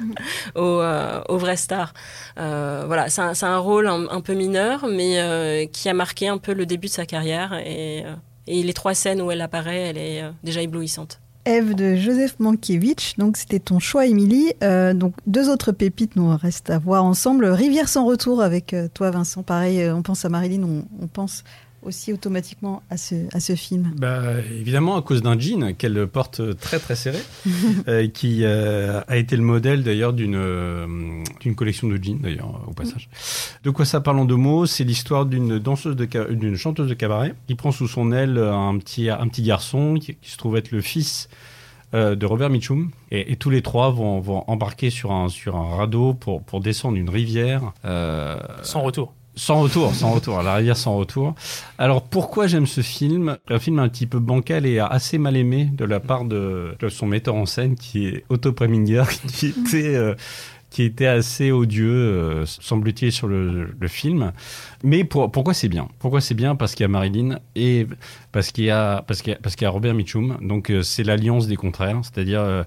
aux, 0.57 0.83
aux 1.29 1.39
vraies 1.39 1.57
stars. 1.57 1.95
voilà, 2.37 3.09
c'est 3.09 3.23
un, 3.23 3.33
un, 3.43 3.59
rôle 3.59 3.87
un, 3.87 4.09
un, 4.11 4.21
peu 4.21 4.35
mineur, 4.35 4.87
mais 4.89 5.71
qui 5.73 5.89
a 5.89 5.95
marqué 5.95 6.29
un 6.29 6.39
peu 6.39 6.53
le 6.53 6.67
début 6.67 6.89
de 6.89 6.93
sa 6.93 7.07
carrière 7.07 7.55
et 7.55 8.05
et 8.47 8.63
les 8.63 8.73
trois 8.73 8.95
scènes 8.95 9.21
où 9.21 9.31
elle 9.31 9.41
apparaît, 9.41 9.81
elle 9.81 9.99
est 9.99 10.23
euh, 10.23 10.31
déjà 10.43 10.63
éblouissante. 10.63 11.21
Eve 11.45 11.75
de 11.75 11.95
Joseph 11.95 12.37
Mankiewicz. 12.41 13.15
Donc 13.19 13.37
c'était 13.37 13.61
ton 13.61 13.79
choix, 13.79 14.07
Émilie. 14.07 14.53
Euh, 14.65 14.95
donc 14.95 15.15
deux 15.27 15.49
autres 15.49 15.73
pépites 15.73 16.17
nous 16.17 16.37
restent 16.37 16.71
à 16.71 16.79
voir 16.79 17.05
ensemble. 17.05 17.47
Rivière 17.47 17.89
sans 17.89 18.05
retour 18.05 18.43
avec 18.43 18.75
euh, 18.75 18.89
toi, 18.93 19.11
Vincent. 19.11 19.43
Pareil, 19.43 19.89
on 19.91 20.03
pense 20.03 20.25
à 20.25 20.29
Marilyn, 20.29 20.83
on 21.01 21.07
pense 21.07 21.45
aussi 21.87 22.13
automatiquement 22.13 22.83
à 22.91 22.97
ce, 22.97 23.15
à 23.35 23.41
ce 23.41 23.55
film 23.55 23.93
bah, 23.97 24.41
Évidemment, 24.59 24.97
à 24.97 25.03
cause 25.03 25.23
d'un 25.23 25.39
jean 25.39 25.75
qu'elle 25.75 26.07
porte 26.07 26.57
très 26.59 26.79
très 26.79 26.97
serré, 26.97 27.21
euh, 27.89 28.09
qui 28.09 28.41
euh, 28.43 29.01
a 29.07 29.17
été 29.17 29.37
le 29.37 29.43
modèle 29.43 29.83
d'ailleurs 29.83 30.13
d'une 30.13 30.37
euh, 30.37 30.87
d'une 31.41 31.55
collection 31.55 31.89
de 31.89 31.97
jeans, 32.03 32.19
d'ailleurs, 32.19 32.63
au 32.67 32.73
passage. 32.73 33.09
De 33.63 33.71
quoi 33.71 33.85
ça 33.85 34.01
parle 34.01 34.19
en 34.19 34.25
deux 34.25 34.37
mots? 34.37 34.67
C'est 34.67 34.85
l'histoire 34.85 35.27
d'une 35.27 35.59
danseuse, 35.59 35.97
d'une 35.97 36.57
chanteuse 36.57 36.89
de 36.89 36.95
cabaret 36.95 37.35
qui 37.47 37.55
prend 37.55 37.73
sous 37.73 37.89
son 37.89 38.13
aile 38.13 38.39
un 38.39 38.77
petit, 38.79 39.09
un 39.09 39.29
petit 39.29 39.43
garçon 39.43 39.95
qui, 39.95 40.17
se 40.23 40.37
trouve 40.37 40.57
être 40.57 40.73
le 40.73 40.81
fils 40.81 41.29
de 41.93 42.27
Robert 42.27 42.51
Mitchum. 42.51 42.91
Et, 43.11 43.37
tous 43.37 43.49
les 43.49 43.63
trois 43.63 43.91
vont, 43.91 44.21
vont, 44.21 44.45
embarquer 44.49 44.91
sur 44.91 45.13
un, 45.13 45.29
sur 45.29 45.57
un 45.57 45.77
radeau 45.77 46.15
pour, 46.15 46.43
pour 46.43 46.61
descendre 46.61 46.97
une 46.97 47.11
rivière. 47.11 47.73
Sans 48.63 48.83
retour. 48.83 49.15
Sans 49.39 49.61
retour, 49.61 49.95
sans 49.95 50.13
retour, 50.13 50.43
la 50.43 50.55
rivière 50.55 50.79
sans 50.79 50.97
retour. 50.97 51.35
Alors 51.77 52.03
pourquoi 52.03 52.47
j'aime 52.47 52.67
ce 52.67 52.81
film? 52.81 53.37
Un 53.49 53.59
film 53.59 53.79
un 53.79 53.89
petit 53.91 54.07
peu 54.07 54.19
bancal 54.19 54.65
et 54.65 54.79
assez 54.79 55.19
mal 55.19 55.37
aimé 55.37 55.69
de 55.75 55.85
la 55.85 56.01
part 56.01 56.25
de, 56.25 56.75
son 56.89 57.07
metteur 57.07 57.35
en 57.35 57.45
scène 57.45 57.75
qui 57.75 58.07
est 58.07 58.25
Otto 58.31 58.55
Preminger, 58.55 59.05
qui 59.29 59.49
était 59.49 59.95
euh, 59.95 60.15
qui 60.71 60.85
était 60.85 61.07
assez 61.07 61.53
odieux, 61.53 61.93
euh, 61.93 62.47
semble-t-il, 62.47 63.13
sur 63.13 63.29
le, 63.29 63.69
film. 63.89 64.33
Mais 64.83 65.05
pourquoi 65.05 65.53
c'est 65.53 65.69
bien? 65.69 65.89
Pourquoi 65.99 66.23
c'est 66.23 66.35
bien? 66.35 66.57
Parce 66.57 66.75
qu'il 66.75 66.85
y 66.85 66.87
a 66.87 66.89
Marilyn 66.89 67.39
et 67.55 67.87
parce 68.33 68.53
qu'il 68.53 68.65
y 68.65 68.71
a 68.71 69.03
parce 69.07 69.21
qu'il 69.21 69.37
parce 69.37 69.55
qu'il 69.55 69.67
y 69.67 69.69
a 69.69 69.71
Robert 69.71 69.93
Mitchum. 69.93 70.39
Donc 70.41 70.71
euh, 70.71 70.83
c'est 70.83 71.05
l'alliance 71.05 71.47
des 71.47 71.57
contraires, 71.57 72.01
c'est-à-dire 72.03 72.65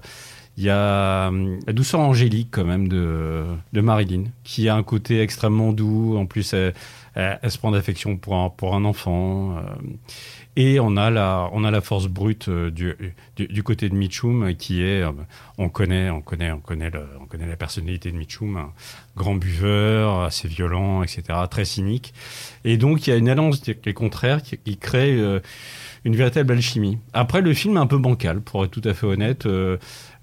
il 0.60 0.64
y 0.64 0.68
a 0.68 1.30
euh, 1.32 1.58
la 1.66 1.72
douceur 1.72 2.00
angélique 2.00 2.48
quand 2.50 2.66
même 2.66 2.86
de, 2.86 3.46
de 3.72 3.80
Marilyn, 3.80 4.24
qui 4.44 4.68
a 4.68 4.76
un 4.76 4.82
côté 4.82 5.22
extrêmement 5.22 5.72
doux. 5.72 6.18
En 6.18 6.26
plus, 6.26 6.52
elle, 6.52 6.74
se 7.50 7.56
prend 7.56 7.70
d'affection 7.70 8.18
pour 8.18 8.34
un, 8.34 8.50
pour 8.50 8.74
un 8.74 8.84
enfant. 8.84 9.56
Euh. 9.56 9.62
et 10.56 10.78
on 10.78 10.98
a 10.98 11.08
la, 11.08 11.48
on 11.54 11.64
a 11.64 11.70
la 11.70 11.80
force 11.80 12.08
brute 12.08 12.48
euh, 12.48 12.70
du, 12.70 12.94
du, 13.36 13.62
côté 13.62 13.88
de 13.88 13.94
Mitchum, 13.94 14.54
qui 14.54 14.82
est, 14.82 15.02
on 15.56 15.70
connaît, 15.70 16.10
on 16.10 16.20
connaît, 16.20 16.52
on 16.52 16.60
connaît, 16.60 16.90
on 17.18 17.24
connaît 17.24 17.48
la 17.48 17.56
personnalité 17.56 18.12
de 18.12 18.18
Mitchum, 18.18 18.70
grand 19.16 19.36
buveur, 19.36 20.20
assez 20.20 20.46
violent, 20.46 21.02
etc., 21.02 21.22
très 21.50 21.64
cynique. 21.64 22.12
Et 22.66 22.76
donc 22.76 23.06
il 23.06 23.10
y 23.10 23.12
a 23.14 23.16
une 23.16 23.30
alliance 23.30 23.62
des 23.62 23.94
contraires 23.94 24.42
qui 24.42 24.76
crée 24.76 25.18
une 26.04 26.16
véritable 26.16 26.52
alchimie. 26.52 26.98
Après, 27.12 27.40
le 27.40 27.52
film 27.54 27.76
est 27.76 27.80
un 27.80 27.86
peu 27.86 27.98
bancal, 27.98 28.40
pour 28.40 28.64
être 28.64 28.70
tout 28.70 28.82
à 28.84 28.94
fait 28.94 29.06
honnête. 29.06 29.46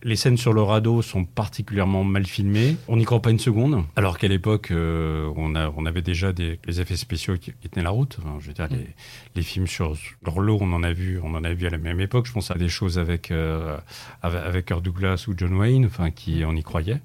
Les 0.07 0.15
scènes 0.15 0.37
sur 0.37 0.53
le 0.53 0.61
radeau 0.61 1.01
sont 1.01 1.25
particulièrement 1.25 2.05
mal 2.05 2.25
filmées. 2.25 2.77
On 2.87 2.95
n'y 2.95 3.03
croit 3.03 3.21
pas 3.21 3.29
une 3.29 3.39
seconde. 3.39 3.83
Alors 3.97 4.17
qu'à 4.17 4.29
l'époque, 4.29 4.71
euh, 4.71 5.29
on, 5.35 5.53
a, 5.53 5.69
on 5.75 5.85
avait 5.85 6.01
déjà 6.01 6.31
des 6.31 6.57
effets 6.65 6.95
spéciaux 6.95 7.35
qui, 7.35 7.51
tenaient 7.69 7.83
la 7.83 7.89
route. 7.89 8.17
je 8.39 8.47
veux 8.47 8.53
dire, 8.53 8.69
les, 8.71 8.87
les, 9.35 9.41
films 9.41 9.67
sur 9.67 9.97
l'eau, 10.37 10.59
on 10.61 10.71
en 10.71 10.81
a 10.83 10.93
vu, 10.93 11.19
on 11.21 11.35
en 11.35 11.43
a 11.43 11.51
vu 11.51 11.67
à 11.67 11.71
la 11.71 11.77
même 11.77 11.99
époque. 11.99 12.25
Je 12.25 12.31
pense 12.31 12.51
à 12.51 12.53
des 12.53 12.69
choses 12.69 12.97
avec 12.97 13.31
euh, 13.31 13.75
avec 14.23 14.67
Kirk 14.67 14.81
Douglas 14.81 15.25
ou 15.27 15.33
John 15.35 15.53
Wayne, 15.55 15.85
enfin, 15.87 16.09
qui 16.09 16.43
on 16.45 16.55
y 16.55 16.63
croyait. 16.63 17.01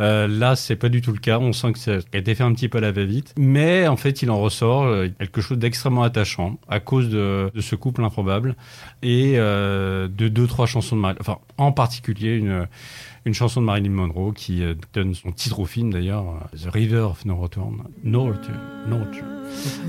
Euh, 0.00 0.26
là, 0.26 0.56
c'est 0.56 0.76
pas 0.76 0.88
du 0.88 1.02
tout 1.02 1.12
le 1.12 1.18
cas. 1.18 1.38
On 1.38 1.52
sent 1.52 1.74
que 1.74 1.78
ça 1.78 1.98
a 2.10 2.16
été 2.16 2.34
fait 2.34 2.42
un 2.42 2.54
petit 2.54 2.70
peu 2.70 2.78
à 2.78 2.80
la 2.80 2.90
va-vite, 2.90 3.34
mais 3.36 3.86
en 3.86 3.96
fait, 3.96 4.22
il 4.22 4.30
en 4.30 4.40
ressort 4.40 4.84
euh, 4.84 5.08
quelque 5.18 5.42
chose 5.42 5.58
d'extrêmement 5.58 6.04
attachant 6.04 6.58
à 6.68 6.80
cause 6.80 7.10
de, 7.10 7.50
de, 7.54 7.60
ce 7.60 7.76
couple 7.76 8.02
improbable 8.02 8.56
et 9.02 9.34
de 9.34 10.28
deux 10.28 10.46
trois 10.46 10.64
chansons 10.64 10.96
de 10.96 11.02
Marilyn. 11.02 11.20
Enfin, 11.20 11.38
en 11.58 11.72
particulier 11.72 12.36
une, 12.36 12.45
une 13.26 13.34
chanson 13.34 13.60
de 13.60 13.66
Marilyn 13.66 13.90
Monroe 13.90 14.32
qui 14.32 14.62
euh, 14.62 14.74
donne 14.94 15.14
son 15.14 15.32
titre 15.32 15.58
au 15.58 15.66
film 15.66 15.92
d'ailleurs, 15.92 16.24
euh, 16.28 16.56
The 16.56 16.72
River 16.72 17.00
of 17.00 17.24
No 17.24 17.36
Return, 17.36 17.82
No 18.04 18.26
Return, 18.26 18.58
No 18.88 18.98
Return. 18.98 19.26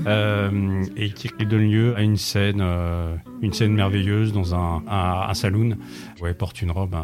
Euh, 0.06 0.84
et 0.96 1.10
qui 1.10 1.28
donne 1.44 1.68
lieu 1.68 1.96
à 1.96 2.02
une 2.02 2.16
scène, 2.16 2.62
une 3.42 3.52
scène 3.52 3.74
merveilleuse 3.74 4.32
dans 4.32 4.54
un, 4.54 4.84
un, 4.88 5.34
saloon 5.34 5.76
où 6.20 6.26
elle 6.26 6.36
porte 6.36 6.62
une 6.62 6.70
robe 6.70 6.96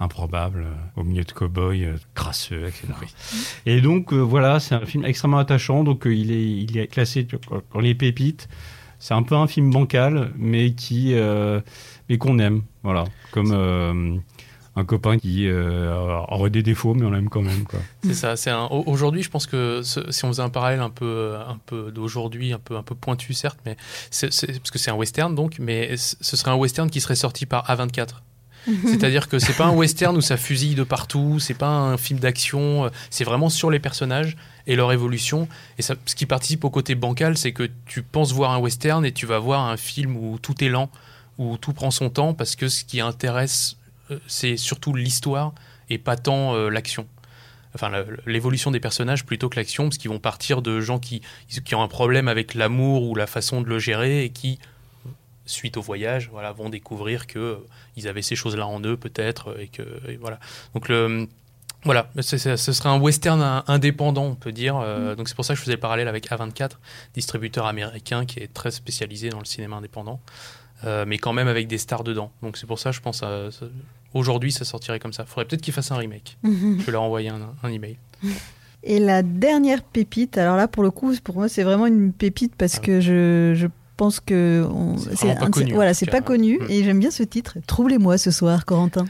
improbable 0.00 0.66
au 0.96 1.04
milieu 1.04 1.22
de 1.22 1.30
cow-boys 1.30 1.98
crasseux, 2.14 2.66
etc. 2.66 2.86
Et 3.66 3.82
donc 3.82 4.14
voilà, 4.14 4.58
c'est 4.58 4.74
un 4.74 4.86
film 4.86 5.04
extrêmement 5.04 5.38
attachant. 5.38 5.84
Donc 5.84 6.06
il 6.06 6.32
est, 6.32 6.50
il 6.50 6.78
est 6.78 6.86
classé 6.86 7.28
dans 7.74 7.80
les 7.80 7.94
pépites. 7.94 8.48
C'est 8.98 9.14
un 9.14 9.22
peu 9.22 9.36
un 9.36 9.46
film 9.46 9.70
bancal, 9.70 10.32
mais 10.38 10.72
qui, 10.72 11.14
mais 12.08 12.18
qu'on 12.18 12.38
aime. 12.38 12.62
Voilà, 12.82 13.04
comme 13.32 14.22
un 14.78 14.84
copain 14.84 15.18
qui 15.18 15.48
euh, 15.48 15.92
aurait 16.28 16.50
des 16.50 16.62
défauts, 16.62 16.94
mais 16.94 17.04
on 17.04 17.10
l'aime 17.10 17.28
quand 17.28 17.42
même. 17.42 17.64
C'est 18.04 18.14
ça. 18.14 18.36
C'est 18.36 18.52
aujourd'hui, 18.70 19.22
je 19.22 19.30
pense 19.30 19.46
que 19.46 19.82
si 19.82 20.24
on 20.24 20.28
faisait 20.28 20.42
un 20.42 20.50
parallèle 20.50 20.80
un 20.80 20.90
peu, 20.90 21.34
un 21.36 21.58
peu 21.66 21.90
d'aujourd'hui, 21.90 22.52
un 22.52 22.58
peu, 22.58 22.76
un 22.76 22.82
peu 22.82 22.94
pointu 22.94 23.32
certes, 23.34 23.58
mais 23.66 23.76
c'est, 24.10 24.28
parce 24.28 24.70
que 24.70 24.78
c'est 24.78 24.90
un 24.90 24.94
western 24.94 25.34
donc, 25.34 25.56
mais 25.58 25.96
ce 25.96 26.36
serait 26.36 26.50
un 26.50 26.56
western 26.56 26.88
qui 26.90 27.00
serait 27.00 27.16
sorti 27.16 27.44
par 27.46 27.66
A24. 27.66 28.08
C'est-à-dire 28.84 29.28
que 29.28 29.38
c'est 29.38 29.56
pas 29.56 29.66
un 29.66 29.74
western 29.74 30.16
où 30.16 30.20
ça 30.20 30.36
fusille 30.36 30.74
de 30.74 30.82
partout, 30.82 31.38
c'est 31.38 31.54
pas 31.54 31.70
un 31.70 31.96
film 31.96 32.18
d'action, 32.18 32.84
euh, 32.84 32.88
c'est 33.08 33.24
vraiment 33.24 33.48
sur 33.48 33.70
les 33.70 33.78
personnages 33.78 34.36
et 34.66 34.76
leur 34.76 34.92
évolution. 34.92 35.48
Et 35.78 35.82
ça, 35.82 35.94
ce 36.04 36.14
qui 36.14 36.26
participe 36.26 36.64
au 36.64 36.70
côté 36.70 36.94
bancal, 36.94 37.38
c'est 37.38 37.52
que 37.52 37.68
tu 37.86 38.02
penses 38.02 38.32
voir 38.32 38.52
un 38.52 38.58
western 38.58 39.04
et 39.04 39.12
tu 39.12 39.26
vas 39.26 39.38
voir 39.38 39.66
un 39.66 39.76
film 39.76 40.16
où 40.16 40.38
tout 40.38 40.62
est 40.62 40.68
lent, 40.68 40.90
où 41.38 41.56
tout 41.56 41.72
prend 41.72 41.90
son 41.90 42.10
temps, 42.10 42.34
parce 42.34 42.56
que 42.56 42.68
ce 42.68 42.84
qui 42.84 43.00
intéresse 43.00 43.76
euh, 43.76 43.87
c'est 44.26 44.56
surtout 44.56 44.94
l'histoire 44.94 45.54
et 45.90 45.98
pas 45.98 46.16
tant 46.16 46.54
euh, 46.54 46.68
l'action 46.68 47.06
enfin 47.74 47.92
l'évolution 48.26 48.70
des 48.70 48.80
personnages 48.80 49.26
plutôt 49.26 49.48
que 49.48 49.56
l'action, 49.56 49.84
parce 49.84 49.98
qu'ils 49.98 50.10
vont 50.10 50.18
partir 50.18 50.62
de 50.62 50.80
gens 50.80 50.98
qui, 50.98 51.20
qui 51.64 51.74
ont 51.74 51.82
un 51.82 51.88
problème 51.88 52.26
avec 52.26 52.54
l'amour 52.54 53.02
ou 53.02 53.14
la 53.14 53.26
façon 53.26 53.60
de 53.60 53.68
le 53.68 53.78
gérer 53.78 54.24
et 54.24 54.30
qui, 54.30 54.58
suite 55.44 55.76
au 55.76 55.82
voyage, 55.82 56.30
voilà, 56.32 56.50
vont 56.52 56.70
découvrir 56.70 57.26
que 57.26 57.38
euh, 57.38 57.56
ils 57.96 58.08
avaient 58.08 58.22
ces 58.22 58.36
choses-là 58.36 58.66
en 58.66 58.80
eux 58.80 58.96
peut-être 58.96 59.60
et 59.60 59.68
que 59.68 59.82
voilà. 60.18 60.40
Donc 60.74 60.88
le 60.88 61.28
voilà, 61.84 62.10
ce 62.20 62.36
serait 62.38 62.88
un 62.88 62.98
western 62.98 63.62
indépendant, 63.68 64.24
on 64.24 64.34
peut 64.34 64.50
dire. 64.50 64.78
Mm. 64.78 65.14
Donc 65.14 65.28
c'est 65.28 65.36
pour 65.36 65.44
ça 65.44 65.54
que 65.54 65.58
je 65.58 65.62
faisais 65.62 65.76
le 65.76 65.80
parallèle 65.80 66.08
avec 66.08 66.28
A24, 66.28 66.72
distributeur 67.14 67.66
américain 67.66 68.26
qui 68.26 68.40
est 68.40 68.52
très 68.52 68.72
spécialisé 68.72 69.28
dans 69.28 69.38
le 69.38 69.44
cinéma 69.44 69.76
indépendant. 69.76 70.20
Euh, 70.84 71.04
mais 71.06 71.18
quand 71.18 71.32
même 71.32 71.48
avec 71.48 71.66
des 71.66 71.78
stars 71.78 72.04
dedans. 72.04 72.30
Donc 72.42 72.56
c'est 72.56 72.66
pour 72.66 72.78
ça, 72.78 72.92
je 72.92 73.00
pense, 73.00 73.22
à, 73.22 73.48
aujourd'hui, 74.14 74.52
ça 74.52 74.64
sortirait 74.64 74.98
comme 74.98 75.12
ça. 75.12 75.24
Il 75.26 75.28
faudrait 75.28 75.44
peut-être 75.44 75.62
qu'ils 75.62 75.74
fassent 75.74 75.92
un 75.92 75.96
remake. 75.96 76.38
je 76.44 76.84
vais 76.84 76.92
leur 76.92 77.02
envoyer 77.02 77.28
un, 77.28 77.54
un 77.62 77.68
email. 77.68 77.96
Et 78.84 78.98
la 78.98 79.22
dernière 79.22 79.82
pépite, 79.82 80.38
alors 80.38 80.56
là, 80.56 80.68
pour 80.68 80.82
le 80.82 80.90
coup, 80.90 81.14
pour 81.22 81.36
moi, 81.36 81.48
c'est 81.48 81.62
vraiment 81.62 81.86
une 81.86 82.12
pépite 82.12 82.54
parce 82.56 82.76
ah 82.76 82.84
que 82.84 83.00
je, 83.00 83.52
je 83.54 83.66
pense 83.96 84.20
que 84.20 84.66
c'est 85.14 85.38
pas 85.38 85.48
connu. 85.48 85.72
Voilà, 85.74 85.94
c'est 85.94 86.06
pas 86.06 86.20
connu 86.20 86.60
et 86.68 86.84
j'aime 86.84 87.00
bien 87.00 87.10
ce 87.10 87.24
titre. 87.24 87.58
Troublez-moi 87.66 88.16
ce 88.18 88.30
soir, 88.30 88.64
Corentin. 88.64 89.06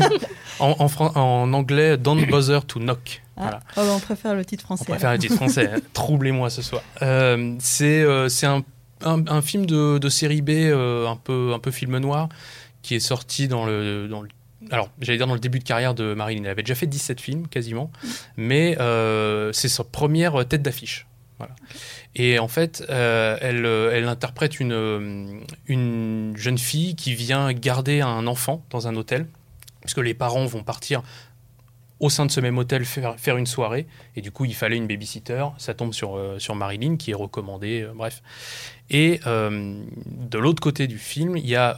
en, 0.60 0.76
en, 0.78 1.52
anglais, 1.52 1.96
Don't 1.96 2.26
bother 2.28 2.64
to 2.66 2.78
knock. 2.78 3.22
Ah, 3.38 3.60
oh, 3.76 3.82
on 3.94 4.00
préfère 4.00 4.34
le 4.34 4.44
titre 4.44 4.64
français. 4.64 4.84
On 4.86 4.92
préfère 4.92 5.12
le 5.12 5.18
titre 5.18 5.34
français. 5.34 5.70
Troublez-moi 5.92 6.48
ce 6.50 6.62
soir. 6.62 6.82
Euh, 7.02 7.54
c'est 7.58 8.02
euh, 8.02 8.28
c'est 8.28 8.46
un 8.46 8.62
un, 9.04 9.42
film 9.42 9.66
de, 9.66 10.08
série 10.08 10.42
B 10.42 10.50
euh, 10.50 11.06
un, 11.06 11.16
peu, 11.16 11.52
un 11.54 11.58
peu 11.58 11.70
film 11.70 11.98
noir 11.98 12.28
qui 12.82 12.94
est 12.94 13.00
sorti 13.00 13.48
dans 13.48 13.66
le, 13.66 14.06
dans 14.08 14.22
alors, 14.70 14.90
j'allais 15.00 15.18
dire 15.18 15.26
dans 15.26 15.34
le 15.34 15.40
début 15.40 15.58
de 15.58 15.64
carrière 15.64 15.94
de 15.94 16.14
Marilyn. 16.14 16.44
Elle 16.44 16.50
avait 16.50 16.62
déjà 16.62 16.74
fait 16.74 16.86
17 16.86 17.20
films 17.20 17.48
quasiment, 17.48 17.90
mais 18.36 18.76
euh, 18.80 19.52
c'est 19.52 19.68
sa 19.68 19.84
première 19.84 20.46
tête 20.46 20.62
d'affiche. 20.62 21.06
Voilà. 21.38 21.54
Et 22.14 22.38
en 22.38 22.48
fait, 22.48 22.82
euh, 22.88 23.36
elle, 23.42 23.66
elle, 23.66 24.08
interprète 24.08 24.58
une, 24.58 25.42
une 25.66 26.32
jeune 26.36 26.56
fille 26.56 26.96
qui 26.96 27.14
vient 27.14 27.52
garder 27.52 28.00
un 28.00 28.26
enfant 28.26 28.64
dans 28.70 28.88
un 28.88 28.96
hôtel, 28.96 29.26
puisque 29.82 29.98
les 29.98 30.14
parents 30.14 30.46
vont 30.46 30.62
partir 30.62 31.02
au 31.98 32.10
sein 32.10 32.26
de 32.26 32.30
ce 32.30 32.40
même 32.40 32.58
hôtel 32.58 32.84
faire, 32.84 33.18
faire, 33.18 33.36
une 33.36 33.46
soirée. 33.46 33.86
Et 34.16 34.20
du 34.20 34.30
coup, 34.30 34.44
il 34.44 34.54
fallait 34.54 34.76
une 34.76 34.86
babysitter. 34.86 35.44
Ça 35.58 35.74
tombe 35.74 35.94
sur, 35.94 36.16
euh, 36.16 36.38
sur 36.38 36.54
Marilyn, 36.54 36.96
qui 36.96 37.12
est 37.12 37.14
recommandée, 37.14 37.82
euh, 37.82 37.92
bref. 37.94 38.22
Et 38.90 39.20
euh, 39.26 39.82
de 40.06 40.38
l'autre 40.38 40.60
côté 40.60 40.86
du 40.86 40.98
film, 40.98 41.36
il 41.36 41.46
y 41.46 41.56
a 41.56 41.76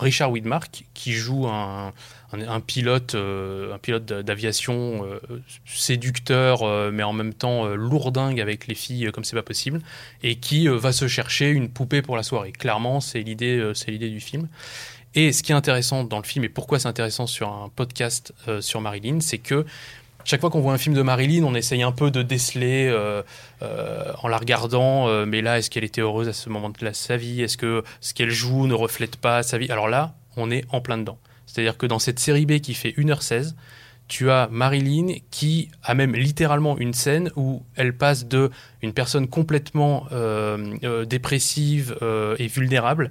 Richard 0.00 0.32
Widmark, 0.32 0.84
qui 0.92 1.12
joue 1.12 1.46
un, 1.46 1.92
un, 2.32 2.60
pilote, 2.60 3.14
pilote 3.80 4.04
d'aviation 4.04 5.06
séducteur, 5.64 6.90
mais 6.90 7.04
en 7.04 7.12
même 7.12 7.32
temps 7.32 7.66
lourdingue 7.66 8.40
avec 8.40 8.66
les 8.66 8.74
filles 8.74 9.10
comme 9.12 9.22
c'est 9.22 9.36
pas 9.36 9.44
possible, 9.44 9.82
et 10.24 10.34
qui 10.34 10.66
va 10.66 10.90
se 10.90 11.06
chercher 11.06 11.50
une 11.50 11.68
poupée 11.68 12.02
pour 12.02 12.16
la 12.16 12.24
soirée. 12.24 12.50
Clairement, 12.50 13.00
c'est 13.00 13.22
l'idée, 13.22 13.70
c'est 13.74 13.92
l'idée 13.92 14.10
du 14.10 14.18
film. 14.18 14.48
Et 15.14 15.32
ce 15.32 15.42
qui 15.42 15.52
est 15.52 15.54
intéressant 15.54 16.04
dans 16.04 16.18
le 16.18 16.24
film, 16.24 16.44
et 16.44 16.48
pourquoi 16.48 16.78
c'est 16.78 16.88
intéressant 16.88 17.26
sur 17.26 17.48
un 17.48 17.70
podcast 17.74 18.32
euh, 18.48 18.60
sur 18.62 18.80
Marilyn, 18.80 19.20
c'est 19.20 19.38
que 19.38 19.66
chaque 20.24 20.40
fois 20.40 20.50
qu'on 20.50 20.60
voit 20.60 20.72
un 20.72 20.78
film 20.78 20.94
de 20.94 21.02
Marilyn, 21.02 21.44
on 21.44 21.54
essaye 21.54 21.82
un 21.82 21.92
peu 21.92 22.10
de 22.10 22.22
déceler 22.22 22.88
euh, 22.88 23.22
euh, 23.60 24.12
en 24.22 24.28
la 24.28 24.38
regardant, 24.38 25.26
mais 25.26 25.42
là, 25.42 25.58
est-ce 25.58 25.68
qu'elle 25.68 25.84
était 25.84 26.00
heureuse 26.00 26.28
à 26.28 26.32
ce 26.32 26.48
moment 26.48 26.70
de 26.70 26.92
sa 26.92 27.16
vie? 27.16 27.42
Est-ce 27.42 27.56
que 27.56 27.82
ce 28.00 28.14
qu'elle 28.14 28.30
joue 28.30 28.66
ne 28.66 28.74
reflète 28.74 29.16
pas 29.16 29.42
sa 29.42 29.58
vie? 29.58 29.70
Alors 29.70 29.88
là, 29.88 30.14
on 30.36 30.50
est 30.50 30.64
en 30.70 30.80
plein 30.80 30.96
dedans. 30.96 31.18
C'est-à-dire 31.46 31.76
que 31.76 31.86
dans 31.86 31.98
cette 31.98 32.20
série 32.20 32.46
B 32.46 32.60
qui 32.60 32.74
fait 32.74 32.92
1h16, 32.92 33.54
tu 34.06 34.30
as 34.30 34.48
Marilyn 34.50 35.16
qui 35.30 35.70
a 35.82 35.94
même 35.94 36.14
littéralement 36.14 36.78
une 36.78 36.94
scène 36.94 37.32
où 37.34 37.62
elle 37.74 37.96
passe 37.96 38.26
de 38.26 38.50
une 38.80 38.92
personne 38.92 39.26
complètement 39.26 40.06
dépressive 41.04 41.96
et 42.38 42.46
vulnérable. 42.46 43.10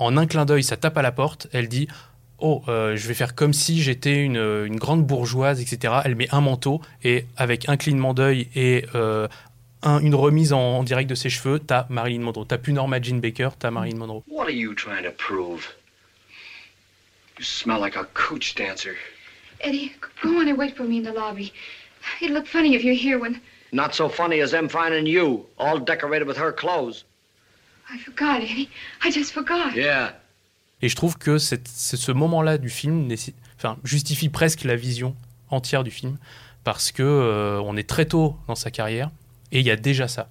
En 0.00 0.16
un 0.16 0.26
clin 0.26 0.46
d'œil, 0.46 0.64
ça 0.64 0.78
tape 0.78 0.96
à 0.96 1.02
la 1.02 1.12
porte. 1.12 1.46
Elle 1.52 1.68
dit 1.68 1.86
Oh, 2.38 2.62
je 2.66 3.06
vais 3.06 3.14
faire 3.14 3.34
comme 3.34 3.52
si 3.52 3.82
j'étais 3.82 4.22
une, 4.24 4.76
grande 4.76 5.06
bourgeoise, 5.06 5.60
etc. 5.60 5.94
Elle 6.04 6.16
met 6.16 6.28
un 6.34 6.40
manteau 6.40 6.80
et 7.04 7.26
avec 7.36 7.68
un 7.68 7.76
clignement 7.76 8.14
d'œil 8.14 8.48
et 8.56 8.86
une 9.84 10.14
remise 10.14 10.54
en, 10.54 10.82
direct 10.82 11.08
de 11.08 11.14
ses 11.14 11.28
cheveux, 11.28 11.58
t'as 11.58 11.86
Marilyn 11.90 12.22
Monroe. 12.22 12.46
T'as 12.46 12.56
plus 12.56 12.72
Norma 12.72 13.00
Jean 13.00 13.20
Baker, 13.20 13.50
t'as 13.58 13.70
Marilyn 13.70 13.98
Monroe. 13.98 14.22
What 14.26 14.44
are 14.44 14.50
you 14.50 14.74
trying 14.74 15.04
to 15.04 15.12
prove? 15.12 15.68
You 17.38 17.44
smell 17.44 17.80
like 17.80 17.96
a 17.96 18.06
cooch 18.14 18.54
dancer. 18.54 18.96
Eddie, 19.60 19.92
go 20.22 20.40
on 20.40 20.48
and 20.48 20.56
wait 20.56 20.76
for 20.76 20.84
me 20.84 20.98
in 20.98 21.04
the 21.04 21.12
lobby. 21.12 21.52
It'll 22.22 22.34
look 22.34 22.46
funny 22.46 22.74
if 22.74 22.82
you're 22.82 22.94
here 22.94 23.18
when... 23.18 23.40
Not 23.72 23.94
so 23.94 24.08
funny 24.08 24.40
as 24.40 24.50
them 24.50 24.68
finding 24.68 25.06
you, 25.06 25.46
all 25.56 25.78
decorated 25.78 26.26
with 26.26 26.38
her 26.38 26.52
clothes. 26.52 27.04
Et 30.82 30.88
je 30.88 30.96
trouve 30.96 31.18
que 31.18 31.38
c'est 31.38 31.66
ce 31.66 32.12
moment-là 32.12 32.58
du 32.58 32.70
film 32.70 33.08
enfin, 33.56 33.76
justifie 33.84 34.28
presque 34.28 34.64
la 34.64 34.76
vision 34.76 35.14
entière 35.50 35.84
du 35.84 35.90
film 35.90 36.16
parce 36.64 36.92
que 36.92 37.02
euh, 37.02 37.60
on 37.62 37.76
est 37.76 37.88
très 37.88 38.06
tôt 38.06 38.36
dans 38.48 38.54
sa 38.54 38.70
carrière 38.70 39.10
et 39.52 39.60
il 39.60 39.66
y 39.66 39.70
a 39.70 39.76
déjà 39.76 40.08
ça. 40.08 40.28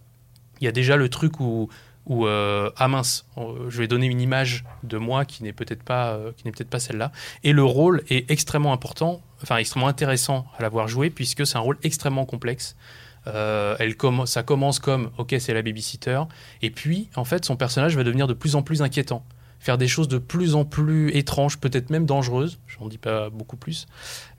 Il 0.61 0.65
y 0.65 0.67
a 0.67 0.71
déjà 0.71 0.95
le 0.95 1.09
truc 1.09 1.39
où, 1.39 1.69
où 2.05 2.25
euh, 2.25 2.71
ah 2.77 2.87
mince, 2.87 3.25
je 3.37 3.77
vais 3.77 3.87
donner 3.87 4.07
une 4.07 4.21
image 4.21 4.65
de 4.83 4.97
moi 4.97 5.25
qui 5.25 5.43
n'est 5.43 5.53
peut-être 5.53 5.83
pas, 5.83 6.13
euh, 6.13 6.31
qui 6.35 6.45
n'est 6.45 6.51
peut-être 6.51 6.69
pas 6.69 6.79
celle-là. 6.79 7.11
Et 7.43 7.53
le 7.53 7.63
rôle 7.63 8.03
est 8.09 8.29
extrêmement 8.31 8.73
important, 8.73 9.21
enfin 9.43 9.57
extrêmement 9.57 9.87
intéressant 9.87 10.47
à 10.57 10.61
l'avoir 10.61 10.87
joué 10.87 11.09
puisque 11.09 11.45
c'est 11.45 11.57
un 11.57 11.61
rôle 11.61 11.77
extrêmement 11.83 12.25
complexe. 12.25 12.75
Euh, 13.27 13.75
elle 13.79 13.95
ça 14.25 14.43
commence 14.43 14.79
comme 14.79 15.11
ok 15.17 15.35
c'est 15.39 15.53
la 15.53 15.61
babysitter 15.61 16.21
et 16.61 16.71
puis 16.71 17.09
en 17.15 17.25
fait 17.25 17.43
son 17.43 17.57
personnage 17.57 17.95
va 17.97 18.05
devenir 18.05 18.27
de 18.27 18.33
plus 18.33 18.55
en 18.55 18.61
plus 18.61 18.81
inquiétant 18.81 19.25
faire 19.59 19.77
des 19.77 19.89
choses 19.89 20.07
de 20.07 20.19
plus 20.19 20.55
en 20.55 20.63
plus 20.63 21.13
étranges, 21.13 21.57
peut-être 21.57 21.89
même 21.89 22.05
dangereuses. 22.05 22.59
J'en 22.65 22.87
dis 22.87 22.97
pas 22.97 23.29
beaucoup 23.29 23.57
plus. 23.57 23.87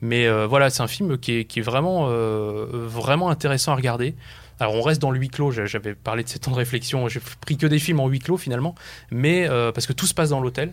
Mais 0.01 0.27
voilà, 0.47 0.71
c'est 0.71 0.81
un 0.81 0.87
film 0.87 1.19
qui 1.19 1.33
est, 1.33 1.45
qui 1.45 1.59
est 1.59 1.61
vraiment, 1.61 2.07
vraiment 2.07 3.29
intéressant 3.29 3.73
à 3.73 3.75
regarder. 3.75 4.15
Alors 4.61 4.75
on 4.75 4.83
reste 4.83 5.01
dans 5.01 5.09
le 5.09 5.19
huis 5.19 5.29
clos, 5.29 5.49
j'avais 5.49 5.95
parlé 5.95 6.23
de 6.23 6.29
ces 6.29 6.37
temps 6.37 6.51
de 6.51 6.55
réflexion, 6.55 7.07
j'ai 7.07 7.19
pris 7.19 7.57
que 7.57 7.65
des 7.65 7.79
films 7.79 7.99
en 7.99 8.07
huis 8.07 8.19
clos 8.19 8.37
finalement, 8.37 8.75
mais 9.09 9.49
euh, 9.49 9.71
parce 9.71 9.87
que 9.87 9.93
tout 9.93 10.05
se 10.05 10.13
passe 10.13 10.29
dans 10.29 10.39
l'hôtel, 10.39 10.71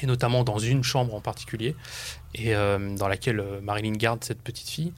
et 0.00 0.06
notamment 0.06 0.44
dans 0.44 0.58
une 0.58 0.84
chambre 0.84 1.14
en 1.14 1.22
particulier, 1.22 1.74
et 2.34 2.54
euh, 2.54 2.94
dans 2.94 3.08
laquelle 3.08 3.40
euh, 3.40 3.62
Marilyn 3.62 3.92
garde 3.92 4.22
cette 4.22 4.42
petite 4.42 4.68
fille. 4.68 4.92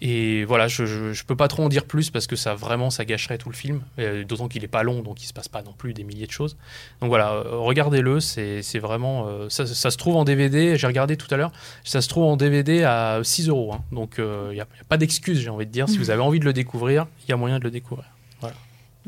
Et 0.00 0.44
voilà, 0.44 0.68
je, 0.68 0.82
ne 0.84 1.26
peux 1.26 1.36
pas 1.36 1.48
trop 1.48 1.62
en 1.62 1.68
dire 1.68 1.84
plus 1.84 2.10
parce 2.10 2.26
que 2.26 2.36
ça 2.36 2.54
vraiment 2.54 2.90
ça 2.90 3.04
gâcherait 3.04 3.38
tout 3.38 3.48
le 3.48 3.54
film, 3.54 3.82
d'autant 4.28 4.48
qu'il 4.48 4.62
est 4.62 4.68
pas 4.68 4.82
long, 4.82 5.02
donc 5.02 5.22
il 5.22 5.26
se 5.26 5.32
passe 5.32 5.48
pas 5.48 5.62
non 5.62 5.72
plus 5.72 5.94
des 5.94 6.04
milliers 6.04 6.26
de 6.26 6.32
choses. 6.32 6.56
Donc 7.00 7.08
voilà, 7.08 7.42
regardez-le, 7.50 8.20
c'est 8.20 8.78
vraiment 8.78 9.48
ça, 9.48 9.66
se 9.66 9.96
trouve 9.96 10.16
en 10.16 10.24
DVD. 10.24 10.76
J'ai 10.76 10.86
regardé 10.86 11.16
tout 11.16 11.32
à 11.32 11.36
l'heure, 11.36 11.52
ça 11.84 12.02
se 12.02 12.08
trouve 12.08 12.24
en 12.24 12.36
DVD 12.36 12.84
à 12.84 13.20
6 13.22 13.48
euros, 13.48 13.72
hein. 13.72 13.82
donc 13.92 14.16
il 14.18 14.54
n'y 14.54 14.60
a, 14.60 14.64
a, 14.64 14.84
pas 14.88 14.98
d'excuse, 14.98 15.40
j'ai 15.40 15.50
envie 15.50 15.66
de 15.66 15.72
dire. 15.72 15.88
Si 15.88 15.98
vous 15.98 16.10
avez 16.10 16.22
envie 16.22 16.40
de 16.40 16.44
le 16.44 16.52
découvrir, 16.52 17.06
il 17.26 17.30
y 17.30 17.32
a 17.32 17.36
moyen 17.36 17.58
de 17.58 17.64
le 17.64 17.70
découvrir. 17.70 18.15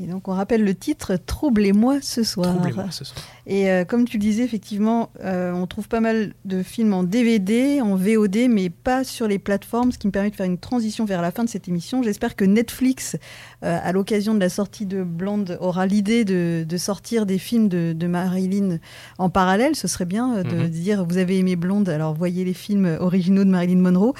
Et 0.01 0.07
donc 0.07 0.29
on 0.29 0.33
rappelle 0.33 0.63
le 0.63 0.75
titre 0.75 1.17
Troublez-moi 1.17 1.99
ce 2.01 2.23
soir. 2.23 2.55
Troublez-moi 2.55 2.87
ce 2.91 3.05
soir. 3.05 3.21
Et 3.49 3.71
euh, 3.71 3.85
comme 3.85 4.05
tu 4.05 4.19
le 4.19 4.23
disais, 4.23 4.45
effectivement, 4.45 5.11
euh, 5.25 5.53
on 5.53 5.67
trouve 5.67 5.89
pas 5.89 6.01
mal 6.01 6.35
de 6.45 6.63
films 6.63 6.93
en 6.93 7.03
DVD, 7.03 7.81
en 7.81 7.97
VOD, 7.97 8.47
mais 8.49 8.69
pas 8.71 9.03
sur 9.03 9.27
les 9.27 9.39
plateformes, 9.39 9.91
ce 9.91 9.99
qui 9.99 10.07
me 10.07 10.13
permet 10.13 10.31
de 10.31 10.37
faire 10.37 10.47
une 10.47 10.59
transition 10.59 11.05
vers 11.05 11.23
la 11.23 11.31
fin 11.33 11.45
de 11.45 11.49
cette 11.49 11.67
émission. 11.67 12.03
J'espère 12.03 12.37
que 12.37 12.45
Netflix, 12.45 13.17
euh, 13.65 13.79
à 13.83 13.91
l'occasion 13.93 14.35
de 14.35 14.41
la 14.41 14.51
sortie 14.51 14.87
de 14.87 15.03
Blonde, 15.03 15.57
aura 15.61 15.87
l'idée 15.87 16.25
de, 16.25 16.67
sortir 16.77 17.27
des 17.27 17.39
films 17.39 17.69
de, 17.69 18.07
Marilyn 18.07 18.79
en 19.19 19.31
parallèle. 19.31 19.75
Ce 19.75 19.89
serait 19.89 20.05
bien 20.05 20.43
de 20.45 20.55
mhm. 20.55 20.69
dire, 20.69 21.05
vous 21.05 21.17
avez 21.17 21.39
aimé 21.39 21.57
Blonde, 21.57 21.89
alors 21.89 22.15
voyez 22.15 22.45
les 22.45 22.55
films 22.55 22.99
originaux 23.01 23.45
de 23.45 23.51
Marilyn 23.51 23.81
Monroe. 23.81 24.15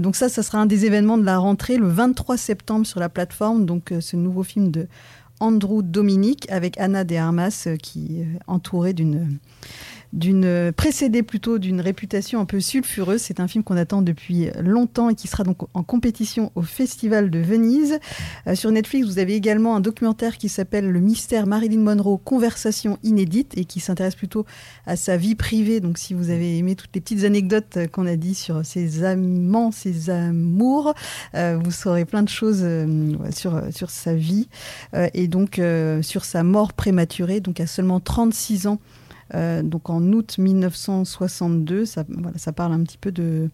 donc 0.00 0.16
ça, 0.16 0.28
ça 0.28 0.42
sera 0.42 0.58
un 0.58 0.66
des 0.66 0.86
événements 0.86 1.18
de 1.18 1.24
la 1.24 1.38
rentrée 1.38 1.76
le 1.76 1.86
23 1.86 2.36
septembre 2.36 2.86
sur 2.86 2.98
la 2.98 3.08
plateforme. 3.08 3.66
Donc 3.66 3.92
ce 4.00 4.16
nouveau 4.16 4.42
film 4.42 4.70
de 4.70 4.88
Andrew 5.40 5.82
Dominique 5.82 6.50
avec 6.50 6.78
Anna 6.78 7.04
de 7.04 7.16
Armas 7.16 7.64
euh, 7.66 7.76
qui 7.76 8.20
est 8.20 8.28
entourée 8.46 8.92
d'une 8.92 9.38
d'une 10.12 10.72
précédée 10.72 11.22
plutôt 11.22 11.58
d'une 11.58 11.80
réputation 11.80 12.40
un 12.40 12.44
peu 12.44 12.60
sulfureuse. 12.60 13.20
C'est 13.20 13.40
un 13.40 13.48
film 13.48 13.64
qu'on 13.64 13.76
attend 13.76 14.02
depuis 14.02 14.48
longtemps 14.60 15.08
et 15.08 15.14
qui 15.14 15.28
sera 15.28 15.44
donc 15.44 15.58
en 15.74 15.82
compétition 15.82 16.52
au 16.54 16.62
Festival 16.62 17.30
de 17.30 17.38
Venise. 17.38 17.98
Euh, 18.46 18.54
sur 18.54 18.70
Netflix, 18.70 19.06
vous 19.06 19.18
avez 19.18 19.34
également 19.34 19.76
un 19.76 19.80
documentaire 19.80 20.38
qui 20.38 20.48
s'appelle 20.48 20.90
Le 20.90 21.00
mystère 21.00 21.46
Marilyn 21.46 21.80
Monroe, 21.80 22.18
conversation 22.18 22.98
inédite 23.02 23.56
et 23.56 23.64
qui 23.64 23.80
s'intéresse 23.80 24.14
plutôt 24.14 24.46
à 24.86 24.96
sa 24.96 25.16
vie 25.16 25.34
privée. 25.34 25.80
Donc 25.80 25.98
si 25.98 26.14
vous 26.14 26.30
avez 26.30 26.58
aimé 26.58 26.74
toutes 26.74 26.90
les 26.94 27.00
petites 27.00 27.24
anecdotes 27.24 27.78
qu'on 27.92 28.06
a 28.06 28.16
dit 28.16 28.34
sur 28.34 28.64
ses 28.64 29.04
amants, 29.04 29.70
ses 29.70 30.10
amours, 30.10 30.94
euh, 31.34 31.58
vous 31.62 31.70
saurez 31.70 32.04
plein 32.04 32.22
de 32.22 32.28
choses 32.28 32.60
euh, 32.62 33.14
sur, 33.30 33.62
sur 33.72 33.90
sa 33.90 34.14
vie 34.14 34.48
et 35.14 35.28
donc 35.28 35.60
sur 36.02 36.24
sa 36.24 36.42
mort 36.42 36.72
prématurée, 36.72 37.40
donc 37.40 37.60
à 37.60 37.66
seulement 37.66 38.00
36 38.00 38.66
ans. 38.66 38.78
Euh, 39.34 39.62
donc 39.62 39.90
en 39.90 40.02
août 40.12 40.38
1962, 40.38 41.84
ça, 41.84 42.04
voilà, 42.08 42.38
ça 42.38 42.52
parle 42.52 42.72
un 42.72 42.82
petit 42.82 42.98
peu 42.98 43.12
de, 43.12 43.50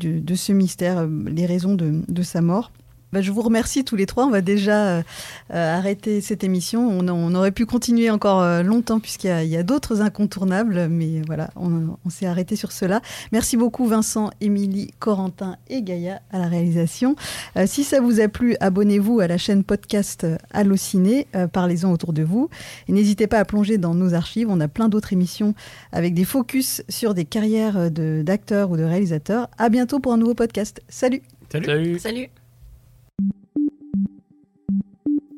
ce 0.00 0.52
mystère, 0.52 0.98
euh, 0.98 1.08
les 1.26 1.46
raisons 1.46 1.74
de 1.74 2.22
sa 2.22 2.40
mort. 2.40 2.72
Bah, 3.14 3.20
je 3.20 3.30
vous 3.30 3.42
remercie 3.42 3.84
tous 3.84 3.94
les 3.94 4.06
trois. 4.06 4.26
On 4.26 4.30
va 4.30 4.40
déjà 4.40 4.86
euh, 4.86 5.02
euh, 5.52 5.76
arrêter 5.76 6.20
cette 6.20 6.42
émission. 6.42 6.88
On, 6.88 7.34
aurait 7.36 7.52
pu 7.52 7.64
continuer 7.64 8.10
encore 8.10 8.42
euh, 8.42 8.64
longtemps 8.64 8.98
puisqu'il 8.98 9.46
y 9.46 9.56
a, 9.56 9.62
d'autres 9.62 10.00
incontournables, 10.00 10.88
mais 10.88 11.22
voilà, 11.24 11.50
on, 11.54 12.10
s'est 12.10 12.26
arrêté 12.26 12.56
sur 12.56 12.72
cela. 12.72 13.02
Merci 13.30 13.56
beaucoup 13.56 13.86
Vincent, 13.86 14.30
Émilie, 14.40 14.90
Corentin 14.98 15.58
et 15.68 15.82
Gaïa 15.82 16.22
à 16.32 16.40
la 16.40 16.48
réalisation. 16.48 17.14
si 17.66 17.84
ça 17.84 18.00
vous 18.00 18.20
a 18.20 18.26
plu, 18.26 18.56
abonnez-vous 18.58 19.20
à 19.20 19.28
la 19.28 19.38
chaîne 19.38 19.62
podcast 19.62 20.26
Allociné. 20.50 21.28
Parlez-en 21.52 21.92
autour 21.92 22.12
de 22.14 22.24
vous. 22.24 22.50
Et 22.88 22.92
n'hésitez 22.92 23.28
pas 23.28 23.38
à 23.38 23.44
plonger 23.44 23.78
dans 23.78 23.94
nos 23.94 24.14
archives. 24.14 24.48
On 24.50 24.58
a 24.58 24.66
plein 24.66 24.88
d'autres 24.88 25.12
émissions 25.12 25.54
avec 25.92 26.14
des 26.14 26.24
focus 26.24 26.82
sur 26.88 27.14
des 27.14 27.24
carrières 27.24 27.92
d'acteurs 27.92 28.72
ou 28.72 28.76
de 28.76 28.82
réalisateurs. 28.82 29.48
À 29.56 29.68
bientôt 29.68 30.00
pour 30.00 30.12
un 30.12 30.16
nouveau 30.16 30.34
podcast. 30.34 30.82
Salut. 30.88 31.22
Salut. 31.52 32.00
Salut. 32.00 32.28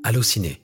Allociné. 0.06 0.62